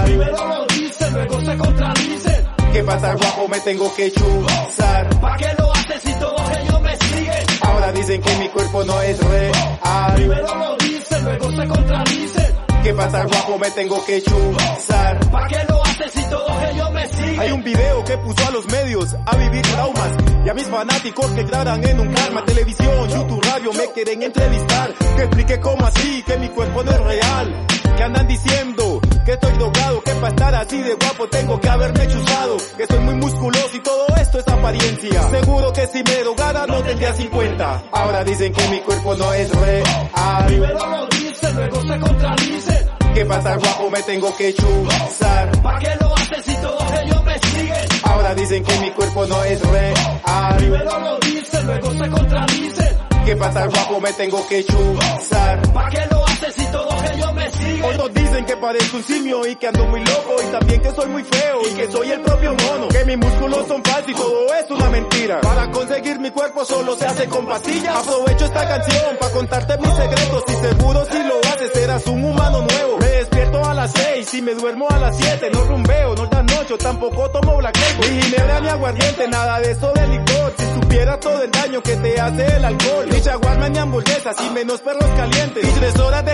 Primero 0.06 0.48
lo 0.48 0.66
dicen, 0.68 1.14
luego 1.14 1.40
se 1.40 1.58
contradicen. 1.58 2.49
¿Qué 2.74 2.84
pasa, 2.84 3.16
guapo? 3.16 3.48
Me 3.48 3.60
tengo 3.62 3.94
que 3.96 4.12
chuzar. 4.12 5.20
¿Pa' 5.20 5.36
qué 5.38 5.48
lo 5.58 5.72
haces 5.74 6.02
si 6.04 6.14
todos 6.14 6.42
ellos 6.60 6.82
me 6.82 6.96
siguen? 6.98 7.46
Ahora 7.62 7.92
dicen 7.92 8.22
que 8.22 8.36
mi 8.38 8.50
cuerpo 8.50 8.84
no 8.86 9.02
es 9.02 9.20
real. 9.20 10.14
Primero 10.16 10.56
lo 10.56 10.78
dicen, 10.78 11.24
luego 11.24 11.52
se 11.52 11.68
contradicen. 11.68 12.56
¿Qué 12.84 12.94
pasa, 12.94 13.26
guapo? 13.26 13.58
Me 13.58 13.72
tengo 13.72 14.06
que 14.06 14.22
chuzar. 14.22 15.32
¿Pa' 15.32 15.48
qué 15.48 15.60
lo 15.68 15.84
haces 15.84 16.12
si 16.12 16.24
todos 16.30 16.52
ellos 16.72 16.92
me 16.92 17.08
siguen? 17.08 17.40
Hay 17.40 17.52
un 17.52 17.64
video 17.64 18.04
que 18.06 18.18
puso 18.20 18.48
a 18.48 18.52
los 18.52 18.66
medios 18.68 19.16
a 19.26 19.36
vivir 19.36 19.62
traumas 19.64 20.12
y 20.46 20.50
a 20.50 20.54
mis 20.54 20.68
fanáticos 20.68 21.32
que 21.32 21.44
graban 21.44 21.84
en 21.84 22.00
un 22.00 22.14
karma, 22.14 22.46
televisión, 22.46 23.10
YouTube, 23.10 23.42
radio, 23.44 23.74
me 23.74 23.92
quieren 23.92 24.24
entrevistar. 24.24 24.94
Que 25.18 25.24
explique 25.24 25.60
cómo 25.60 25.86
así, 25.86 26.24
que 26.26 26.38
mi 26.38 26.50
cuerpo 26.50 26.84
no 26.84 26.92
es 26.92 27.02
real. 27.02 27.68
Que 27.98 28.04
andan 28.04 28.28
diciendo 28.28 29.02
que 29.30 29.34
estoy 29.34 29.54
drogado, 29.60 30.02
que 30.02 30.12
para 30.16 30.28
estar 30.30 30.56
así 30.56 30.78
de 30.82 30.96
guapo 30.96 31.28
tengo 31.28 31.60
que 31.60 31.70
haberme 31.70 32.08
chuzado. 32.08 32.58
Que 32.78 32.88
soy 32.88 33.00
muy 33.00 33.14
musculoso 33.16 33.70
y 33.76 33.80
todo 33.80 34.08
esto 34.20 34.40
es 34.40 34.48
apariencia. 34.48 35.30
Seguro 35.30 35.72
que 35.72 35.88
si 35.88 36.04
me 36.04 36.16
drogara 36.24 36.66
no 36.66 36.82
tendría 36.82 37.14
50. 37.14 37.84
Ahora 37.92 38.24
dicen 38.24 38.52
que 38.52 38.68
mi 38.70 38.80
cuerpo 38.80 39.16
no 39.16 39.32
es 39.34 39.52
real. 39.52 40.46
Primero 40.48 40.80
lo 40.80 41.08
dicen, 41.08 41.56
luego 41.56 41.82
se 41.82 42.00
contradicen. 42.00 42.90
¿Qué 43.14 43.26
pasa, 43.26 43.56
guapo? 43.58 43.90
Me 43.92 44.02
tengo 44.02 44.36
que 44.36 44.54
chuzar. 44.56 45.62
¿Pa' 45.62 45.80
qué 45.80 45.96
lo 46.02 46.16
haces 46.16 46.46
si 46.46 46.56
todos 46.56 46.92
ellos 47.04 47.24
me 47.24 47.40
siguen? 47.40 47.88
Ahora 48.04 48.34
dicen 48.34 48.64
que 48.64 48.80
mi 48.80 48.92
cuerpo 48.92 49.28
no 49.28 49.44
es 49.44 49.62
real. 49.62 50.58
Primero 50.58 51.00
lo 51.00 51.20
dicen, 51.20 51.68
luego 51.68 51.92
se 51.92 52.10
contradicen. 52.10 52.98
¿Qué 53.26 53.36
pasa, 53.36 53.68
guapo? 53.68 54.02
Me 54.02 54.12
tengo 54.14 54.48
que 54.48 54.64
chuzar. 54.64 55.62
¿Pa' 55.72 55.90
qué 55.92 56.02
lo 56.10 56.26
haces 56.26 56.56
si 56.56 56.66
todos 56.72 56.89
ellos 57.14 57.34
me? 57.34 57.50
Otros 57.84 58.14
dicen 58.14 58.46
que 58.46 58.58
parezco 58.58 58.98
un 58.98 59.04
simio 59.04 59.48
y 59.48 59.56
que 59.56 59.68
ando 59.68 59.86
muy 59.86 60.02
loco 60.02 60.36
y 60.46 60.52
también 60.52 60.82
que 60.82 60.92
soy 60.92 61.08
muy 61.08 61.24
feo 61.24 61.62
y 61.70 61.76
que 61.76 61.92
soy 61.92 62.12
el 62.12 62.22
propio 62.22 62.54
mono. 62.54 62.88
Que 62.90 63.06
mis 63.06 63.18
músculos 63.18 63.68
son 63.68 63.84
falsos 63.84 64.12
y 64.12 64.14
todo 64.14 64.54
es 64.54 64.70
una 64.70 64.90
mentira. 64.90 65.42
Para 65.42 65.72
conseguir 65.72 66.20
mi 66.20 66.30
cuerpo 66.32 66.66
solo 66.66 66.96
se 66.96 67.06
hace 67.06 67.28
con 67.28 67.46
pastillas. 67.46 67.96
Aprovecho 67.96 68.46
esta 68.46 68.68
canción 68.68 69.18
para 69.20 69.32
contarte 69.32 69.78
mis 69.78 69.94
secretos 69.94 70.44
y 70.48 70.52
seguro 70.52 71.06
si 71.06 71.24
lo 71.24 71.40
haces 71.40 71.72
serás 71.74 72.06
un 72.08 72.24
humano 72.24 72.62
nuevo. 72.62 72.98
Me 73.00 73.08
despierto 73.08 73.64
a 73.64 73.74
las 73.74 73.92
6 73.92 74.34
y 74.34 74.42
me 74.42 74.54
duermo 74.56 74.88
a 74.90 74.98
las 74.98 75.18
7. 75.18 75.50
No 75.52 75.64
rumbeo, 75.64 76.16
no 76.16 76.26
dan 76.28 76.46
noche, 76.46 76.78
tampoco 76.78 77.30
tomo 77.32 77.58
black 77.58 77.78
label. 77.78 78.16
Ni 78.16 78.22
ginebra 78.22 78.60
ni 78.60 78.68
aguardiente, 78.68 79.28
nada 79.28 79.60
de 79.60 79.72
eso 79.72 79.92
de 79.94 80.08
licor. 80.08 80.54
Si 80.58 80.66
supiera 80.74 81.20
todo 81.20 81.42
el 81.44 81.52
daño 81.52 81.82
que 81.82 81.96
te 81.96 82.20
hace 82.20 82.46
el 82.58 82.66
alcohol. 82.66 83.08
Ni 83.10 83.22
chaguarma 83.22 83.70
ni 83.70 83.78
hamburguesas 83.78 84.36
y 84.46 84.50
menos 84.54 84.82
perros 84.82 85.10
calientes. 85.16 85.64
Y 85.64 85.80
tres 85.80 86.00
horas 86.00 86.26
de 86.26 86.29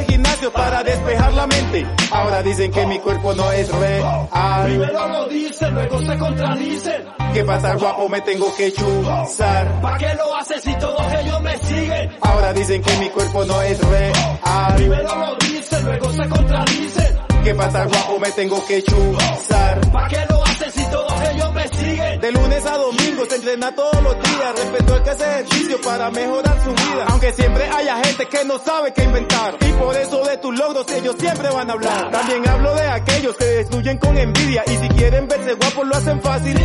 dicen 2.45 2.71
que 2.71 2.85
mi 2.85 2.99
cuerpo 2.99 3.33
no 3.33 3.51
es 3.51 3.69
real. 3.71 4.29
Primero 4.65 5.07
lo 5.07 5.27
dicen, 5.27 5.73
luego 5.73 6.01
se 6.01 6.17
contradicen. 6.17 7.03
¿Qué 7.33 7.43
pasa, 7.43 7.75
guapo? 7.75 8.07
Me 8.07 8.21
tengo 8.21 8.55
que 8.55 8.71
chuzar. 8.71 9.81
¿Pa' 9.81 9.97
qué 9.97 10.13
lo 10.15 10.35
haces 10.35 10.61
si 10.63 10.73
todos 10.77 11.13
ellos 11.13 11.41
me 11.41 11.57
siguen? 11.57 12.11
Ahora 12.21 12.53
dicen 12.53 12.81
que 12.81 12.97
mi 12.97 13.09
cuerpo 13.09 13.43
no 13.45 13.61
es 13.63 13.79
real. 13.89 14.75
Primero 14.75 15.15
lo 15.15 15.35
dicen, 15.35 15.83
luego 15.85 16.09
se 16.11 16.29
contradicen. 16.29 17.17
¿Qué 17.43 17.55
pasa, 17.55 17.85
guapo? 17.85 18.19
Me 18.19 18.31
tengo 18.31 18.65
que 18.65 18.83
chuzar. 18.83 19.91
¿Pa' 19.91 20.07
qué 20.07 20.25
lo 20.29 20.43
haces 20.43 20.54
todos 20.91 21.13
ellos 21.31 21.53
me 21.53 21.67
siguen? 21.67 22.21
De 22.21 22.31
lunes 22.31 22.65
a 22.65 22.77
domingo 22.77 23.25
se 23.25 23.35
entrena 23.35 23.75
todos 23.75 24.01
los 24.03 24.15
días. 24.15 24.55
Respeto 24.55 24.95
el 24.95 25.03
que 25.03 25.09
hace 25.09 25.23
ejercicio 25.23 25.81
para 25.81 26.11
mejorar 26.11 26.63
su 26.63 26.69
vida. 26.71 27.05
Aunque 27.07 27.33
siempre 27.33 27.63
haya 27.69 28.03
gente 28.03 28.27
que 28.27 28.45
no 28.45 28.59
sabe 28.59 28.93
qué 28.93 29.03
inventar. 29.03 29.55
Y 29.61 29.71
por 29.73 29.95
eso 29.95 30.23
de 30.23 30.37
tus 30.37 30.57
logros 30.57 30.89
ellos 30.91 31.15
siempre 31.19 31.49
van 31.49 31.69
a 31.69 31.73
hablar. 31.73 32.11
También 32.11 32.47
hablo 32.47 32.73
de 32.75 32.87
aquellos 32.87 33.35
que 33.37 33.45
destruyen 33.45 33.97
con 33.97 34.17
envidia. 34.17 34.63
Y 34.67 34.77
si 34.77 34.89
quieren 34.89 35.27
verse 35.27 35.53
guapos 35.53 35.87
lo 35.87 35.95
hacen 35.95 36.21
fácil. 36.21 36.57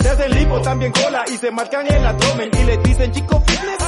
Se 0.00 0.08
hacen 0.08 0.30
lipo, 0.32 0.60
también 0.60 0.92
cola 0.92 1.24
y 1.26 1.36
se 1.36 1.50
marcan 1.50 1.86
el 1.86 2.06
abdomen. 2.06 2.50
Y 2.52 2.64
les 2.64 2.82
dicen 2.82 3.12
chico 3.12 3.42
fitness. 3.46 3.78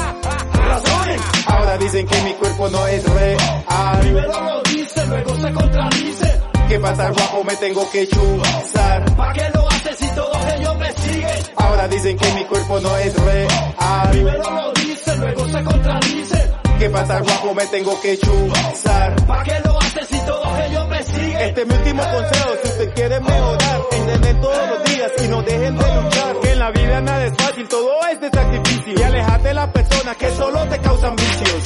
Razones. 0.52 1.20
Ahora 1.46 1.78
dicen 1.78 2.06
que 2.06 2.22
mi 2.22 2.32
cuerpo 2.34 2.68
no 2.68 2.86
es 2.88 3.04
real. 3.04 4.00
Primero 4.00 4.40
lo 4.40 4.62
dicen, 4.62 5.08
luego 5.08 5.34
se 5.36 5.52
contradicen. 5.52 6.27
¿Qué 6.68 6.78
pasa, 6.80 7.10
guapo? 7.10 7.44
Me 7.44 7.56
tengo 7.56 7.90
que 7.90 8.06
chuzar. 8.06 9.16
¿Pa' 9.16 9.32
qué 9.32 9.50
lo 9.54 9.66
haces 9.68 9.96
si 9.96 10.06
todos 10.14 10.36
ellos 10.54 10.78
me 10.78 10.92
siguen? 10.92 11.30
Ahora 11.56 11.88
dicen 11.88 12.16
que 12.18 12.32
mi 12.34 12.44
cuerpo 12.44 12.80
no 12.80 12.96
es 12.98 13.14
real. 13.24 14.10
Primero 14.10 14.50
lo 14.50 14.72
dicen, 14.74 15.20
luego 15.20 15.48
se 15.48 15.64
contradicen. 15.64 16.52
¿Qué 16.78 16.90
pasa, 16.90 17.20
guapo? 17.20 17.54
Me 17.54 17.66
tengo 17.68 18.00
que 18.02 18.18
chuzar. 18.18 19.26
¿Pa' 19.26 19.42
qué 19.44 19.60
lo 19.64 19.78
haces 19.80 20.06
si 20.08 20.18
todos 20.26 20.60
ellos 20.68 20.88
me 20.88 21.02
siguen? 21.02 21.40
Este 21.40 21.62
es 21.62 21.66
mi 21.66 21.74
último 21.74 22.02
consejo, 22.02 22.50
si 22.62 22.68
usted 22.68 22.94
quiere 22.94 23.20
mejorar, 23.20 23.80
entrenen 23.90 24.40
todos 24.40 24.68
los 24.68 24.84
días 24.84 25.12
y 25.24 25.28
no 25.28 25.42
dejen 25.42 25.78
de 25.78 25.94
luchar. 26.02 26.40
Que 26.40 26.52
en 26.52 26.58
la 26.58 26.70
vida 26.70 27.00
nada 27.00 27.24
es 27.24 27.32
fácil, 27.36 27.68
todo 27.68 28.06
es 28.12 28.20
de 28.20 28.30
sacrificio. 28.30 28.94
Y 28.94 29.02
alejate 29.02 29.48
de 29.48 29.54
las 29.54 29.68
personas 29.68 30.16
que 30.18 30.30
solo 30.32 30.68
te 30.68 30.78
causan 30.80 31.16
vicios. 31.16 31.62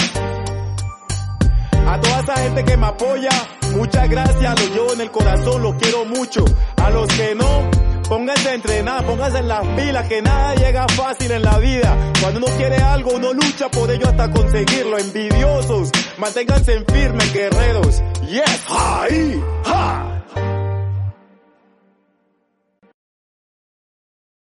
A 1.89 2.01
toda 2.01 2.21
esa 2.21 2.37
gente 2.37 2.65
que 2.65 2.77
me 2.77 2.87
apoya, 2.87 3.31
muchas 3.73 4.09
gracias, 4.09 4.61
lo 4.61 4.75
llevo 4.75 4.93
en 4.93 5.01
el 5.01 5.11
corazón, 5.11 5.63
los 5.63 5.75
quiero 5.77 6.05
mucho. 6.05 6.45
A 6.77 6.91
los 6.91 7.09
que 7.09 7.35
no, 7.35 7.71
pónganse 8.09 8.49
a 8.51 8.55
entrenar, 8.55 9.05
pónganse 9.05 9.39
en 9.39 9.49
las 9.49 9.67
pilas, 9.69 10.09
que 10.09 10.23
nada 10.23 10.55
llega 10.55 10.87
fácil 10.89 11.31
en 11.31 11.43
la 11.43 11.59
vida. 11.59 12.13
Cuando 12.21 12.39
uno 12.39 12.57
quiere 12.57 12.77
algo, 12.77 13.13
uno 13.13 13.33
lucha 13.33 13.69
por 13.69 13.91
ello 13.91 14.09
hasta 14.09 14.31
conseguirlo. 14.31 14.99
Envidiosos, 14.99 15.91
manténganse 16.19 16.75
en 16.75 16.85
guerreros. 17.33 18.03
Yes, 18.27 18.61
ahí, 18.69 19.43
ja. 19.65 20.22